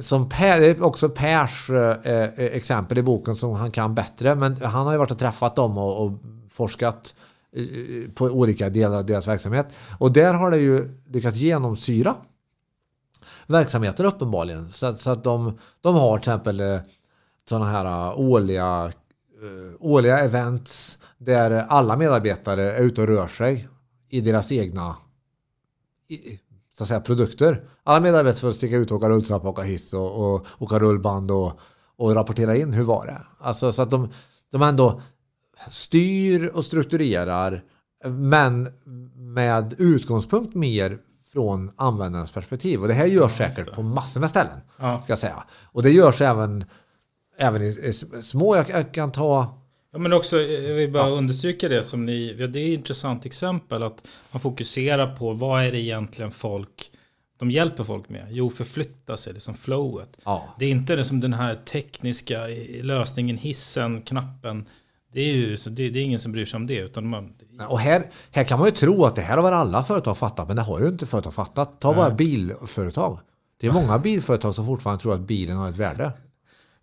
som 0.00 0.28
per, 0.28 0.60
det 0.60 0.66
är 0.66 0.82
också 0.82 1.08
Pers 1.08 1.70
eh, 1.70 2.28
exempel 2.38 2.98
i 2.98 3.02
boken 3.02 3.36
som 3.36 3.52
han 3.52 3.70
kan 3.70 3.94
bättre. 3.94 4.34
Men 4.34 4.62
han 4.62 4.86
har 4.86 4.92
ju 4.92 4.98
varit 4.98 5.10
och 5.10 5.18
träffat 5.18 5.56
dem 5.56 5.78
och, 5.78 6.04
och 6.04 6.12
forskat 6.50 7.14
på 8.14 8.24
olika 8.24 8.68
delar 8.68 8.96
av 8.98 9.06
deras 9.06 9.28
verksamhet. 9.28 9.66
Och 9.98 10.12
där 10.12 10.34
har 10.34 10.50
det 10.50 10.56
ju 10.58 10.88
lyckats 11.06 11.36
genomsyra 11.36 12.14
verksamheten 13.46 14.06
uppenbarligen. 14.06 14.72
Så 14.72 14.86
att, 14.86 15.00
så 15.00 15.10
att 15.10 15.24
de, 15.24 15.58
de 15.80 15.94
har 15.94 16.18
till 16.18 16.30
exempel 16.30 16.62
sådana 17.48 17.66
här 17.66 18.18
årliga, 18.18 18.92
årliga 19.80 20.18
events 20.18 20.98
där 21.18 21.50
alla 21.50 21.96
medarbetare 21.96 22.72
är 22.72 22.82
ute 22.82 23.00
och 23.00 23.08
rör 23.08 23.28
sig 23.28 23.68
i 24.08 24.20
deras 24.20 24.52
egna 24.52 24.96
i, 26.08 26.38
så 26.76 26.84
att 26.84 26.88
säga, 26.88 27.00
produkter. 27.00 27.64
Alla 27.82 28.00
medarbetare 28.00 28.40
får 28.40 28.52
sticka 28.52 28.76
ut 28.76 28.90
och 28.90 28.96
åka 28.96 29.08
rulltrappa, 29.08 29.48
åka 29.48 29.62
hiss 29.62 29.94
och, 29.94 30.32
och 30.32 30.46
åka 30.58 30.78
rullband 30.78 31.30
och, 31.30 31.52
och 31.96 32.14
rapportera 32.14 32.56
in 32.56 32.72
hur 32.72 32.84
var 32.84 33.06
det. 33.06 33.20
Alltså 33.38 33.72
så 33.72 33.82
att 33.82 33.90
de, 33.90 34.08
de 34.50 34.62
ändå 34.62 35.00
styr 35.70 36.46
och 36.54 36.64
strukturerar 36.64 37.62
men 38.04 38.68
med 39.14 39.74
utgångspunkt 39.78 40.54
mer 40.54 40.98
från 41.32 41.70
användarens 41.76 42.32
perspektiv. 42.32 42.82
Och 42.82 42.88
det 42.88 42.94
här 42.94 43.06
görs 43.06 43.36
säkert 43.36 43.74
på 43.74 43.82
massor 43.82 44.20
med 44.20 44.30
ställen. 44.30 44.60
Ja. 44.78 45.02
Ska 45.02 45.12
jag 45.12 45.18
säga. 45.18 45.44
Och 45.72 45.82
det 45.82 45.90
görs 45.90 46.20
även, 46.20 46.64
även 47.38 47.62
i, 47.62 47.92
små, 48.22 48.56
jag, 48.56 48.70
jag 48.70 48.92
kan 48.92 49.12
ta 49.12 49.58
Ja, 49.92 49.98
men 49.98 50.12
också, 50.12 50.40
jag 50.40 50.74
vill 50.74 50.92
bara 50.92 51.08
understryka 51.10 51.68
det 51.68 51.84
som 51.84 52.06
ni, 52.06 52.36
ja, 52.38 52.46
det 52.46 52.58
är 52.58 52.72
ett 52.72 52.78
intressant 52.78 53.26
exempel 53.26 53.82
att 53.82 54.06
man 54.30 54.40
fokuserar 54.40 55.16
på 55.16 55.32
vad 55.32 55.64
är 55.64 55.72
det 55.72 55.78
egentligen 55.78 56.30
folk, 56.30 56.90
de 57.38 57.50
hjälper 57.50 57.84
folk 57.84 58.08
med? 58.08 58.26
Jo, 58.30 58.50
förflytta 58.50 59.16
sig, 59.16 59.32
det 59.32 59.38
är 59.38 59.40
som 59.40 59.54
flowet. 59.54 60.18
Ja. 60.24 60.54
Det 60.58 60.64
är 60.64 60.70
inte 60.70 60.96
det 60.96 61.04
som 61.04 61.20
den 61.20 61.32
här 61.32 61.54
tekniska 61.54 62.46
lösningen, 62.82 63.36
hissen, 63.36 64.02
knappen. 64.02 64.68
Det 65.12 65.20
är 65.20 65.32
ju 65.32 65.56
det, 65.56 65.90
det 65.90 65.98
är 65.98 66.02
ingen 66.02 66.18
som 66.18 66.32
bryr 66.32 66.46
sig 66.46 66.56
om 66.56 66.66
det. 66.66 66.78
Utan 66.78 67.08
man, 67.08 67.34
Och 67.68 67.78
här, 67.80 68.10
här 68.30 68.44
kan 68.44 68.58
man 68.58 68.68
ju 68.68 68.74
tro 68.74 69.04
att 69.04 69.16
det 69.16 69.22
här 69.22 69.36
har 69.36 69.44
väl 69.44 69.52
alla 69.52 69.84
företag 69.84 70.18
fattat, 70.18 70.46
men 70.46 70.56
det 70.56 70.62
har 70.62 70.80
ju 70.80 70.88
inte 70.88 71.06
företag 71.06 71.34
fattat. 71.34 71.80
Ta 71.80 71.94
bara 71.94 72.08
Nej. 72.08 72.16
bilföretag. 72.16 73.18
Det 73.60 73.66
är 73.66 73.72
många 73.72 73.98
bilföretag 73.98 74.54
som 74.54 74.66
fortfarande 74.66 75.02
tror 75.02 75.14
att 75.14 75.20
bilen 75.20 75.56
har 75.56 75.68
ett 75.68 75.76
värde. 75.76 76.12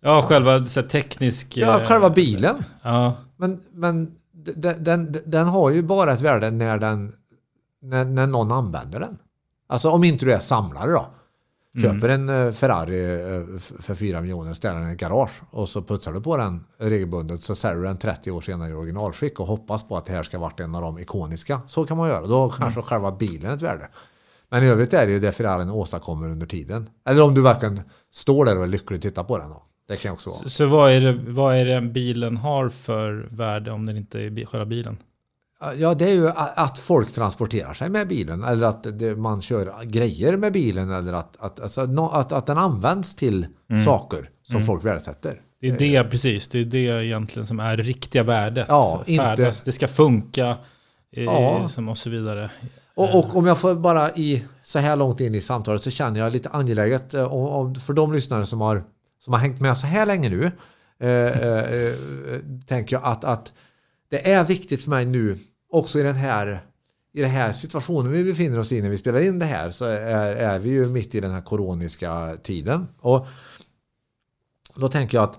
Ja, 0.06 0.22
själva 0.22 0.66
så 0.66 0.80
här, 0.80 0.88
teknisk... 0.88 1.56
Ja, 1.56 1.80
eh, 1.80 1.88
själva 1.88 2.10
bilen. 2.10 2.64
Ja, 2.82 3.16
men 3.36 3.60
Men, 3.72 4.12
den, 4.54 4.84
den, 4.84 5.16
den 5.26 5.46
har 5.46 5.70
ju 5.70 5.82
bara 5.82 6.12
ett 6.12 6.20
värde 6.20 6.50
när, 6.50 6.78
den, 6.78 7.12
när, 7.82 8.04
när 8.04 8.26
någon 8.26 8.52
använder 8.52 9.00
den. 9.00 9.18
Alltså 9.68 9.90
om 9.90 10.04
inte 10.04 10.24
du 10.24 10.32
är 10.32 10.38
samlare 10.38 10.90
då. 10.90 11.06
Köper 11.82 12.08
en 12.08 12.28
eh, 12.28 12.52
Ferrari 12.52 13.04
eh, 13.04 13.58
för 13.58 13.94
4 13.94 14.20
miljoner 14.20 14.50
och 14.50 14.56
ställer 14.56 14.80
den 14.80 14.90
i 14.90 14.92
ett 14.92 14.98
garage 14.98 15.42
och 15.50 15.68
så 15.68 15.82
putsar 15.82 16.12
du 16.12 16.20
på 16.20 16.36
den 16.36 16.64
regelbundet 16.78 17.42
så 17.42 17.54
säljer 17.54 17.76
du 17.76 17.86
den 17.86 17.96
30 17.96 18.30
år 18.30 18.40
senare 18.40 18.70
i 18.70 18.74
originalskick 18.74 19.40
och 19.40 19.46
hoppas 19.46 19.88
på 19.88 19.96
att 19.96 20.06
det 20.06 20.12
här 20.12 20.22
ska 20.22 20.38
varit 20.38 20.60
en 20.60 20.74
av 20.74 20.82
de 20.82 20.98
ikoniska. 20.98 21.60
Så 21.66 21.86
kan 21.86 21.96
man 21.96 22.08
göra. 22.08 22.26
Då 22.26 22.36
har 22.38 22.48
kanske 22.48 22.82
själva 22.82 23.12
bilen 23.12 23.52
ett 23.52 23.62
värde. 23.62 23.88
Men 24.50 24.64
i 24.64 24.68
övrigt 24.68 24.94
är 24.94 25.06
det 25.06 25.12
ju 25.12 25.18
det 25.18 25.32
Ferrarin 25.32 25.70
åstadkommer 25.70 26.28
under 26.28 26.46
tiden. 26.46 26.90
Eller 27.08 27.22
om 27.22 27.34
du 27.34 27.42
verkligen 27.42 27.80
står 28.12 28.44
där 28.44 28.56
och 28.56 28.62
är 28.62 28.66
lycklig 28.66 28.96
och 28.96 29.02
tittar 29.02 29.24
på 29.24 29.38
den. 29.38 29.50
Då. 29.50 29.62
Det 29.88 29.96
kan 29.96 30.12
också 30.12 30.30
vara. 30.30 30.48
Så 30.48 30.66
vad 30.66 30.90
är, 30.92 31.00
det, 31.00 31.12
vad 31.12 31.56
är 31.56 31.64
det 31.64 31.80
bilen 31.80 32.36
har 32.36 32.68
för 32.68 33.28
värde 33.30 33.70
om 33.70 33.86
den 33.86 33.96
inte 33.96 34.20
är 34.20 34.44
själva 34.46 34.66
bilen? 34.66 34.96
Ja, 35.76 35.94
det 35.94 36.04
är 36.10 36.14
ju 36.14 36.28
att 36.56 36.78
folk 36.78 37.12
transporterar 37.12 37.74
sig 37.74 37.90
med 37.90 38.08
bilen 38.08 38.44
eller 38.44 38.66
att 38.66 38.86
man 39.16 39.42
kör 39.42 39.84
grejer 39.84 40.36
med 40.36 40.52
bilen 40.52 40.90
eller 40.90 41.12
att, 41.12 41.36
att, 41.38 41.60
alltså, 41.60 41.80
att, 42.12 42.32
att 42.32 42.46
den 42.46 42.58
används 42.58 43.14
till 43.14 43.46
saker 43.84 44.28
som 44.42 44.60
folk 44.60 44.84
värdesätter. 44.84 45.40
Det 45.60 45.68
är 45.68 45.78
det, 46.04 46.10
precis. 46.10 46.48
Det 46.48 46.58
är 46.58 46.64
det 46.64 46.78
egentligen 47.04 47.46
som 47.46 47.60
är 47.60 47.76
det 47.76 47.82
riktiga 47.82 48.22
värdet. 48.22 48.66
Ja, 48.68 49.02
inte- 49.06 49.52
Det 49.64 49.72
ska 49.72 49.88
funka. 49.88 50.46
eh, 51.16 51.24
Ja. 51.24 51.68
Och 51.90 51.98
så 51.98 52.10
vidare. 52.10 52.50
Och, 52.94 53.14
och 53.18 53.36
om 53.36 53.46
jag 53.46 53.58
får 53.58 53.74
bara 53.74 54.10
i 54.10 54.44
så 54.62 54.78
här 54.78 54.96
långt 54.96 55.20
in 55.20 55.34
i 55.34 55.40
samtalet 55.40 55.82
så 55.82 55.90
känner 55.90 56.20
jag 56.20 56.32
lite 56.32 56.48
angeläget 56.48 57.14
eh, 57.14 57.28
för 57.74 57.92
de 57.92 58.12
lyssnare 58.12 58.46
som 58.46 58.60
har, 58.60 58.84
som 59.26 59.32
har 59.32 59.40
hängt 59.40 59.60
med 59.60 59.76
så 59.76 59.86
här 59.86 60.06
länge 60.06 60.28
nu. 60.28 60.52
Eh, 60.98 61.08
eh, 61.08 61.72
eh, 61.72 61.94
tänker 62.66 62.96
jag 62.96 63.04
att, 63.04 63.24
att 63.24 63.52
det 64.08 64.32
är 64.32 64.44
viktigt 64.44 64.82
för 64.82 64.90
mig 64.90 65.04
nu 65.04 65.38
också 65.70 65.98
i 65.98 66.02
den 66.02 66.14
här 66.14 66.60
i 67.12 67.20
den 67.20 67.30
här 67.30 67.52
situationen 67.52 68.12
vi 68.12 68.24
befinner 68.24 68.58
oss 68.58 68.72
i 68.72 68.82
när 68.82 68.88
vi 68.88 68.98
spelar 68.98 69.20
in 69.20 69.38
det 69.38 69.44
här 69.44 69.70
så 69.70 69.84
är, 69.84 70.34
är 70.34 70.58
vi 70.58 70.70
ju 70.70 70.86
mitt 70.86 71.14
i 71.14 71.20
den 71.20 71.30
här 71.30 71.40
koroniska 71.40 72.36
tiden. 72.42 72.88
Och 73.00 73.26
då 74.74 74.88
tänker 74.88 75.18
jag 75.18 75.24
att, 75.24 75.38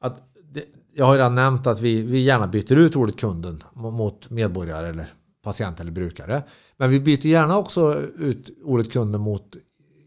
att 0.00 0.22
det, 0.52 0.64
jag 0.94 1.04
har 1.04 1.12
redan 1.12 1.34
nämnt 1.34 1.66
att 1.66 1.80
vi, 1.80 2.02
vi 2.02 2.20
gärna 2.20 2.46
byter 2.46 2.76
ut 2.76 2.96
ordet 2.96 3.16
kunden 3.16 3.64
mot 3.74 4.30
medborgare 4.30 4.88
eller 4.88 5.12
patient 5.42 5.80
eller 5.80 5.92
brukare. 5.92 6.42
Men 6.76 6.90
vi 6.90 7.00
byter 7.00 7.26
gärna 7.26 7.58
också 7.58 8.02
ut 8.18 8.50
ordet 8.64 8.92
kunden 8.92 9.20
mot 9.20 9.56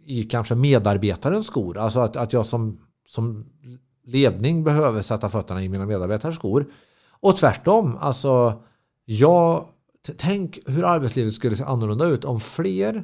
i 0.06 0.24
kanske 0.24 0.56
medarbetarens 0.56 1.48
skor. 1.48 1.78
Alltså 1.78 2.00
att, 2.00 2.16
att 2.16 2.34
jag 2.34 2.46
som, 2.46 2.80
som 3.14 3.46
ledning 4.06 4.64
behöver 4.64 5.02
sätta 5.02 5.30
fötterna 5.30 5.64
i 5.64 5.70
mina 5.70 5.86
medarbetares 5.86 6.36
skor. 6.36 6.66
Och 7.10 7.38
tvärtom, 7.38 7.98
alltså 8.00 8.62
jag, 9.06 9.66
tänk 10.18 10.60
hur 10.66 10.84
arbetslivet 10.84 11.34
skulle 11.34 11.56
se 11.56 11.64
annorlunda 11.64 12.06
ut 12.06 12.26
om 12.26 12.40
fler 12.40 13.04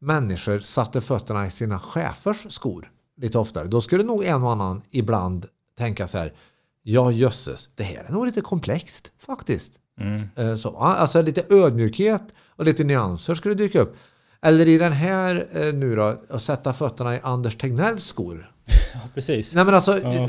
människor 0.00 0.60
satte 0.60 1.00
fötterna 1.00 1.46
i 1.46 1.50
sina 1.50 1.78
chefers 1.78 2.46
skor 2.48 2.90
lite 3.16 3.38
oftare. 3.38 3.68
Då 3.68 3.80
skulle 3.80 4.04
nog 4.04 4.24
en 4.24 4.42
och 4.42 4.52
annan 4.52 4.82
ibland 4.90 5.46
tänka 5.78 6.06
så 6.08 6.18
här, 6.18 6.32
ja 6.82 7.10
jösses, 7.12 7.68
det 7.74 7.82
här 7.82 8.04
är 8.04 8.12
nog 8.12 8.26
lite 8.26 8.40
komplext 8.40 9.12
faktiskt. 9.18 9.72
Eh, 10.36 10.56
Så, 10.56 10.76
alltså 10.76 11.22
lite 11.22 11.54
ödmjukhet 11.54 12.22
och 12.56 12.64
lite 12.64 12.84
nyanser 12.84 13.34
skulle 13.34 13.54
dyka 13.54 13.80
upp. 13.80 13.96
Eller 14.42 14.68
i 14.68 14.78
den 14.78 14.92
här 14.92 15.48
eh, 15.52 15.74
nu 15.74 15.96
då, 15.96 16.16
att 16.30 16.42
sätta 16.42 16.72
fötterna 16.72 17.16
i 17.16 17.20
Anders 17.22 17.56
Tegnells 17.56 18.04
skor. 18.04 18.52
Ja, 18.94 19.00
precis. 19.14 19.54
Nej 19.54 19.64
men 19.64 19.74
alltså, 19.74 19.98
Ja. 19.98 20.28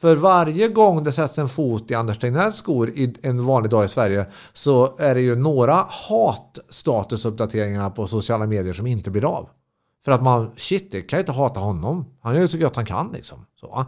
för 0.00 0.16
varje 0.16 0.68
gång 0.68 1.04
det 1.04 1.12
sätts 1.12 1.38
en 1.38 1.48
fot 1.48 1.90
i 1.90 1.94
Anders 1.94 2.18
Tegnells 2.18 2.56
skor 2.56 2.88
i 2.88 3.14
en 3.22 3.46
vanlig 3.46 3.70
dag 3.70 3.84
i 3.84 3.88
Sverige 3.88 4.26
så 4.52 4.96
är 4.98 5.14
det 5.14 5.20
ju 5.20 5.36
några 5.36 5.74
hatstatusuppdateringar 5.88 7.90
på 7.90 8.06
sociala 8.06 8.46
medier 8.46 8.72
som 8.74 8.86
inte 8.86 9.10
blir 9.10 9.24
av. 9.24 9.48
För 10.04 10.12
att 10.12 10.22
man, 10.22 10.50
shit, 10.56 10.92
det 10.92 11.02
kan 11.02 11.16
jag 11.16 11.22
inte 11.22 11.32
hata 11.32 11.60
honom. 11.60 12.04
Han 12.20 12.34
gör 12.34 12.42
ju 12.42 12.48
så 12.48 12.58
gott 12.58 12.76
han 12.76 12.84
kan 12.84 13.12
liksom. 13.12 13.46
Så. 13.60 13.84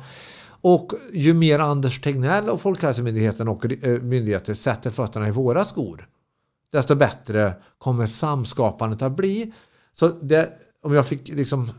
Och 0.60 0.92
ju 1.12 1.34
mer 1.34 1.58
Anders 1.58 2.00
Tegnell 2.00 2.48
och 2.48 2.60
Folkhälsomyndigheten 2.60 3.48
och 3.48 3.64
eh, 3.84 4.00
myndigheter 4.02 4.54
sätter 4.54 4.90
fötterna 4.90 5.28
i 5.28 5.30
våra 5.30 5.64
skor, 5.64 6.08
desto 6.72 6.94
bättre 6.94 7.54
kommer 7.78 8.06
samskapandet 8.06 9.02
att 9.02 9.16
bli. 9.16 9.52
Så 9.94 10.08
det, 10.08 10.48
om 10.82 10.94
jag 10.94 11.06
fick 11.06 11.28
liksom 11.28 11.70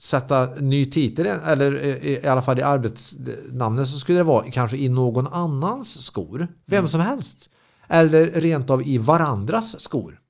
sätta 0.00 0.46
ny 0.46 0.86
titel, 0.86 1.26
eller 1.26 1.84
i, 2.04 2.26
alla 2.26 2.42
fall 2.42 2.58
i 2.58 2.62
arbetsnamnet, 2.62 3.88
så 3.88 3.98
skulle 3.98 4.18
det 4.18 4.24
vara 4.24 4.50
kanske 4.50 4.76
i 4.76 4.88
någon 4.88 5.26
annans 5.26 6.04
skor. 6.06 6.48
Vem 6.66 6.88
som 6.88 7.00
helst. 7.00 7.50
Eller 7.88 8.26
rent 8.26 8.70
av 8.70 8.82
i 8.82 8.98
varandras 8.98 9.80
skor. 9.80 10.20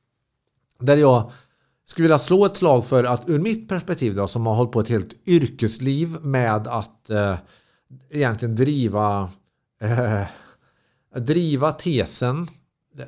Där 0.79 0.97
jag 0.97 1.31
skulle 1.85 2.05
vilja 2.05 2.19
slå 2.19 2.47
ett 2.47 2.57
slag 2.57 2.85
för 2.85 3.05
att 3.05 3.29
ur 3.29 3.39
mitt 3.39 3.69
perspektiv 3.69 4.15
då, 4.15 4.29
som 4.29 4.47
har 4.47 4.55
hållit 4.55 4.73
på 4.73 4.81
ett 4.81 4.89
helt 4.89 5.29
yrkesliv 5.29 6.17
med 6.23 6.67
att 6.67 7.11
eh, 7.11 7.37
egentligen 8.11 8.55
driva 8.55 9.31
eh, 9.81 10.23
driva 11.17 11.73
tesen 11.73 12.49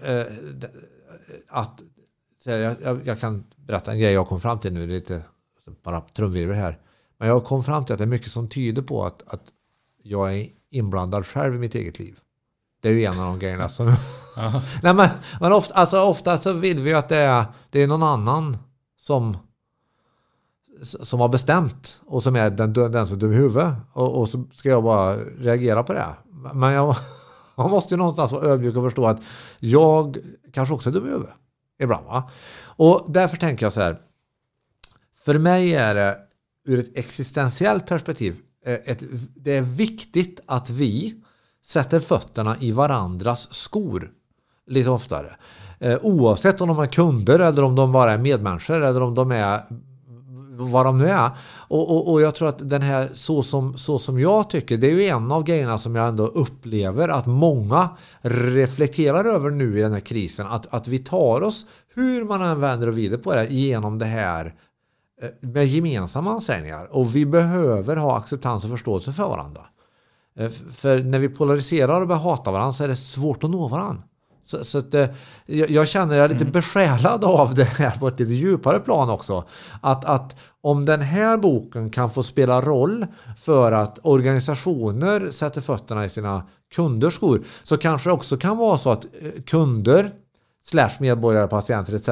eh, 0.02 0.26
att 1.48 1.82
jag, 2.44 2.76
jag, 2.82 3.00
jag, 3.04 3.20
kan 3.20 3.44
berätta 3.56 3.92
en 3.92 3.98
grej 3.98 4.12
jag 4.12 4.26
kom 4.26 4.40
fram 4.40 4.60
till 4.60 4.72
nu, 4.72 4.86
lite 4.86 5.22
bara 5.84 6.00
trumvirvel 6.00 6.56
här. 6.56 6.78
Men 7.18 7.28
jag 7.28 7.44
kom 7.44 7.64
fram 7.64 7.84
till 7.84 7.92
att 7.92 7.98
det 7.98 8.04
är 8.04 8.06
mycket 8.06 8.32
som 8.32 8.48
tyder 8.48 8.82
på 8.82 9.04
att, 9.04 9.22
att 9.26 9.42
jag 10.02 10.34
är 10.34 10.48
inblandad 10.70 11.26
själv 11.26 11.54
i 11.54 11.58
mitt 11.58 11.74
eget 11.74 11.98
liv. 11.98 12.18
Det 12.82 12.88
är 12.88 12.92
ju 12.92 13.04
en 13.04 13.20
av 13.20 13.26
de 13.26 13.38
grejerna 13.38 13.68
som... 13.68 13.86
Nej, 14.82 14.94
men, 14.94 15.08
men 15.40 15.52
ofta, 15.52 15.74
alltså, 15.74 16.00
ofta 16.00 16.38
så 16.38 16.52
vill 16.52 16.80
vi 16.80 16.90
ju 16.90 16.96
att 16.96 17.08
det 17.08 17.16
är, 17.16 17.44
det 17.70 17.82
är 17.82 17.86
någon 17.86 18.02
annan 18.02 18.56
som 18.98 19.36
som 20.82 21.20
har 21.20 21.28
bestämt 21.28 22.00
och 22.06 22.22
som 22.22 22.36
är 22.36 22.50
den, 22.50 22.72
den 22.72 23.06
som 23.06 23.16
är 23.16 23.20
dum 23.20 23.32
i 23.32 23.36
huvudet. 23.36 23.74
Och, 23.92 24.20
och, 24.20 24.28
så 24.28 24.44
ska 24.54 24.68
jag 24.68 24.82
bara 24.82 25.16
reagera 25.16 25.82
på 25.82 25.92
det. 25.92 26.06
Men 26.54 26.72
jag, 26.72 26.96
man 27.56 27.70
måste 27.70 27.94
ju 27.94 27.98
någonstans 27.98 28.32
vara 28.32 28.44
ödmjuk 28.44 28.76
och 28.76 28.84
förstå 28.84 29.06
att 29.06 29.20
jag 29.58 30.16
kanske 30.52 30.74
också 30.74 30.90
är 30.90 30.94
dum 30.94 31.06
i 31.06 31.10
huvudet. 31.10 31.34
Ibland 31.82 32.06
va? 32.06 32.30
Och 32.64 33.04
därför 33.08 33.36
tänker 33.36 33.66
jag 33.66 33.72
så 33.72 33.80
här. 33.80 33.98
För 35.24 35.38
mig 35.38 35.74
är 35.74 35.94
det 35.94 36.16
ur 36.66 36.78
ett 36.78 36.98
existentiellt 36.98 37.86
perspektiv 37.86 38.36
eh, 38.66 38.74
ett, 38.74 39.02
det 39.34 39.56
är 39.56 39.62
viktigt 39.62 40.40
att 40.46 40.70
vi 40.70 41.14
sätter 41.64 42.00
fötterna 42.00 42.56
i 42.60 42.72
varandras 42.72 43.54
skor 43.54 44.10
lite 44.66 44.90
oftare. 44.90 45.36
Eh, 45.78 45.98
oavsett 46.02 46.60
om 46.60 46.68
de 46.68 46.78
är 46.78 46.86
kunder 46.86 47.38
eller 47.38 47.62
om 47.62 47.74
de 47.74 47.92
bara 47.92 48.12
är 48.12 48.18
medmänniskor 48.18 48.82
eller 48.82 49.00
om 49.00 49.14
de 49.14 49.32
är 49.32 49.62
vad 50.56 50.86
de 50.86 50.98
nu 50.98 51.08
är. 51.08 51.30
Och, 51.68 51.90
och, 51.90 52.12
och, 52.12 52.20
jag 52.20 52.34
tror 52.34 52.48
att 52.48 52.70
den 52.70 52.82
här 52.82 53.10
så 53.12 53.42
som, 53.42 53.78
så 53.78 53.98
som 53.98 54.20
jag 54.20 54.50
tycker, 54.50 54.76
det 54.76 54.86
är 54.86 54.94
ju 54.94 55.04
en 55.04 55.32
av 55.32 55.44
grejerna 55.44 55.78
som 55.78 55.96
jag 55.96 56.08
ändå 56.08 56.26
upplever 56.26 57.08
att 57.08 57.26
många 57.26 57.88
reflekterar 58.22 59.24
över 59.24 59.50
nu 59.50 59.78
i 59.78 59.82
den 59.82 59.92
här 59.92 60.00
krisen. 60.00 60.46
Att, 60.46 60.74
att 60.74 60.88
vi 60.88 60.98
tar 60.98 61.42
oss, 61.42 61.66
hur 61.94 62.24
man 62.24 62.42
än 62.42 62.60
vänder 62.60 62.86
och 62.86 62.94
vrider 62.94 63.18
på 63.18 63.34
det, 63.34 63.46
genom 63.46 63.98
det 63.98 64.04
här 64.06 64.54
med 65.40 65.66
gemensamma 65.66 66.30
ansträngningar. 66.30 66.88
Och 66.90 67.16
vi 67.16 67.26
behöver 67.26 67.96
ha 67.96 68.18
acceptans 68.18 68.64
och 68.64 68.70
förståelse 68.70 69.12
för 69.12 69.28
varandra. 69.28 69.60
Eh, 70.36 70.50
för 70.76 70.98
när 70.98 71.18
vi 71.18 71.28
polariserar 71.28 72.00
och 72.00 72.08
börjar 72.08 72.20
hata 72.20 72.50
varandra 72.50 72.72
så 72.72 72.84
är 72.84 72.88
det 72.88 72.96
svårt 72.96 73.44
att 73.44 73.50
nå 73.50 73.68
varandra. 73.68 74.02
Så, 74.44 74.64
så 74.64 74.78
att, 74.78 74.94
eh, 74.94 75.08
jag, 75.46 75.70
jag 75.70 75.88
känner 75.88 76.16
jag 76.16 76.24
är 76.24 76.28
lite 76.28 76.44
mm. 76.44 76.52
besjälad 76.52 77.24
av 77.24 77.54
det 77.54 77.64
här 77.64 77.98
på 77.98 78.08
ett 78.08 78.20
lite 78.20 78.32
djupare 78.32 78.80
plan 78.80 79.10
också. 79.10 79.44
Att, 79.80 80.04
att 80.04 80.36
om 80.60 80.84
den 80.84 81.00
här 81.00 81.36
boken 81.36 81.90
kan 81.90 82.10
få 82.10 82.22
spela 82.22 82.60
roll 82.60 83.06
för 83.38 83.72
att 83.72 83.98
organisationer 84.02 85.30
sätter 85.30 85.60
fötterna 85.60 86.04
i 86.04 86.08
sina 86.08 86.42
kunders 86.74 87.14
skor 87.14 87.44
så 87.62 87.76
kanske 87.76 88.08
det 88.08 88.12
också 88.12 88.36
kan 88.36 88.56
vara 88.56 88.78
så 88.78 88.90
att 88.90 89.04
eh, 89.04 89.42
kunder 89.46 90.10
slash 90.64 90.90
medborgare, 91.00 91.48
patienter 91.48 91.94
etc. 91.94 92.08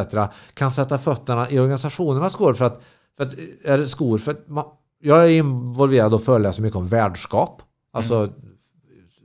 kan 0.54 0.72
sätta 0.72 0.98
fötterna 0.98 1.50
i 1.50 1.58
organisationernas 1.58 2.32
skor 2.32 2.54
för 2.54 2.64
att, 2.64 2.80
för 3.20 3.26
att, 3.26 3.34
är 3.64 3.86
skor 3.86 4.18
för 4.18 4.30
att 4.30 4.48
man, 4.48 4.64
jag 5.00 5.24
är 5.24 5.28
involverad 5.28 6.14
och 6.14 6.22
föreläser 6.22 6.62
mycket 6.62 6.76
om 6.76 6.88
värdskap, 6.88 7.62
alltså 7.92 8.14
mm. 8.14 8.32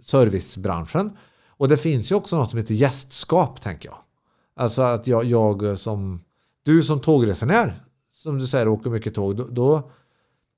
servicebranschen. 0.05 1.17
Och 1.47 1.67
det 1.67 1.77
finns 1.77 2.11
ju 2.11 2.15
också 2.15 2.37
något 2.37 2.49
som 2.49 2.59
heter 2.59 2.73
gästskap 2.73 3.61
tänker 3.61 3.89
jag. 3.89 3.97
Alltså 4.55 4.81
att 4.81 5.07
jag, 5.07 5.23
jag 5.23 5.79
som, 5.79 6.19
du 6.63 6.83
som 6.83 6.99
tågresenär, 6.99 7.83
som 8.13 8.39
du 8.39 8.47
säger 8.47 8.67
åker 8.67 8.89
mycket 8.89 9.15
tåg, 9.15 9.35
då, 9.35 9.47
då 9.49 9.91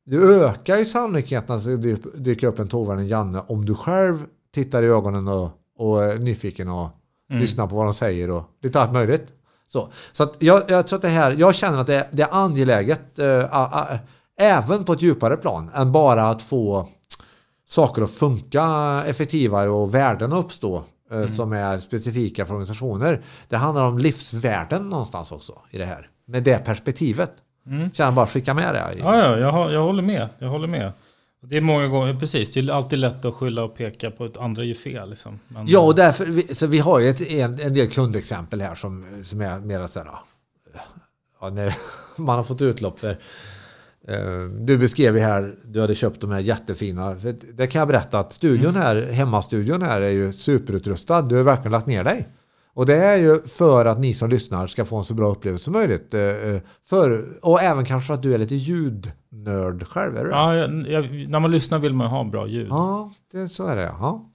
det 0.05 0.17
ökar 0.17 0.77
ju 0.77 0.85
sannolikheten 0.85 1.55
att 1.55 1.63
det 1.63 1.97
dyker 2.15 2.47
upp 2.47 2.59
en 2.59 2.67
tågvärd, 2.67 2.99
en 2.99 3.07
Janne, 3.07 3.43
om 3.47 3.65
du 3.65 3.75
själv 3.75 4.25
tittar 4.53 4.83
i 4.83 4.85
ögonen 4.85 5.27
och, 5.27 5.49
och 5.77 6.03
är 6.03 6.17
nyfiken 6.17 6.69
och 6.69 6.89
mm. 7.29 7.41
lyssnar 7.41 7.67
på 7.67 7.75
vad 7.75 7.85
de 7.85 7.93
säger 7.93 8.29
och 8.29 8.43
lite 8.61 8.81
allt 8.81 8.93
möjligt. 8.93 9.33
Så, 9.69 9.91
så 10.11 10.23
att 10.23 10.35
jag, 10.39 10.63
jag 10.67 10.87
tror 10.87 10.97
att 10.97 11.01
det 11.01 11.09
här, 11.09 11.35
jag 11.37 11.55
känner 11.55 11.77
att 11.77 11.87
det, 11.87 12.07
det 12.11 12.23
är 12.23 12.29
angeläget, 12.31 13.19
äh, 13.19 13.27
äh, 13.27 13.97
även 14.39 14.83
på 14.83 14.93
ett 14.93 15.01
djupare 15.01 15.37
plan, 15.37 15.71
än 15.75 15.91
bara 15.91 16.29
att 16.29 16.43
få 16.43 16.87
saker 17.65 18.01
att 18.01 18.11
funka 18.11 18.65
effektivare 19.07 19.69
och 19.69 19.95
värden 19.95 20.33
att 20.33 20.45
uppstå 20.45 20.83
eh, 21.11 21.17
mm. 21.17 21.29
som 21.29 21.53
är 21.53 21.79
specifika 21.79 22.45
för 22.45 22.53
organisationer. 22.53 23.21
Det 23.47 23.57
handlar 23.57 23.83
om 23.83 23.97
livsvärden 23.97 24.89
någonstans 24.89 25.31
också 25.31 25.53
i 25.69 25.77
det 25.77 25.85
här. 25.85 26.09
Med 26.27 26.43
det 26.43 26.65
perspektivet. 26.65 27.31
Mm. 27.67 27.89
Jag 27.95 28.13
bara 28.13 28.25
skicka 28.25 28.53
med 28.53 28.75
det? 28.75 28.99
Ja, 28.99 29.17
ja 29.17 29.37
jag, 29.37 29.71
jag 29.71 29.83
håller 29.83 30.03
med. 30.03 30.29
Jag 30.39 30.49
håller 30.49 30.67
med. 30.67 30.91
Det 31.41 31.57
är 31.57 31.61
många 31.61 31.87
gånger, 31.87 32.13
precis, 32.13 32.49
det 32.53 32.59
är 32.59 32.71
alltid 32.71 32.99
lätt 32.99 33.25
att 33.25 33.33
skylla 33.33 33.63
och 33.63 33.75
peka 33.75 34.11
på 34.11 34.25
att 34.25 34.37
andra 34.37 34.63
gör 34.63 34.73
fel. 34.73 35.09
Liksom. 35.09 35.39
Men, 35.47 35.67
ja, 35.67 35.79
och 35.79 35.95
därför, 35.95 36.25
vi, 36.25 36.55
så 36.55 36.67
vi 36.67 36.79
har 36.79 36.99
ju 36.99 37.09
ett, 37.09 37.31
en, 37.31 37.59
en 37.59 37.73
del 37.73 37.87
kundexempel 37.87 38.61
här 38.61 38.75
som, 38.75 39.23
som 39.23 39.41
är 39.41 39.59
mer 39.59 39.87
så 39.87 39.99
här, 39.99 40.09
ja, 41.41 41.49
när 41.49 41.75
man 42.15 42.35
har 42.35 42.43
fått 42.43 42.61
utlopp 42.61 42.99
för 42.99 43.17
Eh, 44.07 44.43
du 44.59 44.77
beskrev 44.77 45.15
ju 45.15 45.21
här, 45.21 45.55
du 45.63 45.81
hade 45.81 45.95
köpt 45.95 46.21
de 46.21 46.31
här 46.31 46.39
jättefina. 46.39 47.15
Det 47.53 47.67
kan 47.67 47.79
jag 47.79 47.87
berätta 47.87 48.19
att 48.19 48.33
studion 48.33 48.69
mm. 48.69 48.81
här, 48.81 48.95
hemmastudion 48.95 49.81
här 49.81 50.01
är 50.01 50.09
ju 50.09 50.33
superutrustad. 50.33 51.21
Du 51.21 51.35
har 51.35 51.43
verkligen 51.43 51.71
lagt 51.71 51.87
ner 51.87 52.03
dig. 52.03 52.27
Och 52.77 52.85
det 52.85 52.95
är 52.95 53.17
ju 53.17 53.41
för 53.41 53.85
att 53.85 53.99
ni 53.99 54.13
som 54.13 54.29
lyssnar 54.29 54.67
ska 54.67 54.85
få 54.85 54.97
en 54.97 55.03
så 55.03 55.13
bra 55.13 55.31
upplevelse 55.31 55.63
som 55.63 55.73
möjligt. 55.73 56.13
Eh, 56.13 56.21
eh, 56.21 56.61
för, 56.85 57.25
och 57.41 57.61
även 57.61 57.85
kanske 57.85 58.13
att 58.13 58.23
du 58.23 58.33
är 58.33 58.37
lite 58.37 58.55
ljudnörd 58.55 59.87
själv, 59.87 60.17
är 60.17 60.23
du 60.23 60.29
Ja, 60.29 60.55
jag, 60.55 60.87
jag, 60.89 61.29
när 61.29 61.39
man 61.39 61.51
lyssnar 61.51 61.79
vill 61.79 61.93
man 61.93 62.07
ha 62.07 62.23
bra 62.23 62.47
ljud. 62.47 62.67
Ja, 62.69 63.11
det, 63.31 63.47
så 63.47 63.65
är 63.65 63.75
det. 63.75 63.91
Ja. 63.99 64.31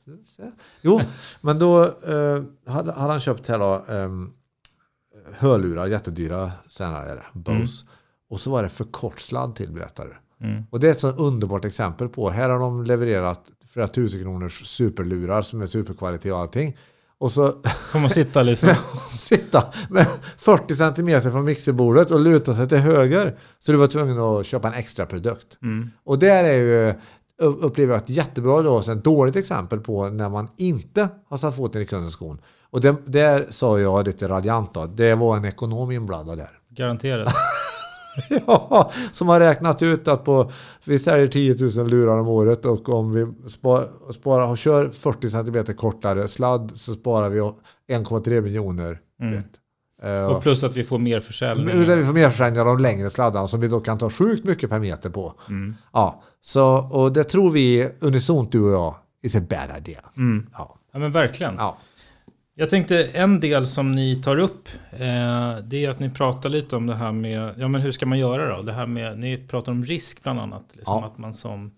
Jo, 0.80 1.01
men 1.40 1.59
då 1.59 1.84
eh, 1.84 2.43
hade, 2.66 2.93
han 2.93 3.20
köpt 3.20 3.49
här 3.49 3.59
då, 3.59 3.74
eh, 3.74 4.11
hörlurar, 5.38 5.86
jättedyra, 5.86 6.51
sen 6.68 6.95
är 6.95 7.16
det, 7.16 7.24
Bose. 7.32 7.53
Mm. 7.53 7.66
Och 8.30 8.40
så 8.40 8.51
var 8.51 8.62
det 8.62 8.68
för 8.68 8.84
kort 8.84 9.20
sladd 9.20 9.55
till 9.55 9.72
berättade 9.72 10.11
mm. 10.40 10.62
Och 10.70 10.80
det 10.80 10.86
är 10.86 10.90
ett 10.90 11.01
så 11.01 11.11
underbart 11.11 11.64
exempel 11.64 12.09
på. 12.09 12.30
Här 12.30 12.51
har 12.51 12.59
de 12.59 12.84
levererat 12.84 13.40
flera 13.66 13.88
tusen 13.88 14.20
kronors 14.20 14.66
superlurar 14.66 15.43
som 15.43 15.62
är 15.62 15.66
superkvalitet 15.66 16.32
och 16.32 16.38
allting. 16.38 16.76
Och 17.22 17.32
så... 17.32 17.52
Man 17.94 18.10
sitta 18.10 18.42
liksom? 18.42 18.68
sitta 19.18 19.64
med 19.88 20.06
40 20.38 20.74
centimeter 20.74 21.30
från 21.30 21.44
mixerbordet 21.44 22.10
och 22.10 22.20
luta 22.20 22.54
sig 22.54 22.68
till 22.68 22.78
höger. 22.78 23.36
Så 23.58 23.72
du 23.72 23.78
var 23.78 23.86
tvungen 23.86 24.18
att 24.18 24.46
köpa 24.46 24.68
en 24.68 24.74
extra 24.74 25.06
produkt. 25.06 25.58
Mm. 25.62 25.90
Och 26.04 26.18
där 26.18 26.44
är 26.44 26.54
ju, 26.54 26.94
upplever 27.38 27.94
jag 27.94 28.02
ett 28.02 28.10
jättebra 28.10 28.62
då, 28.62 28.78
ett 28.78 29.04
dåligt 29.04 29.36
exempel 29.36 29.80
på 29.80 30.08
när 30.08 30.28
man 30.28 30.48
inte 30.56 31.08
har 31.28 31.36
satt 31.36 31.56
foten 31.56 31.82
i 31.82 31.84
kundens 31.84 32.12
skon. 32.12 32.40
Och 32.70 32.80
det, 32.80 32.96
där 33.06 33.46
sa 33.50 33.80
jag 33.80 34.06
lite 34.06 34.28
raljant 34.28 34.74
då, 34.74 34.86
det 34.86 35.14
var 35.14 35.36
en 35.36 35.44
ekonom 35.44 35.90
inblandad 35.90 36.38
där. 36.38 36.58
Garanterat. 36.70 37.34
ja, 38.46 38.90
som 39.12 39.28
har 39.28 39.40
räknat 39.40 39.82
ut 39.82 40.08
att 40.08 40.24
på, 40.24 40.50
vi 40.84 40.98
säljer 40.98 41.26
10 41.26 41.56
000 41.76 41.90
lurar 41.90 42.18
om 42.18 42.28
året 42.28 42.66
och 42.66 42.88
om 42.88 43.12
vi 43.12 43.50
spar, 43.50 43.88
sparar, 44.12 44.56
kör 44.56 44.88
40 44.88 45.28
cm 45.28 45.76
kortare 45.76 46.28
sladd 46.28 46.72
så 46.74 46.94
sparar 46.94 47.28
vi 47.28 47.40
1,3 47.40 48.40
miljoner. 48.40 48.98
Mm. 49.20 49.42
Uh, 50.04 50.26
och 50.26 50.42
plus 50.42 50.64
att 50.64 50.76
vi 50.76 50.84
får 50.84 50.98
mer 50.98 51.20
försäljning. 51.20 51.78
Vi 51.78 52.04
får 52.04 52.12
mer 52.12 52.30
försäljning 52.30 52.60
av 52.60 52.66
de 52.66 52.78
längre 52.78 53.10
sladdarna 53.10 53.48
som 53.48 53.60
vi 53.60 53.68
då 53.68 53.80
kan 53.80 53.98
ta 53.98 54.10
sjukt 54.10 54.44
mycket 54.44 54.70
per 54.70 54.78
meter 54.78 55.10
på. 55.10 55.34
Mm. 55.48 55.74
Ja, 55.92 56.22
så, 56.40 56.88
och 56.90 57.12
det 57.12 57.24
tror 57.24 57.50
vi 57.50 57.90
unisont 58.00 58.52
du 58.52 58.60
och 58.60 58.72
jag 58.72 58.94
is 59.22 59.36
a 59.36 59.40
bad 59.40 59.78
idea. 59.78 60.00
Mm. 60.16 60.46
Ja. 60.52 60.76
ja, 60.92 60.98
men 60.98 61.12
verkligen. 61.12 61.54
Ja. 61.58 61.78
Jag 62.62 62.70
tänkte 62.70 63.04
en 63.04 63.40
del 63.40 63.66
som 63.66 63.92
ni 63.92 64.22
tar 64.22 64.38
upp, 64.38 64.68
eh, 64.90 65.56
det 65.64 65.84
är 65.84 65.90
att 65.90 66.00
ni 66.00 66.10
pratar 66.10 66.48
lite 66.48 66.76
om 66.76 66.86
det 66.86 66.94
här 66.94 67.12
med, 67.12 67.54
ja 67.58 67.68
men 67.68 67.80
hur 67.80 67.92
ska 67.92 68.06
man 68.06 68.18
göra 68.18 68.56
då? 68.56 68.62
Det 68.62 68.72
här 68.72 68.86
med, 68.86 69.18
ni 69.18 69.46
pratar 69.48 69.72
om 69.72 69.84
risk 69.84 70.22
bland 70.22 70.40
annat. 70.40 70.62
Liksom 70.72 70.98
ja. 71.00 71.06
Att 71.06 71.18
man 71.18 71.34
som, 71.34 71.70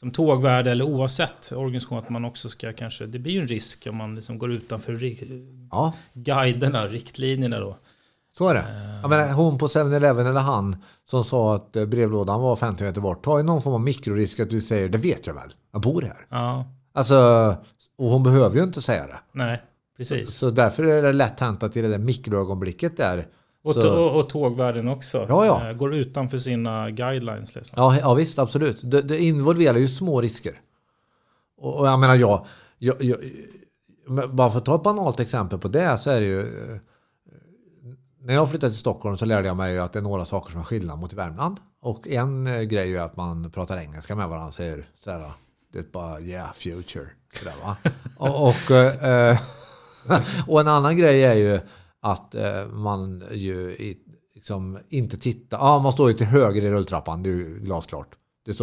som 0.00 0.10
tågvärd 0.10 0.66
eller 0.66 0.84
oavsett 0.84 1.52
organisation, 1.52 1.98
att 1.98 2.08
man 2.08 2.24
också 2.24 2.48
ska 2.48 2.72
kanske, 2.72 3.06
det 3.06 3.18
blir 3.18 3.32
ju 3.32 3.40
en 3.40 3.46
risk 3.46 3.86
om 3.90 3.96
man 3.96 4.14
liksom 4.14 4.38
går 4.38 4.52
utanför 4.52 4.98
ja. 5.70 5.92
guiderna, 6.12 6.86
riktlinjerna 6.86 7.60
då. 7.60 7.76
Så 8.38 8.48
är 8.48 8.54
det. 8.54 8.60
Eh. 8.60 9.00
Jag 9.00 9.10
menar, 9.10 9.32
hon 9.32 9.58
på 9.58 9.66
7-Eleven 9.66 10.26
eller 10.26 10.40
han 10.40 10.76
som 11.10 11.24
sa 11.24 11.54
att 11.54 11.76
eh, 11.76 11.86
brevlådan 11.86 12.40
var 12.40 12.56
50 12.56 12.84
meter 12.84 13.00
bort. 13.00 13.24
Ta 13.24 13.38
ju 13.38 13.44
någon 13.44 13.62
form 13.62 13.74
av 13.74 13.80
mikrorisk 13.80 14.40
att 14.40 14.50
du 14.50 14.60
säger, 14.60 14.88
det 14.88 14.98
vet 14.98 15.26
jag 15.26 15.34
väl, 15.34 15.54
jag 15.72 15.80
bor 15.80 16.02
här. 16.02 16.26
Ja. 16.28 16.64
Alltså, 16.92 17.16
och 17.98 18.10
hon 18.10 18.22
behöver 18.22 18.56
ju 18.56 18.62
inte 18.62 18.82
säga 18.82 19.06
det. 19.06 19.18
Nej. 19.32 19.62
Precis. 19.96 20.28
Så, 20.28 20.32
så 20.32 20.50
därför 20.50 20.82
är 20.82 21.02
det 21.02 21.12
lätt 21.12 21.40
hänt 21.40 21.62
att 21.62 21.76
i 21.76 21.82
det 21.82 21.88
där 21.88 21.98
mikroögonblicket 21.98 22.96
där 22.96 23.26
och, 23.64 23.76
och, 23.76 24.18
och 24.18 24.28
tågvärlden 24.28 24.88
också. 24.88 25.26
Ja, 25.28 25.46
ja. 25.46 25.68
Eh, 25.68 25.76
går 25.76 25.94
utanför 25.94 26.38
sina 26.38 26.90
guidelines. 26.90 27.54
Liksom. 27.54 27.74
Ja, 27.76 27.98
ja, 27.98 28.14
visst, 28.14 28.38
absolut. 28.38 28.80
Det, 28.82 29.02
det 29.02 29.18
involverar 29.18 29.78
ju 29.78 29.88
små 29.88 30.20
risker. 30.20 30.60
Och, 31.56 31.78
och 31.78 31.86
jag 31.86 32.00
menar, 32.00 32.14
jag, 32.14 32.46
jag, 32.78 32.96
jag, 33.00 33.18
bara 34.34 34.50
för 34.50 34.58
att 34.58 34.64
ta 34.64 34.74
ett 34.74 34.82
banalt 34.82 35.20
exempel 35.20 35.58
på 35.58 35.68
det 35.68 35.98
så 35.98 36.10
är 36.10 36.20
det 36.20 36.26
ju... 36.26 36.40
Eh, 36.40 36.78
när 38.20 38.34
jag 38.34 38.50
flyttade 38.50 38.72
till 38.72 38.80
Stockholm 38.80 39.18
så 39.18 39.26
lärde 39.26 39.48
jag 39.48 39.56
mig 39.56 39.78
att 39.78 39.92
det 39.92 39.98
är 39.98 40.02
några 40.02 40.24
saker 40.24 40.50
som 40.50 40.60
är 40.60 40.64
skillnad 40.64 40.98
mot 40.98 41.12
Värmland. 41.12 41.60
Och 41.82 42.08
en 42.08 42.46
eh, 42.46 42.62
grej 42.62 42.96
är 42.96 43.02
att 43.02 43.16
man 43.16 43.50
pratar 43.50 43.76
engelska 43.76 44.16
med 44.16 44.28
varandra. 44.28 44.52
Säger 44.52 44.88
så 45.04 45.10
här, 45.10 45.30
riktigt 45.74 45.92
bara 45.92 46.20
yeah 46.20 46.52
future. 46.52 47.06
Sådär, 47.38 47.54
va? 47.64 47.76
och, 48.16 48.48
och, 48.48 48.70
eh, 48.70 49.38
och 50.48 50.60
en 50.60 50.68
annan 50.68 50.96
grej 50.96 51.24
är 51.24 51.34
ju 51.34 51.60
att 52.00 52.34
eh, 52.34 52.66
man 52.66 53.24
ju 53.32 53.76
liksom 54.34 54.78
inte 54.88 55.18
tittar. 55.18 55.58
Ja, 55.58 55.78
man 55.78 55.92
står 55.92 56.10
ju 56.10 56.16
till 56.16 56.26
höger 56.26 56.62
i 56.62 56.70
rulltrappan, 56.70 57.22
det 57.22 57.28
är 57.28 57.32
ju 57.34 57.58
glasklart. 57.60 58.08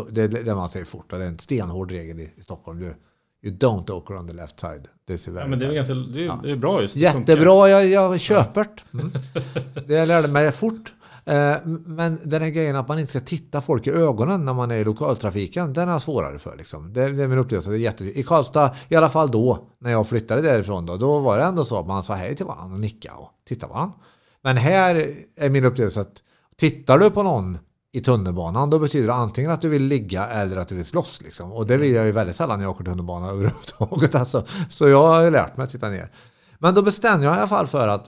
Det, 0.09 0.21
är 0.21 0.27
det 0.27 0.55
man 0.55 0.69
säger 0.69 0.85
fort, 0.85 1.09
det 1.09 1.15
är 1.15 1.19
en 1.19 1.39
stenhård 1.39 1.91
regel 1.91 2.19
i, 2.19 2.33
i 2.37 2.41
Stockholm. 2.41 2.79
Du, 2.79 2.95
you 3.43 3.57
don't 3.57 3.91
walk 3.91 4.09
on 4.09 4.27
the 4.27 4.33
left 4.33 4.59
side. 4.59 4.87
Det 5.05 5.27
är, 5.27 5.39
Ja, 5.39 5.47
men 5.47 5.59
det 5.59 5.65
är, 5.65 5.73
ganska, 5.73 5.93
det 5.93 6.25
är, 6.25 6.39
det 6.43 6.51
är 6.51 6.55
bra 6.55 6.81
just. 6.81 6.95
Jättebra, 6.95 7.69
jag, 7.69 7.85
jag 7.85 8.19
köper 8.19 8.63
det. 8.63 8.99
Mm. 8.99 9.11
Det 9.87 9.93
jag 9.93 10.07
lärde 10.07 10.27
mig 10.27 10.51
fort. 10.51 10.93
Eh, 11.25 11.55
men 11.85 12.19
den 12.23 12.41
här 12.41 12.49
grejen 12.49 12.75
att 12.75 12.87
man 12.87 12.99
inte 12.99 13.09
ska 13.09 13.19
titta 13.19 13.61
folk 13.61 13.87
i 13.87 13.91
ögonen 13.91 14.45
när 14.45 14.53
man 14.53 14.71
är 14.71 14.75
i 14.75 14.83
lokaltrafiken, 14.83 15.73
den 15.73 15.89
är 15.89 15.91
jag 15.91 16.01
svårare 16.01 16.39
för. 16.39 16.57
Liksom. 16.57 16.93
Det, 16.93 17.11
det 17.11 17.23
är 17.23 17.27
min 17.27 17.37
upplevelse. 17.37 17.69
Det 17.69 17.77
är 17.77 17.79
jätte... 17.79 18.03
I 18.03 18.23
Karlstad, 18.23 18.75
i 18.89 18.95
alla 18.95 19.09
fall 19.09 19.31
då, 19.31 19.67
när 19.79 19.91
jag 19.91 20.07
flyttade 20.07 20.41
därifrån, 20.41 20.85
då, 20.85 20.97
då 20.97 21.19
var 21.19 21.37
det 21.37 21.43
ändå 21.43 21.65
så 21.65 21.79
att 21.79 21.87
man 21.87 22.03
sa 22.03 22.13
hej 22.13 22.35
till 22.35 22.45
varandra 22.45 22.73
och 22.73 22.79
nickade 22.79 23.15
och 23.15 23.29
tittade 23.47 23.73
varandra. 23.73 23.95
Men 24.43 24.57
här 24.57 25.09
är 25.35 25.49
min 25.49 25.65
upplevelse 25.65 26.01
att 26.01 26.13
tittar 26.57 26.99
du 26.99 27.09
på 27.09 27.23
någon 27.23 27.57
i 27.93 28.01
tunnelbanan, 28.01 28.69
då 28.69 28.79
betyder 28.79 29.07
det 29.07 29.13
antingen 29.13 29.51
att 29.51 29.61
du 29.61 29.69
vill 29.69 29.83
ligga 29.83 30.27
eller 30.27 30.57
att 30.57 30.67
du 30.67 30.75
vill 30.75 30.85
slåss. 30.85 31.21
Liksom. 31.21 31.51
Och 31.51 31.67
det 31.67 31.77
vill 31.77 31.93
jag 31.93 32.05
ju 32.05 32.11
väldigt 32.11 32.35
sällan 32.35 32.57
när 32.57 32.65
jag 32.65 32.71
åker 32.71 32.83
tunnelbana 32.83 33.27
överhuvudtaget. 33.31 34.15
Alltså. 34.15 34.45
Så 34.69 34.87
jag 34.87 35.07
har 35.07 35.21
ju 35.21 35.29
lärt 35.29 35.57
mig 35.57 35.63
att 35.63 35.69
titta 35.69 35.89
ner. 35.89 36.11
Men 36.59 36.73
då 36.73 36.81
bestämde 36.81 37.25
jag 37.25 37.35
i 37.35 37.37
alla 37.37 37.47
fall 37.47 37.67
för 37.67 37.87
att 37.87 38.05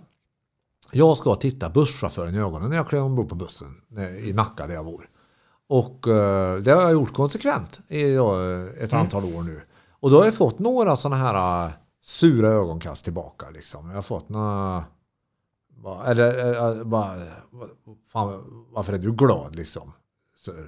jag 0.95 1.17
ska 1.17 1.35
titta 1.35 1.69
busschauffören 1.69 2.35
i 2.35 2.39
ögonen 2.39 2.69
när 2.69 2.77
jag 2.77 2.87
kliver 2.87 3.05
ombord 3.05 3.29
på 3.29 3.35
bussen 3.35 3.75
eh, 3.97 4.29
i 4.29 4.33
Nacka 4.33 4.67
där 4.67 4.73
jag 4.73 4.85
bor. 4.85 5.09
Och 5.69 6.07
eh, 6.07 6.57
det 6.57 6.71
har 6.71 6.81
jag 6.81 6.91
gjort 6.91 7.13
konsekvent 7.13 7.79
i 7.87 8.13
eh, 8.13 8.83
ett 8.83 8.93
antal 8.93 9.23
år 9.23 9.43
nu. 9.43 9.61
Och 9.99 10.09
då 10.09 10.17
har 10.17 10.25
jag 10.25 10.33
fått 10.33 10.59
några 10.59 10.95
sådana 10.95 11.15
här 11.15 11.65
eh, 11.65 11.71
sura 12.01 12.47
ögonkast 12.47 13.03
tillbaka. 13.03 13.45
Liksom. 13.49 13.89
Jag 13.89 13.95
har 13.95 14.01
fått 14.01 14.29
några... 14.29 14.83
Eller 16.05 16.53
eh, 16.79 16.83
bara... 16.83 17.15
Fan, 18.07 18.43
varför 18.71 18.93
är 18.93 18.97
du 18.97 19.11
glad 19.11 19.55
liksom? 19.55 19.91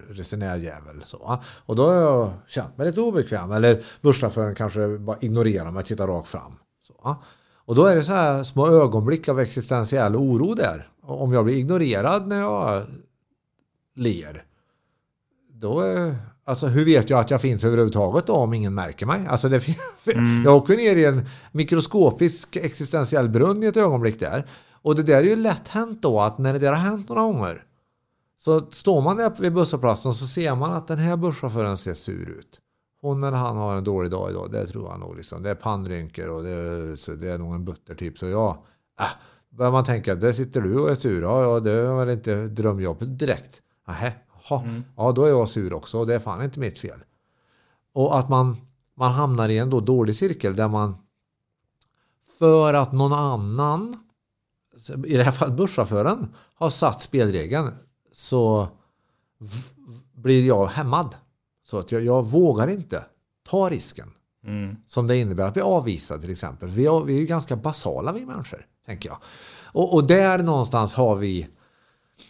Resenärjävel. 0.10 1.04
Så? 1.04 1.40
Och 1.66 1.76
då 1.76 1.86
har 1.86 1.94
jag 1.94 2.32
känt 2.48 2.78
mig 2.78 2.88
lite 2.88 3.02
obekväm. 3.02 3.52
Eller 3.52 3.86
busschauffören 4.02 4.56
kanske 4.56 4.98
bara 4.98 5.18
ignorerar 5.22 5.72
mig 5.72 5.80
och 5.80 5.86
tittar 5.86 6.08
rakt 6.08 6.28
fram. 6.28 6.56
Så? 6.88 7.16
Och 7.66 7.76
då 7.76 7.86
är 7.86 7.96
det 7.96 8.04
så 8.04 8.12
här 8.12 8.44
små 8.44 8.68
ögonblick 8.68 9.28
av 9.30 9.40
existentiell 9.40 10.16
oro 10.16 10.54
där. 10.54 10.90
Och 11.02 11.24
Om 11.24 11.34
jag 11.34 11.46
blir 11.46 11.58
ignorerad 11.58 12.28
när 12.28 12.40
jag 12.40 12.84
ler. 13.96 14.44
Då 15.54 15.80
är, 15.80 16.16
alltså 16.46 16.68
hur 16.68 16.86
vet 16.86 17.10
jag 17.10 17.20
att 17.20 17.32
jag 17.32 17.42
finns 17.42 17.64
överhuvudtaget 17.64 18.28
då 18.28 18.34
om 18.34 18.54
ingen 18.54 18.74
märker 18.74 19.06
mig? 19.06 19.28
Alltså 19.28 19.50
det, 19.50 19.64
Jag 20.46 20.56
åker 20.56 20.78
ner 20.78 20.96
i 20.96 21.06
en 21.06 21.26
mikroskopisk 21.52 22.56
existentiell 22.56 23.30
brunn 23.30 23.64
i 23.64 23.66
ett 23.66 23.78
ögonblick 23.78 24.20
där. 24.20 24.48
Och 24.72 24.96
det 24.96 25.04
där 25.04 25.18
är 25.18 25.24
ju 25.24 25.36
lätt 25.36 25.68
hänt 25.68 26.02
då 26.02 26.20
att 26.20 26.38
när 26.38 26.54
det 26.54 26.60
där 26.60 26.74
har 26.74 26.90
hänt 26.90 27.10
några 27.10 27.22
gånger. 27.22 27.64
Så 28.40 28.72
står 28.72 29.02
man 29.02 29.18
där 29.18 29.34
vid 29.40 29.54
busshållplatsen 29.54 30.14
så 30.14 30.28
ser 30.28 30.56
man 30.56 30.74
att 30.74 30.88
den 30.88 31.00
här 31.00 31.18
busschauffören 31.18 31.78
ser 31.78 31.94
sur 31.94 32.30
ut. 32.30 32.60
Hon 33.06 33.24
eller 33.24 33.38
han 33.38 33.58
har 33.58 33.76
en 33.76 33.84
dålig 33.84 34.12
dag 34.12 34.30
idag, 34.30 34.52
det 34.52 34.68
tror 34.68 34.90
jag 34.90 35.00
nog. 35.00 35.16
Liksom. 35.18 35.44
Det 35.44 35.50
är 35.50 35.56
pannrynkor 35.56 36.30
och 36.30 36.44
det 36.44 36.50
är, 36.50 37.16
det 37.16 37.32
är 37.32 37.38
nog 37.38 37.54
en 37.54 37.66
butter 37.66 37.96
typ. 37.96 38.20
Så 38.20 38.26
ja, 38.26 38.64
äh, 39.00 39.06
börjar 39.50 39.72
man 39.72 39.84
tänka, 39.84 40.16
där 40.16 40.34
sitter 40.34 40.62
du 40.62 40.80
och 40.80 40.90
är 40.90 40.96
sur. 40.96 41.22
Ja, 41.22 41.44
ja 41.44 41.60
det 41.60 41.72
är 41.72 41.96
väl 41.96 42.10
inte 42.10 42.48
drömjobbet 42.48 43.20
direkt. 43.20 43.62
Nähä, 43.88 44.14
jaha. 44.50 44.82
ja 44.96 45.12
då 45.12 45.24
är 45.24 45.30
jag 45.30 45.50
sur 45.50 45.74
också 45.74 46.00
och 46.00 46.08
det 46.08 46.16
är 46.16 46.20
fan 46.20 46.44
inte 46.44 46.60
mitt 46.60 46.80
fel. 46.80 47.00
Och 47.94 48.20
att 48.20 48.30
man, 48.30 48.58
man 48.98 49.12
hamnar 49.12 49.50
i 49.50 49.58
en 49.58 49.70
då 49.70 49.80
dålig 49.80 50.16
cirkel 50.16 50.56
där 50.56 50.68
man 50.68 50.98
för 52.40 52.74
att 52.74 52.92
någon 52.92 53.14
annan, 53.14 53.94
i 55.06 55.18
det 55.18 55.24
här 55.24 55.32
fallet 55.32 55.58
busschauffören, 55.58 56.36
har 56.56 56.70
satt 56.70 57.02
spelregeln 57.02 57.72
så 58.12 58.68
blir 60.14 60.48
jag 60.48 60.66
hämmad. 60.68 61.16
Så 61.66 61.80
att 61.80 61.92
jag, 61.92 62.04
jag 62.04 62.26
vågar 62.26 62.68
inte 62.68 63.06
ta 63.50 63.70
risken. 63.70 64.08
Mm. 64.46 64.76
Som 64.88 65.08
det 65.08 65.18
innebär 65.18 65.48
att 65.48 65.54
bli 65.54 65.64
avvisad 65.64 66.22
till 66.22 66.32
exempel. 66.32 66.70
Vi, 66.70 66.86
har, 66.86 67.04
vi 67.04 67.16
är 67.16 67.20
ju 67.20 67.26
ganska 67.26 67.56
basala 67.56 68.12
vi 68.12 68.26
människor, 68.26 68.66
tänker 68.86 69.10
jag. 69.10 69.18
Och, 69.64 69.94
och 69.94 70.08
där 70.08 70.44
någonstans 70.44 70.94
har 70.94 71.16
vi, 71.16 71.48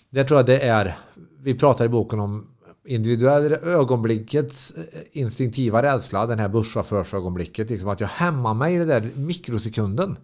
där 0.10 0.24
tror 0.24 0.40
jag 0.40 0.46
det 0.46 0.60
är, 0.60 0.98
vi 1.40 1.54
pratar 1.54 1.86
i 1.86 1.90
boken 1.90 2.20
om 2.20 2.48
individuell 2.86 3.54
ögonblickets 3.54 4.72
eh, 4.72 5.02
instinktiva 5.12 5.84
rädsla, 5.84 6.26
den 6.26 6.40
här 6.40 6.50
busschaufförsögonblicket, 6.50 7.70
liksom 7.70 7.90
att 7.90 8.00
jag 8.00 8.08
hämmar 8.08 8.54
mig 8.54 8.76
i 8.76 8.78
den 8.78 8.88
där 8.88 9.10
mikrosekunden. 9.16 10.18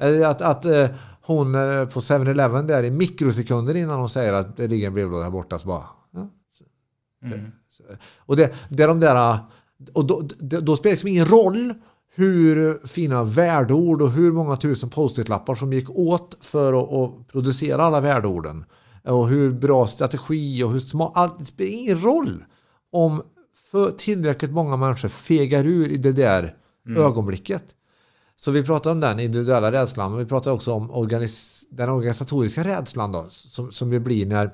Eller 0.00 0.26
att, 0.26 0.40
att 0.40 0.64
eh, 0.64 0.88
hon 1.22 1.54
eh, 1.54 1.88
på 1.88 2.00
7-Eleven 2.00 2.66
där 2.66 2.82
i 2.82 2.90
mikrosekunder 2.90 3.74
innan 3.74 3.98
hon 3.98 4.10
säger 4.10 4.32
att 4.32 4.56
det 4.56 4.68
ligger 4.68 4.86
en 4.86 4.94
brevlåda 4.94 5.22
här 5.22 5.30
borta 5.30 5.58
så 5.58 5.68
bara, 5.68 5.84
ja, 6.10 6.28
och 8.18 8.36
det, 8.36 8.54
det 8.68 8.82
är 8.82 8.88
de 8.88 9.00
där... 9.00 9.38
Och 9.92 10.04
då, 10.04 10.22
då, 10.38 10.76
spelar 10.76 10.82
det 10.82 10.90
liksom 10.90 11.08
ingen 11.08 11.26
roll 11.26 11.74
hur 12.14 12.86
fina 12.86 13.24
värdeord 13.24 14.02
och 14.02 14.10
hur 14.10 14.32
många 14.32 14.56
tusen 14.56 14.90
post-it-lappar 14.90 15.54
som 15.54 15.72
gick 15.72 15.90
åt 15.90 16.36
för 16.40 16.72
att, 16.72 16.92
att 16.92 17.28
producera 17.28 17.82
alla 17.82 18.00
värdeorden. 18.00 18.64
Och 19.04 19.28
hur 19.28 19.52
bra 19.52 19.86
strategi 19.86 20.62
och 20.62 20.70
hur 20.70 20.80
smart... 20.80 21.12
Allt, 21.14 21.38
det 21.38 21.44
spelar 21.44 21.70
ingen 21.70 22.00
roll 22.00 22.44
om 22.92 23.22
för 23.70 23.90
tillräckligt 23.90 24.50
många 24.50 24.76
människor 24.76 25.08
fegar 25.08 25.64
ur 25.64 25.88
i 25.88 25.96
det 25.96 26.12
där 26.12 26.56
ögonblicket. 26.96 27.64
Så 28.36 28.50
vi 28.50 28.62
pratar 28.62 28.90
om 28.90 29.00
den 29.00 29.20
individuella 29.20 29.72
rädslan, 29.72 30.10
men 30.10 30.18
vi 30.20 30.26
pratar 30.26 30.50
också 30.50 30.72
om 30.72 30.90
organis 30.90 31.64
den 31.70 31.90
organisatoriska 31.90 32.64
rädslan 32.64 33.12
då, 33.12 33.26
som, 33.30 33.72
som 33.72 33.90
det 33.90 34.00
blir 34.00 34.26
när 34.26 34.50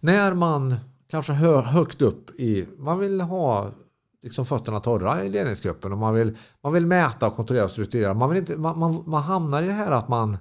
när 0.00 0.34
man 0.34 0.76
kanske 1.10 1.32
hö, 1.32 1.60
högt 1.60 2.02
upp 2.02 2.30
i, 2.30 2.68
man 2.78 2.98
vill 2.98 3.20
ha 3.20 3.70
liksom 4.22 4.46
fötterna 4.46 4.80
torra 4.80 5.24
i 5.24 5.28
ledningsgruppen 5.28 5.92
och 5.92 5.98
man 5.98 6.14
vill, 6.14 6.36
man 6.62 6.72
vill 6.72 6.86
mäta 6.86 7.26
och 7.26 7.36
kontrollera 7.36 7.64
och 7.64 7.70
strukturera. 7.70 8.14
Man, 8.14 8.30
vill 8.30 8.38
inte, 8.38 8.56
man, 8.56 8.78
man, 8.78 9.02
man 9.06 9.22
hamnar 9.22 9.62
i 9.62 9.66
det 9.66 9.72
här 9.72 9.90
att 9.90 10.08
man 10.08 10.36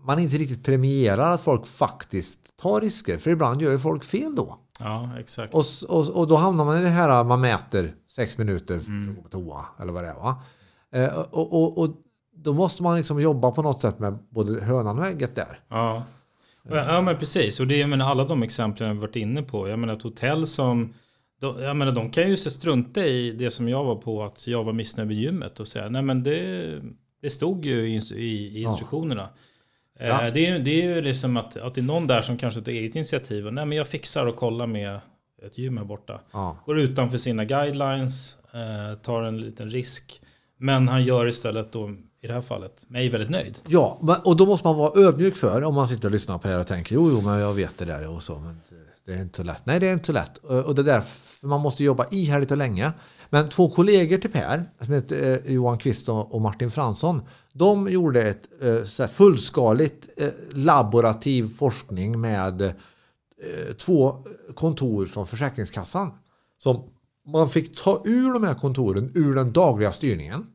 man 0.00 0.18
inte 0.18 0.36
riktigt 0.36 0.64
premierar 0.64 1.34
att 1.34 1.40
folk 1.40 1.66
faktiskt 1.66 2.56
tar 2.56 2.80
risker. 2.80 3.18
För 3.18 3.30
ibland 3.30 3.62
gör 3.62 3.70
ju 3.70 3.78
folk 3.78 4.04
fel 4.04 4.34
då. 4.34 4.58
Ja, 4.78 5.18
exakt. 5.18 5.54
Och, 5.54 5.64
och, 5.88 6.08
och 6.08 6.28
då 6.28 6.36
hamnar 6.36 6.64
man 6.64 6.78
i 6.78 6.82
det 6.82 6.88
här 6.88 7.24
man 7.24 7.40
mäter 7.40 7.94
sex 8.08 8.38
minuter 8.38 8.78
för 8.78 9.10
att 9.10 9.16
gå 9.16 9.22
på 9.22 9.28
toa. 9.28 9.66
Eller 9.80 9.92
vad 9.92 10.04
det 10.04 10.08
är. 10.08 10.14
Va? 10.14 10.42
Eh, 10.92 11.18
och, 11.18 11.62
och, 11.62 11.78
och 11.78 11.90
då 12.36 12.52
måste 12.52 12.82
man 12.82 12.96
liksom 12.96 13.20
jobba 13.20 13.50
på 13.50 13.62
något 13.62 13.80
sätt 13.80 13.98
med 13.98 14.18
både 14.30 14.64
hönan 14.64 14.98
och 14.98 15.06
ägget 15.06 15.34
där. 15.34 15.60
Ja. 15.68 16.04
Ja, 16.68 17.00
men 17.00 17.16
precis. 17.16 17.60
Och 17.60 17.66
det 17.66 17.82
är, 17.82 17.86
menar, 17.86 18.06
alla 18.10 18.24
de 18.24 18.42
exemplen 18.42 18.88
jag 18.88 18.94
varit 18.94 19.16
inne 19.16 19.42
på. 19.42 19.68
Jag 19.68 19.78
menar 19.78 19.94
ett 19.94 20.02
hotell 20.02 20.46
som... 20.46 20.94
De, 21.40 21.62
jag 21.62 21.76
menar, 21.76 21.92
de 21.92 22.10
kan 22.10 22.28
ju 22.28 22.36
strunta 22.36 23.06
i 23.06 23.30
det 23.30 23.50
som 23.50 23.68
jag 23.68 23.84
var 23.84 23.96
på, 23.96 24.22
att 24.22 24.46
jag 24.46 24.64
var 24.64 24.72
missnöjd 24.72 25.08
med 25.08 25.16
gymmet 25.16 25.60
och 25.60 25.68
säga, 25.68 25.88
nej 25.88 26.02
men 26.02 26.22
det, 26.22 26.80
det 27.22 27.30
stod 27.30 27.64
ju 27.64 27.88
i, 27.88 28.00
i, 28.14 28.62
instruktionerna. 28.62 29.28
Eh, 30.00 30.08
Ja. 30.08 30.30
det, 30.30 30.46
är, 30.46 30.58
det 30.58 30.82
är 30.82 30.94
ju 30.94 31.02
liksom 31.02 31.36
att, 31.36 31.56
att 31.56 31.74
det 31.74 31.80
är 31.80 31.82
någon 31.82 32.06
där 32.06 32.22
som 32.22 32.36
kanske 32.36 32.60
tar 32.60 32.72
eget 32.72 32.94
initiativ. 32.94 33.46
Och, 33.46 33.54
nej 33.54 33.66
men 33.66 33.78
jag 33.78 33.88
fixar 33.88 34.26
och 34.26 34.36
kollar 34.36 34.66
med 34.66 35.00
ett 35.42 35.58
gym 35.58 35.76
här 35.78 35.84
borta. 35.84 36.20
Ja. 36.32 36.56
Går 36.66 36.78
utanför 36.78 37.18
sina 37.18 37.44
guidelines, 37.44 38.36
eh, 38.52 38.98
tar 38.98 39.22
en 39.22 39.40
liten 39.40 39.70
risk. 39.70 40.20
Men 40.56 40.88
han 40.88 41.04
gör 41.04 41.26
istället 41.26 41.72
då, 41.72 41.94
i 42.20 42.26
det 42.26 42.32
här 42.32 42.40
fallet, 42.40 42.84
mig 42.88 43.08
väldigt 43.08 43.30
nöjd. 43.30 43.58
Ja, 43.66 43.98
och 44.24 44.36
då 44.36 44.46
måste 44.46 44.66
man 44.66 44.76
vara 44.76 45.00
ödmjuk 45.00 45.36
för 45.36 45.64
om 45.64 45.74
man 45.74 45.88
sitter 45.88 46.08
och 46.08 46.12
lyssnar 46.12 46.38
på 46.38 46.48
det 46.48 46.54
här 46.54 46.60
och 46.60 46.66
tänker 46.66 46.94
jo, 46.94 47.10
jo, 47.10 47.20
men 47.20 47.38
jag 47.38 47.54
vet 47.54 47.78
det 47.78 47.84
där 47.84 48.16
och 48.16 48.22
så, 48.22 48.38
men 48.38 48.60
det 49.08 49.14
är 49.14 49.22
inte 49.22 49.36
så 49.36 49.42
lätt. 49.42 49.66
Nej, 49.66 49.80
det 49.80 49.88
är 49.88 49.92
inte 49.92 50.06
så 50.06 50.12
lätt. 50.12 50.50
Eh, 50.50 50.58
och 50.58 50.74
det 50.74 50.82
är 50.82 50.84
därför 50.84 51.46
man 51.46 51.60
måste 51.60 51.84
jobba 51.84 52.06
ihärdigt 52.10 52.50
och 52.50 52.56
länge. 52.56 52.92
Men 53.30 53.48
två 53.48 53.70
kollegor 53.70 54.18
till 54.18 54.30
Per, 54.30 54.70
som 54.84 54.94
heter 54.94 55.40
eh, 55.46 55.52
Johan 55.52 55.78
Kvist 55.78 56.08
och 56.08 56.40
Martin 56.40 56.70
Fransson, 56.70 57.22
de 57.52 57.88
gjorde 57.88 58.22
ett 58.22 58.42
eh, 58.62 58.84
så 58.84 59.02
här 59.02 59.08
fullskaligt 59.08 60.22
laborativ 60.52 61.54
forskning 61.56 62.20
med 62.20 62.74
två 63.78 64.24
kontor 64.54 65.06
från 65.06 65.26
Försäkringskassan. 65.26 66.10
Som 66.58 66.90
man 67.26 67.48
fick 67.48 67.82
ta 67.82 68.02
ur 68.04 68.32
de 68.32 68.44
här 68.44 68.54
kontoren 68.54 69.12
ur 69.14 69.34
den 69.34 69.52
dagliga 69.52 69.92
styrningen. 69.92 70.46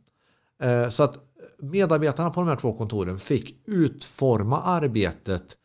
Så 0.92 1.04
att 1.04 1.16
medarbetarna 1.64 2.30
på 2.30 2.42
de 2.42 2.48
här 2.50 2.56
två 2.56 2.74
kontoren 2.74 3.20
fick 3.20 3.56
utforma 3.66 4.62
arbetet 4.62 5.58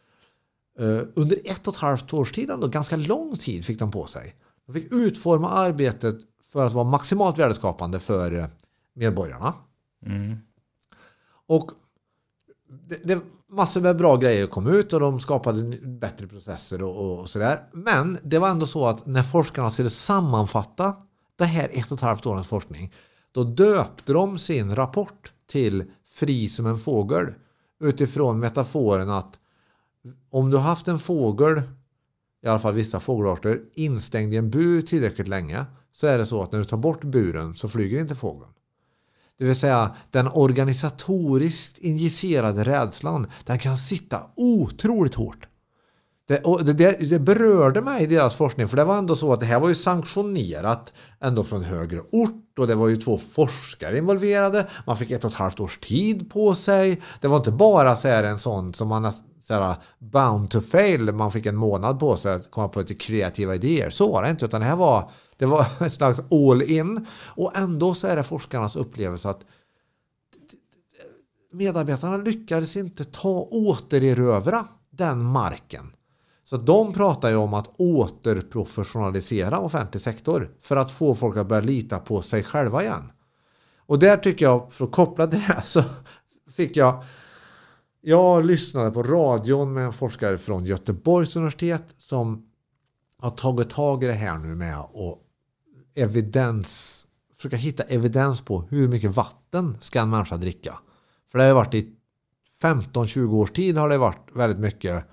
eh, 0.79 1.01
under 1.15 1.37
ett 1.45 1.69
och 1.69 1.75
ett 1.75 1.81
halvt 1.81 2.13
års 2.13 2.33
tid, 2.33 2.51
ändå 2.51 2.67
ganska 2.67 2.97
lång 2.97 3.37
tid 3.37 3.65
fick 3.65 3.79
de 3.79 3.91
på 3.91 4.07
sig. 4.07 4.35
De 4.67 4.73
fick 4.73 4.93
utforma 4.93 5.51
arbetet 5.51 6.17
för 6.53 6.67
att 6.67 6.73
vara 6.73 6.85
maximalt 6.85 7.39
värdeskapande 7.39 7.99
för 8.01 8.39
eh, 8.39 8.47
medborgarna. 8.95 9.55
Och 11.47 11.71
det, 12.89 13.01
det, 13.05 13.21
massor 13.51 13.81
med 13.81 13.97
bra 13.97 14.17
grejer 14.17 14.47
kom 14.47 14.67
ut 14.67 14.93
och 14.93 15.01
de 15.01 15.21
skapade 15.21 15.63
bättre 15.83 16.27
processer 16.27 16.83
och, 16.83 17.21
och 17.21 17.31
sådär. 17.31 17.61
Men 17.73 18.19
det 18.23 18.39
var 18.39 18.49
ändå 18.49 18.67
så 18.67 18.87
att 18.87 19.07
när 19.07 19.23
forskarna 19.23 19.71
skulle 19.71 19.91
sammanfatta 19.91 20.97
det 21.37 21.45
här 21.45 21.69
ett 21.73 21.93
och 21.93 21.99
ett 21.99 22.03
halvt 22.03 22.27
årens 22.27 22.47
forskning, 22.47 22.95
då 23.33 23.45
döpte 23.45 24.13
de 24.13 24.39
sin 24.39 24.77
rapport 24.77 25.33
till 25.49 25.85
Fri 26.11 26.49
som 26.49 26.67
en 26.67 26.79
fågel 26.79 27.35
utifrån 27.81 28.41
metaforen 28.41 29.11
att 29.11 29.39
om 30.31 30.51
du 30.51 30.57
har 30.57 30.65
haft 30.65 30.89
en 30.89 30.99
fågel, 30.99 31.63
i 32.43 32.49
alla 32.49 32.59
fall 32.59 32.75
vissa 32.75 33.01
fågelarter, 33.01 33.61
instängd 33.75 34.35
i 34.35 34.37
en 34.37 34.51
bur 34.51 34.83
tillräckligt 34.83 35.29
länge 35.29 35.65
så 35.93 36.07
är 36.07 36.19
det 36.19 36.27
så 36.27 36.43
att 36.43 36.53
när 36.53 36.59
du 36.59 36.65
tar 36.65 36.77
bort 36.77 37.05
buren 37.05 37.55
så 37.55 37.69
flyger 37.69 38.01
inte 38.01 38.17
fågeln. 38.17 38.51
Det 39.39 39.45
vill 39.45 39.57
säga 39.57 39.97
den 40.11 40.29
organisatoriskt 40.29 41.79
injicerade 41.79 42.65
rädslan, 42.65 43.27
den 43.45 43.59
kan 43.59 43.77
sitta 43.77 44.31
otroligt 44.37 45.15
hårt. 45.15 45.49
Det, 46.29 46.43
det, 46.64 46.72
det, 46.72 47.11
det, 47.11 47.18
berörde 47.18 47.81
mig 47.81 48.03
i 48.03 48.07
deras 48.07 48.35
forskning 48.35 48.68
för 48.68 48.76
det 48.76 48.85
var 48.85 48.99
ändå 48.99 49.16
så 49.16 49.33
att 49.33 49.41
det 49.41 49.47
här 49.47 49.61
var 49.61 49.68
ju 49.68 49.74
sanktionerat 49.74 50.93
ändå 51.20 51.45
från 51.45 51.62
högre 51.62 52.01
ort 52.12 52.59
och 52.59 52.66
det 52.66 52.74
var 52.74 52.89
ju 52.89 52.97
två 52.97 53.18
forskare 53.18 53.99
involverade. 53.99 54.66
Man 54.87 54.97
fick 54.97 55.11
ett 55.11 55.24
och 55.24 55.31
ett 55.31 55.37
halvt 55.37 55.61
års 55.61 55.79
tid 55.79 56.31
på 56.31 56.55
sig. 56.55 57.03
Det 57.20 57.29
var 57.29 57.37
inte 57.37 57.51
bara 57.51 57.97
så 57.97 58.09
här 58.09 58.24
en 58.24 58.39
sån 58.39 58.74
som 58.74 58.89
man 58.89 59.12
så 59.43 59.55
här, 59.55 59.76
bound 59.99 60.51
to 60.51 60.61
fail. 60.61 61.12
Man 61.12 61.33
fick 61.33 61.47
en 61.47 61.57
månad 61.57 62.01
på 62.01 62.16
sig 62.16 62.35
att 62.35 62.51
komma 62.51 62.68
på 62.68 62.81
lite 62.81 62.95
kreativa 62.95 63.55
idéer. 63.55 63.91
Så 63.91 64.12
var 64.12 64.22
det 64.22 64.31
inte 64.31 64.45
utan 64.45 64.61
det 64.61 64.66
här 64.66 64.76
var 64.76 65.11
det 65.37 65.47
var 65.47 65.66
ett 65.87 65.93
slags 65.93 66.20
all 66.33 66.62
in 66.62 67.07
och 67.24 67.57
ändå 67.57 67.95
så 67.95 68.07
är 68.07 68.16
det 68.16 68.24
forskarnas 68.24 68.76
upplevelse 68.76 69.31
att 69.31 69.41
medarbetarna 71.53 72.16
lyckades 72.16 72.76
inte 72.76 73.05
ta 73.05 73.49
återerövra 73.51 74.66
den 74.91 75.22
marken. 75.22 75.93
Så 76.49 76.57
de 76.57 76.93
pratar 76.93 77.31
ju 77.31 77.37
om 77.37 77.55
att 77.55 77.81
återprofessionalisera 77.81 79.59
offentlig 79.59 80.01
sektor 80.01 80.51
för 80.61 80.77
att 80.77 80.91
få 80.91 81.15
folk 81.15 81.37
att 81.37 81.49
börja 81.49 81.63
lita 81.63 81.99
på 81.99 82.23
sig 82.23 82.45
själva 82.45 82.83
igen. 82.83 83.13
Och 83.79 83.99
där 83.99 84.17
tycker 84.17 84.45
jag, 84.45 84.73
för 84.73 84.85
att 84.85 84.93
koppla 84.93 85.27
till 85.27 85.39
det 85.39 85.45
här, 85.45 85.63
så 85.65 85.83
fick 86.57 86.77
jag 86.77 87.05
jag 88.01 88.45
lyssnade 88.45 88.91
på 88.91 89.03
radion 89.03 89.73
med 89.73 89.85
en 89.85 89.93
forskare 89.93 90.39
från 90.39 90.65
Göteborgs 90.65 91.37
universitet 91.37 91.95
som 91.99 92.47
har 93.19 93.31
tagit 93.31 93.71
tag 93.71 94.05
i 94.05 94.07
det 94.07 94.13
här 94.13 94.39
nu 94.39 94.55
med 94.55 94.79
att 94.79 95.19
evidens, 95.95 97.07
försöka 97.37 97.57
hitta 97.57 97.83
evidens 97.83 98.41
på 98.41 98.63
hur 98.71 98.89
mycket 98.89 99.15
vatten 99.15 99.77
ska 99.81 100.01
en 100.01 100.11
människa 100.11 100.37
dricka. 100.37 100.79
För 101.33 101.39
det 101.39 101.45
har 101.45 101.55
varit 101.55 101.75
i 101.75 101.93
15-20 102.63 103.35
års 103.35 103.51
tid 103.51 103.79
har 103.79 103.89
det 103.89 103.99
varit 103.99 104.29
väldigt 104.35 104.59
mycket 104.59 105.05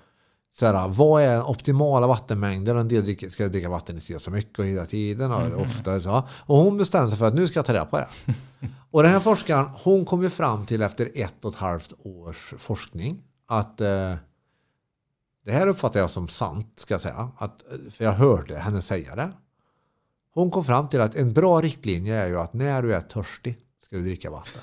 såhär, 0.58 0.88
vad 0.88 1.22
är 1.22 1.32
den 1.32 1.42
optimala 1.42 2.06
vattenmängden? 2.06 2.78
En 2.78 2.88
del 2.88 3.04
dricker, 3.04 3.28
ska 3.28 3.48
dricka 3.48 3.68
vatten 3.68 3.96
i 3.96 4.00
så 4.00 4.30
mycket 4.30 4.58
och 4.58 4.64
hela 4.64 4.86
tiden 4.86 5.32
och 5.32 5.42
mm. 5.42 5.60
ofta. 5.60 6.00
Så. 6.00 6.28
Och 6.30 6.56
hon 6.56 6.78
bestämde 6.78 7.10
sig 7.10 7.18
för 7.18 7.26
att 7.26 7.34
nu 7.34 7.48
ska 7.48 7.58
jag 7.58 7.66
ta 7.66 7.74
reda 7.74 7.84
på 7.84 7.98
det. 7.98 8.08
och 8.90 9.02
den 9.02 9.12
här 9.12 9.20
forskaren, 9.20 9.66
hon 9.84 10.04
kom 10.04 10.22
ju 10.22 10.30
fram 10.30 10.66
till 10.66 10.82
efter 10.82 11.10
ett 11.14 11.44
och 11.44 11.52
ett 11.52 11.58
halvt 11.58 11.92
års 12.02 12.54
forskning 12.58 13.22
att 13.48 13.80
eh, 13.80 14.14
det 15.44 15.52
här 15.52 15.66
uppfattar 15.66 16.00
jag 16.00 16.10
som 16.10 16.28
sant, 16.28 16.72
ska 16.76 16.94
jag 16.94 17.00
säga. 17.00 17.30
Att, 17.36 17.62
för 17.90 18.04
jag 18.04 18.12
hörde 18.12 18.58
henne 18.58 18.82
säga 18.82 19.14
det. 19.14 19.32
Hon 20.34 20.50
kom 20.50 20.64
fram 20.64 20.88
till 20.88 21.00
att 21.00 21.14
en 21.14 21.32
bra 21.32 21.60
riktlinje 21.60 22.14
är 22.14 22.26
ju 22.26 22.38
att 22.38 22.54
när 22.54 22.82
du 22.82 22.94
är 22.94 23.00
törstig 23.00 23.58
ska 23.82 23.96
du 23.96 24.02
dricka 24.02 24.30
vatten. 24.30 24.62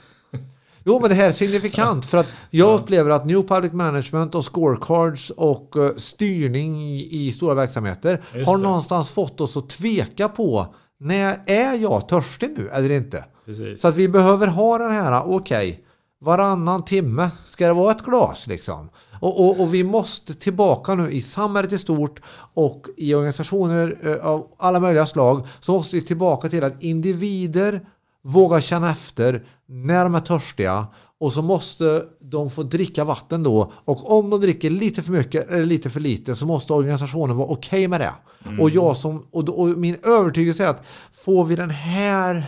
Jo, 0.85 0.99
men 0.99 1.09
det 1.09 1.15
här 1.15 1.27
är 1.27 1.31
signifikant 1.31 2.05
för 2.05 2.17
att 2.17 2.27
jag 2.49 2.79
upplever 2.79 3.09
att 3.09 3.25
New 3.25 3.47
Public 3.47 3.73
Management 3.73 4.35
och 4.35 4.45
scorecards 4.45 5.29
och 5.29 5.77
eh, 5.77 5.95
styrning 5.97 6.99
i 6.99 7.31
stora 7.35 7.53
verksamheter 7.53 8.21
har 8.45 8.57
någonstans 8.57 9.11
fått 9.11 9.41
oss 9.41 9.57
att 9.57 9.69
tveka 9.69 10.29
på 10.29 10.75
när 10.99 11.41
är 11.45 11.73
jag 11.73 12.07
törstig 12.07 12.49
nu 12.57 12.69
eller 12.69 12.91
inte? 12.91 13.25
Precis. 13.45 13.81
Så 13.81 13.87
att 13.87 13.95
vi 13.95 14.09
behöver 14.09 14.47
ha 14.47 14.77
den 14.77 14.91
här, 14.91 15.23
okej, 15.25 15.69
okay, 15.69 15.83
varannan 16.21 16.85
timme 16.85 17.29
ska 17.43 17.67
det 17.67 17.73
vara 17.73 17.91
ett 17.91 18.01
glas 18.01 18.47
liksom. 18.47 18.89
Och, 19.19 19.39
och, 19.39 19.59
och, 19.59 19.73
vi 19.73 19.83
måste 19.83 20.33
tillbaka 20.33 20.95
nu 20.95 21.11
i 21.11 21.21
samhället 21.21 21.71
i 21.71 21.77
stort 21.77 22.21
och 22.53 22.85
i 22.97 23.15
organisationer 23.15 23.97
eh, 24.01 24.25
av 24.25 24.47
alla 24.57 24.79
möjliga 24.79 25.05
slag 25.05 25.47
så 25.59 25.71
måste 25.71 25.95
vi 25.95 26.01
tillbaka 26.01 26.49
till 26.49 26.63
att 26.63 26.83
individer 26.83 27.81
vågar 28.23 28.61
känna 28.61 28.91
efter 28.91 29.45
när 29.67 30.03
de 30.03 30.15
är 30.15 30.19
törstiga 30.19 30.87
och 31.19 31.33
så 31.33 31.41
måste 31.41 32.03
de 32.19 32.49
få 32.49 32.63
dricka 32.63 33.03
vatten 33.03 33.43
då 33.43 33.71
och 33.85 34.17
om 34.17 34.29
de 34.29 34.41
dricker 34.41 34.69
lite 34.69 35.03
för 35.03 35.11
mycket 35.11 35.49
eller 35.49 35.65
lite 35.65 35.89
för 35.89 35.99
lite 35.99 36.35
så 36.35 36.45
måste 36.45 36.73
organisationen 36.73 37.37
vara 37.37 37.47
okej 37.47 37.67
okay 37.67 37.87
med 37.87 38.01
det. 38.01 38.13
Mm. 38.45 38.59
Och, 38.59 38.69
jag 38.69 38.97
som, 38.97 39.27
och, 39.31 39.49
och 39.49 39.67
min 39.67 39.97
övertygelse 40.03 40.63
är 40.63 40.67
att 40.67 40.85
får 41.11 41.45
vi 41.45 41.55
den 41.55 41.69
här 41.69 42.45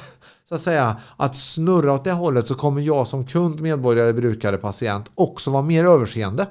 så 0.50 0.56
att 0.56 0.62
säga 0.62 0.98
att 1.18 1.36
snurra 1.36 1.94
åt 1.94 2.04
det 2.04 2.12
hållet 2.12 2.48
så 2.48 2.56
kommer 2.56 2.82
jag 2.82 3.08
som 3.08 3.26
kund, 3.26 3.62
medborgare, 3.62 4.14
brukare, 4.14 4.58
patient 4.58 5.12
också 5.16 5.52
vara 5.52 5.64
mer 5.64 5.86
överseende 5.86 6.48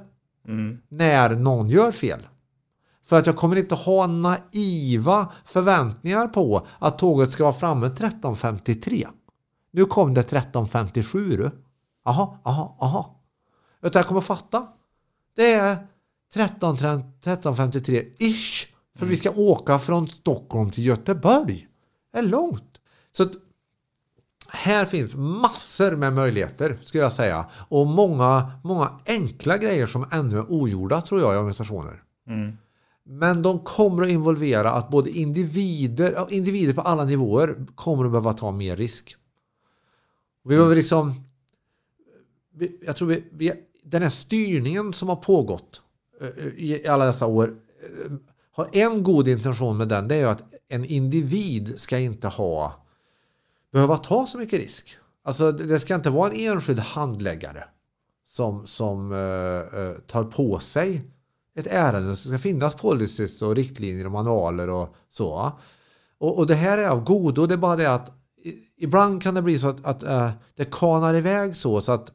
mm. 0.49 0.79
när 0.89 1.31
någon 1.31 1.69
gör 1.69 1.93
fel. 1.93 2.21
För 3.07 3.19
att 3.19 3.27
jag 3.27 3.37
kommer 3.37 3.57
inte 3.57 3.75
ha 3.75 4.07
naiva 4.07 5.33
förväntningar 5.45 6.29
på 6.29 6.67
att 6.79 6.99
tåget 6.99 7.33
ska 7.33 7.43
vara 7.45 7.55
framme 7.55 7.87
13.53. 7.87 9.07
Nu 9.75 9.85
kom 9.85 10.15
det 10.15 10.23
13.57 10.23 11.37
du. 11.37 11.51
Aha, 12.05 12.41
aha, 12.45 12.77
aha. 12.81 13.21
Utan 13.83 14.01
jag 14.01 14.07
kommer 14.07 14.21
fatta. 14.21 14.67
Det 15.37 15.53
är 15.53 15.77
13.53 16.35 18.05
ish. 18.19 18.67
För 18.99 19.07
vi 19.07 19.17
ska 19.17 19.31
åka 19.31 19.79
från 19.79 20.09
Stockholm 20.09 20.71
till 20.71 20.87
Göteborg. 20.87 21.69
Det 22.13 22.19
är 22.19 22.23
långt. 22.23 22.81
Så 23.13 23.23
att 23.23 23.33
här 24.49 24.85
finns 24.87 25.15
massor 25.15 25.97
med 25.97 26.13
möjligheter 26.13 26.79
skulle 26.85 27.03
jag 27.03 27.13
säga. 27.13 27.47
Och 27.69 27.87
många, 27.87 28.53
många 28.65 28.91
enkla 29.07 29.59
grejer 29.59 29.87
som 29.87 30.07
ännu 30.13 30.39
är 30.39 30.53
ogjorda 30.53 31.01
tror 31.01 31.21
jag 31.21 31.35
i 31.35 31.37
organisationer. 31.37 32.03
Mm. 32.29 32.57
Men 33.05 33.43
de 33.43 33.59
kommer 33.59 34.03
att 34.03 34.09
involvera 34.09 34.71
att 34.71 34.91
både 34.91 35.11
individer, 35.11 36.27
individer 36.31 36.75
på 36.75 36.81
alla 36.81 37.05
nivåer 37.05 37.67
kommer 37.75 38.05
att 38.05 38.11
behöva 38.11 38.33
ta 38.33 38.51
mer 38.51 38.77
risk. 38.77 39.17
Vi 40.45 40.57
behöver 40.57 40.77
liksom, 40.77 41.15
jag 42.87 42.97
tror 42.97 43.09
vi, 43.09 43.25
vi, 43.33 43.53
den 43.83 44.03
här 44.03 44.11
styrningen 44.11 44.93
som 44.93 45.09
har 45.09 45.17
pågått 45.17 45.81
eh, 46.21 46.47
i 46.57 46.87
alla 46.89 47.07
dessa 47.07 47.27
år 47.27 47.49
eh, 47.49 48.13
har 48.53 48.69
en 48.73 49.03
god 49.03 49.29
intention 49.29 49.77
med 49.77 49.89
den. 49.89 50.09
Det 50.09 50.15
är 50.15 50.19
ju 50.19 50.29
att 50.29 50.45
en 50.69 50.85
individ 50.85 51.81
ska 51.81 51.99
inte 51.99 52.29
ha 52.29 52.85
behöva 53.73 53.97
ta 53.97 54.27
så 54.27 54.39
mycket 54.39 54.61
risk. 54.61 54.97
Alltså 55.25 55.53
det 55.53 55.81
ska 55.81 55.95
inte 55.95 56.11
vara 56.11 56.31
en 56.31 56.37
enskild 56.37 56.79
handläggare 56.79 57.65
som, 58.27 58.67
som 58.67 59.13
uh, 59.13 59.95
tar 60.07 60.25
på 60.25 60.59
sig 60.59 61.03
ett 61.55 61.67
ärende. 61.67 62.09
Det 62.09 62.17
ska 62.17 62.39
finnas 62.39 62.75
policies 62.75 63.43
och 63.43 63.57
riktlinjer 63.57 64.07
och 64.07 64.13
manualer 64.13 64.71
och 64.71 64.95
så. 65.11 65.53
Och, 66.19 66.39
och 66.39 66.47
det 66.47 66.55
här 66.55 66.79
är 66.79 66.89
av 66.89 67.05
godo. 67.05 67.47
Det 67.47 67.55
är 67.55 67.59
bara 67.59 67.77
det 67.77 67.95
att 67.95 68.11
ibland 68.77 69.23
kan 69.23 69.35
det 69.35 69.43
bli 69.43 69.59
så 69.59 69.69
att, 69.69 69.87
att 69.87 70.03
äh, 70.03 70.31
det 70.57 70.71
kanar 70.71 71.15
iväg 71.15 71.57
så, 71.57 71.81
så 71.81 71.93
att, 71.93 72.13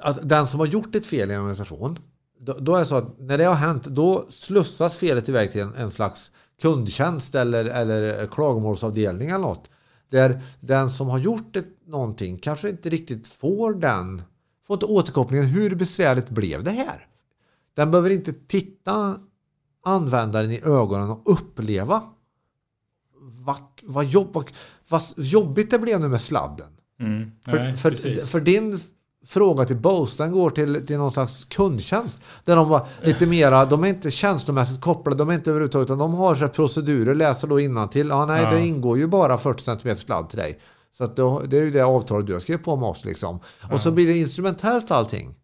att 0.00 0.28
den 0.28 0.48
som 0.48 0.60
har 0.60 0.66
gjort 0.66 0.94
ett 0.94 1.06
fel 1.06 1.30
i 1.30 1.34
en 1.34 1.40
organisation 1.40 1.98
då, 2.44 2.52
då 2.52 2.74
är 2.74 2.80
det 2.80 2.86
så 2.86 2.96
att 2.96 3.18
när 3.18 3.38
det 3.38 3.44
har 3.44 3.54
hänt 3.54 3.84
då 3.84 4.26
slussas 4.30 4.96
felet 4.96 5.28
iväg 5.28 5.52
till 5.52 5.60
en, 5.60 5.74
en 5.74 5.90
slags 5.90 6.32
kundtjänst 6.62 7.34
eller, 7.34 7.64
eller 7.64 8.26
klagomålsavdelning 8.26 9.28
eller 9.28 9.38
något. 9.38 9.70
Där 10.10 10.42
den 10.60 10.90
som 10.90 11.08
har 11.08 11.18
gjort 11.18 11.56
ett, 11.56 11.68
någonting 11.86 12.38
kanske 12.38 12.70
inte 12.70 12.90
riktigt 12.90 13.26
får 13.26 13.74
den, 13.74 14.22
får 14.66 14.74
inte 14.74 14.86
återkopplingen. 14.86 15.46
Hur 15.46 15.74
besvärligt 15.74 16.28
blev 16.28 16.64
det 16.64 16.70
här? 16.70 17.06
Den 17.74 17.90
behöver 17.90 18.10
inte 18.10 18.32
titta 18.32 19.18
användaren 19.84 20.50
i 20.50 20.60
ögonen 20.64 21.10
och 21.10 21.22
uppleva 21.24 22.02
vad, 23.44 23.56
vad, 23.82 24.04
jobb, 24.04 24.34
vad, 24.34 24.50
vad 24.88 25.02
jobbigt 25.16 25.70
det 25.70 25.78
blev 25.78 26.00
nu 26.00 26.08
med 26.08 26.20
sladden. 26.20 26.66
Mm. 27.00 27.30
För, 27.44 27.58
Nej, 27.58 27.76
för, 27.76 28.20
för, 28.26 28.40
din 28.40 28.80
fråga 29.26 29.64
till 29.64 29.76
Bose, 29.76 30.22
den 30.22 30.32
går 30.32 30.50
till, 30.50 30.86
till 30.86 30.96
någon 30.96 31.12
slags 31.12 31.44
kundtjänst. 31.44 32.20
Där 32.44 32.56
de 32.56 32.68
var 32.68 32.86
lite 33.02 33.26
mera, 33.26 33.64
de 33.64 33.84
är 33.84 33.88
inte 33.88 34.10
känslomässigt 34.10 34.80
kopplade, 34.80 35.16
de 35.16 35.30
är 35.30 35.34
inte 35.34 35.50
överhuvudtaget, 35.50 35.86
utan 35.86 35.98
de 35.98 36.14
har 36.14 36.34
så 36.34 36.48
procedurer, 36.48 37.14
läser 37.14 37.48
då 37.48 37.60
innantill. 37.60 38.08
Ja, 38.08 38.26
nej, 38.26 38.42
ja. 38.42 38.50
det 38.50 38.66
ingår 38.66 38.98
ju 38.98 39.06
bara 39.06 39.38
40 39.38 39.62
cm 39.62 39.96
sladd 39.96 40.28
till 40.30 40.38
dig. 40.38 40.60
Så 40.92 41.04
att 41.04 41.16
då, 41.16 41.40
det 41.40 41.58
är 41.58 41.62
ju 41.62 41.70
det 41.70 41.82
avtalet 41.82 42.26
du 42.26 42.32
har 42.32 42.40
skrivit 42.40 42.64
på 42.64 42.76
med 42.76 42.88
oss 42.88 43.04
liksom. 43.04 43.36
Och 43.36 43.42
ja. 43.70 43.78
så 43.78 43.90
blir 43.90 44.06
det 44.06 44.16
instrumentellt 44.16 44.90
allting. 44.90 45.34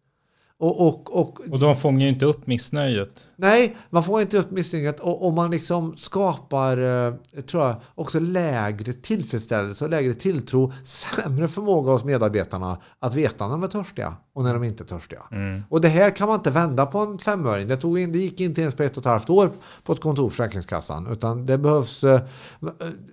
Och, 0.62 0.86
och, 0.88 1.16
och, 1.20 1.40
Och 1.50 1.58
de 1.58 1.76
fångar 1.76 2.00
ju 2.00 2.08
inte 2.08 2.24
upp 2.24 2.46
missnöjet. 2.46 3.24
nej, 3.36 3.76
man 3.90 4.04
får 4.04 4.20
inte 4.20 4.38
upp 4.38 4.50
missnöjet 4.50 5.00
och, 5.00 5.26
och 5.26 5.32
man 5.32 5.50
liksom 5.50 5.96
skapar, 5.96 6.76
eh, 7.06 7.14
tror 7.42 7.62
jag, 7.62 7.74
också 7.94 8.20
lägre 8.20 8.92
tillfredsställelse 8.92 9.84
och 9.84 9.90
lägre 9.90 10.14
tilltro, 10.14 10.72
sämre 10.84 11.48
förmåga 11.48 11.92
hos 11.92 12.04
medarbetarna 12.04 12.78
att 12.98 13.14
veta 13.14 13.44
när 13.44 13.50
de 13.52 13.62
är 13.62 13.68
törstiga 13.68 14.16
och 14.34 14.44
när 14.44 14.54
de 14.54 14.64
inte 14.64 14.82
är 14.84 14.86
törstiga. 14.86 15.22
Och 15.68 15.80
det 15.80 15.88
här 15.88 16.10
kan 16.10 16.28
man 16.28 16.36
inte 16.36 16.50
vända 16.50 16.86
på 16.86 16.98
en 16.98 17.18
femöring. 17.18 17.68
Det, 17.68 17.76
tog 17.76 17.98
in, 18.00 18.12
det 18.12 18.18
gick 18.18 18.40
inte 18.40 18.60
ens 18.62 18.74
på 18.74 18.82
ett 18.82 18.92
och 18.96 19.02
ett 19.02 19.04
halvt 19.06 19.30
år 19.30 19.50
på 19.84 19.92
ett 19.92 20.00
kontor 20.00 20.30
Försäkringskassan, 20.30 21.06
utan 21.12 21.46
det 21.46 21.58
behövs... 21.58 22.04
eh, 22.04 22.20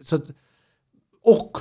Så 0.04 0.20
och 1.26 1.58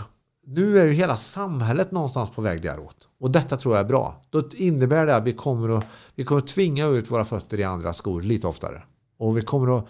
nu 0.47 0.79
är 0.79 0.85
ju 0.85 0.93
hela 0.93 1.17
samhället 1.17 1.91
någonstans 1.93 2.31
på 2.31 2.43
väg 2.43 2.63
däråt. 2.63 2.97
Och 3.19 3.31
detta 3.31 3.57
tror 3.57 3.75
jag 3.75 3.85
är 3.85 3.89
bra. 3.89 4.23
Då 4.31 4.43
innebär 4.53 5.07
det 5.07 5.17
att 5.17 5.25
vi 5.25 5.33
kommer 5.33 5.79
att, 5.79 5.85
vi 6.15 6.25
kommer 6.25 6.41
att 6.41 6.49
tvinga 6.49 6.87
ut 6.87 7.11
våra 7.11 7.25
fötter 7.25 7.61
i 7.61 7.65
andra 7.65 7.93
skor 7.95 8.23
lite 8.23 8.47
oftare. 8.47 8.83
Och 9.19 9.37
vi 9.39 9.43
kommer 9.43 9.79
att 9.79 9.87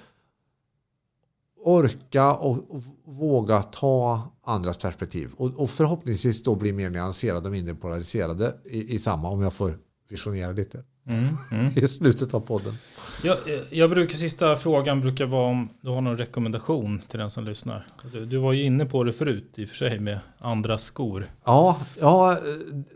orka 1.64 2.32
och, 2.32 2.82
våga 3.04 3.62
ta 3.62 4.22
andras 4.44 4.76
perspektiv. 4.78 5.30
Och, 5.36 5.60
och 5.60 5.70
förhoppningsvis 5.70 6.42
då 6.42 6.54
bli 6.54 6.72
mer 6.72 6.90
nyanserade 6.90 7.46
och 7.46 7.52
mindre 7.52 7.74
polariserade 7.74 8.54
i, 8.64 8.94
i 8.94 8.98
samma, 8.98 9.28
om 9.28 9.42
jag 9.42 9.52
får 9.52 9.78
visionera 10.08 10.52
lite. 10.52 10.84
I 11.76 11.88
slutet 11.88 12.34
av 12.34 12.40
podden. 12.40 12.74
Jag, 13.22 13.38
jag 13.70 13.90
brukar, 13.90 14.14
sista 14.16 14.56
frågan 14.56 15.00
brukar 15.00 15.26
vara 15.26 15.46
om 15.46 15.68
du 15.80 15.90
har 15.90 16.00
någon 16.00 16.16
rekommendation 16.16 17.02
till 17.08 17.18
den 17.18 17.30
som 17.30 17.44
lyssnar. 17.44 17.86
Du, 18.12 18.26
du 18.26 18.36
var 18.36 18.52
ju 18.52 18.62
inne 18.62 18.86
på 18.86 19.04
det 19.04 19.12
förut 19.12 19.52
i 19.54 19.64
och 19.64 19.68
för 19.68 19.76
sig 19.76 20.00
med 20.00 20.20
andra 20.38 20.78
skor. 20.78 21.26
Ja, 21.44 21.80
ja, 22.00 22.38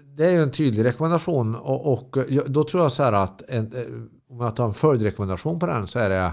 det 0.05 0.27
är 0.27 0.31
ju 0.31 0.43
en 0.43 0.51
tydlig 0.51 0.85
rekommendation 0.85 1.55
och, 1.55 1.93
och 1.93 2.17
då 2.47 2.65
tror 2.65 2.83
jag 2.83 2.93
så 2.93 3.03
här 3.03 3.13
att 3.13 3.51
en, 3.51 3.67
eh, 3.67 3.83
om 4.29 4.41
jag 4.41 4.57
tar 4.57 4.65
en 4.65 4.75
följdrekommendation 4.75 5.59
på 5.59 5.67
den 5.67 5.89
så 5.89 5.99
är 5.99 6.11
det 6.11 6.33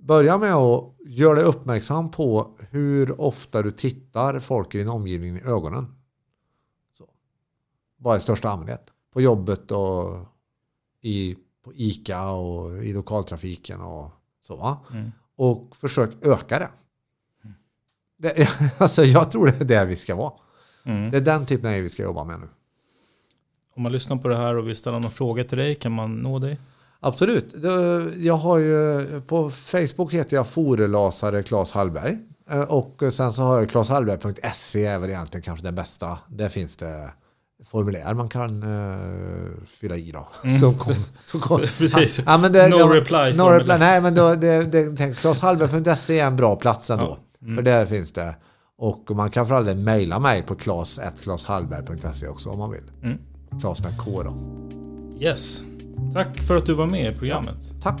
Börja 0.00 0.38
med 0.38 0.54
att 0.54 0.94
göra 1.06 1.34
dig 1.34 1.44
uppmärksam 1.44 2.10
på 2.10 2.56
hur 2.70 3.20
ofta 3.20 3.62
du 3.62 3.70
tittar 3.70 4.40
folk 4.40 4.74
i 4.74 4.78
din 4.78 4.88
omgivning 4.88 5.36
i 5.36 5.42
ögonen. 5.44 5.86
Så. 6.98 7.04
Bara 7.96 8.16
i 8.16 8.20
största 8.20 8.48
allmänhet. 8.48 8.86
På 9.12 9.20
jobbet 9.20 9.70
och 9.70 10.16
i, 11.02 11.36
på 11.68 11.74
ICA 11.74 12.30
och 12.30 12.84
i 12.84 12.92
lokaltrafiken 12.92 13.80
och 13.80 14.10
så. 14.46 14.56
Va? 14.56 14.78
Och 15.36 15.76
försök 15.76 16.10
öka 16.26 16.58
det. 16.58 16.68
det. 18.18 18.48
Alltså 18.78 19.04
jag 19.04 19.30
tror 19.30 19.46
det 19.46 19.60
är 19.60 19.64
där 19.64 19.86
vi 19.86 19.96
ska 19.96 20.14
vara. 20.16 20.32
Det 21.10 21.16
är 21.16 21.20
den 21.20 21.46
typen 21.46 21.66
av 21.66 21.70
grejer 21.70 21.82
vi 21.82 21.88
ska 21.88 22.02
jobba 22.02 22.24
med 22.24 22.40
nu. 22.40 22.48
Om 23.74 23.82
man 23.82 23.92
lyssnar 23.92 24.16
på 24.16 24.28
det 24.28 24.36
här 24.36 24.56
och 24.56 24.68
vill 24.68 24.76
ställa 24.76 24.98
någon 24.98 25.10
fråga 25.10 25.44
till 25.44 25.58
dig, 25.58 25.74
kan 25.74 25.92
man 25.92 26.16
nå 26.16 26.38
dig? 26.38 26.60
Absolut. 27.00 27.54
Jag 28.16 28.34
har 28.36 28.58
ju, 28.58 29.20
på 29.26 29.50
Facebook 29.50 30.12
heter 30.14 30.36
jag 30.36 30.46
forelasare 30.46 31.42
Claes 31.42 31.72
Hallberg. 31.72 32.18
Eh, 32.50 32.60
Och 32.60 33.02
sen 33.12 33.32
så 33.32 33.42
har 33.42 33.58
jag 33.58 33.70
claeshallberg.se 33.70 34.84
är 34.86 34.98
väl 34.98 35.10
egentligen 35.10 35.42
kanske 35.42 35.66
den 35.66 35.74
bästa. 35.74 36.18
Där 36.28 36.48
finns 36.48 36.76
det 36.76 37.12
formulär 37.64 38.14
man 38.14 38.28
kan 38.28 38.62
uh, 38.62 39.50
fylla 39.66 39.96
i 39.96 40.10
då. 40.10 40.28
Som 40.60 40.74
kom, 40.74 40.94
som 41.24 41.40
kom. 41.40 41.60
Precis. 41.78 42.20
Ja, 42.26 42.38
men 42.38 42.52
det, 42.52 42.68
No 42.68 42.76
det, 42.76 43.00
reply 43.00 43.36
No 43.36 43.42
reply. 43.42 43.78
Nej, 43.78 44.00
men 44.00 44.14
då, 44.14 44.34
det, 44.34 44.62
det, 44.62 44.96
tänk, 44.96 45.16
är 46.10 46.26
en 46.26 46.36
bra 46.36 46.56
plats 46.56 46.90
ändå. 46.90 47.18
Ja. 47.40 47.46
Mm. 47.46 47.56
För 47.56 47.62
där 47.62 47.86
finns 47.86 48.12
det. 48.12 48.36
Och 48.78 49.10
man 49.10 49.30
kan 49.30 49.46
för 49.46 49.54
all 49.54 49.64
del 49.64 49.78
mejla 49.78 50.18
mig 50.18 50.42
på 50.42 50.54
claes.claeshallberg.se 50.54 52.28
också 52.28 52.50
om 52.50 52.58
man 52.58 52.70
vill. 52.70 52.90
Mm. 53.02 53.18
Claes 53.60 53.82
med 53.82 53.98
K 53.98 54.22
då. 54.22 54.34
Yes. 55.20 55.62
Tack 56.12 56.42
för 56.42 56.56
att 56.56 56.66
du 56.66 56.74
var 56.74 56.86
med 56.86 57.14
i 57.14 57.16
programmet. 57.16 57.82
Tack. 57.82 58.00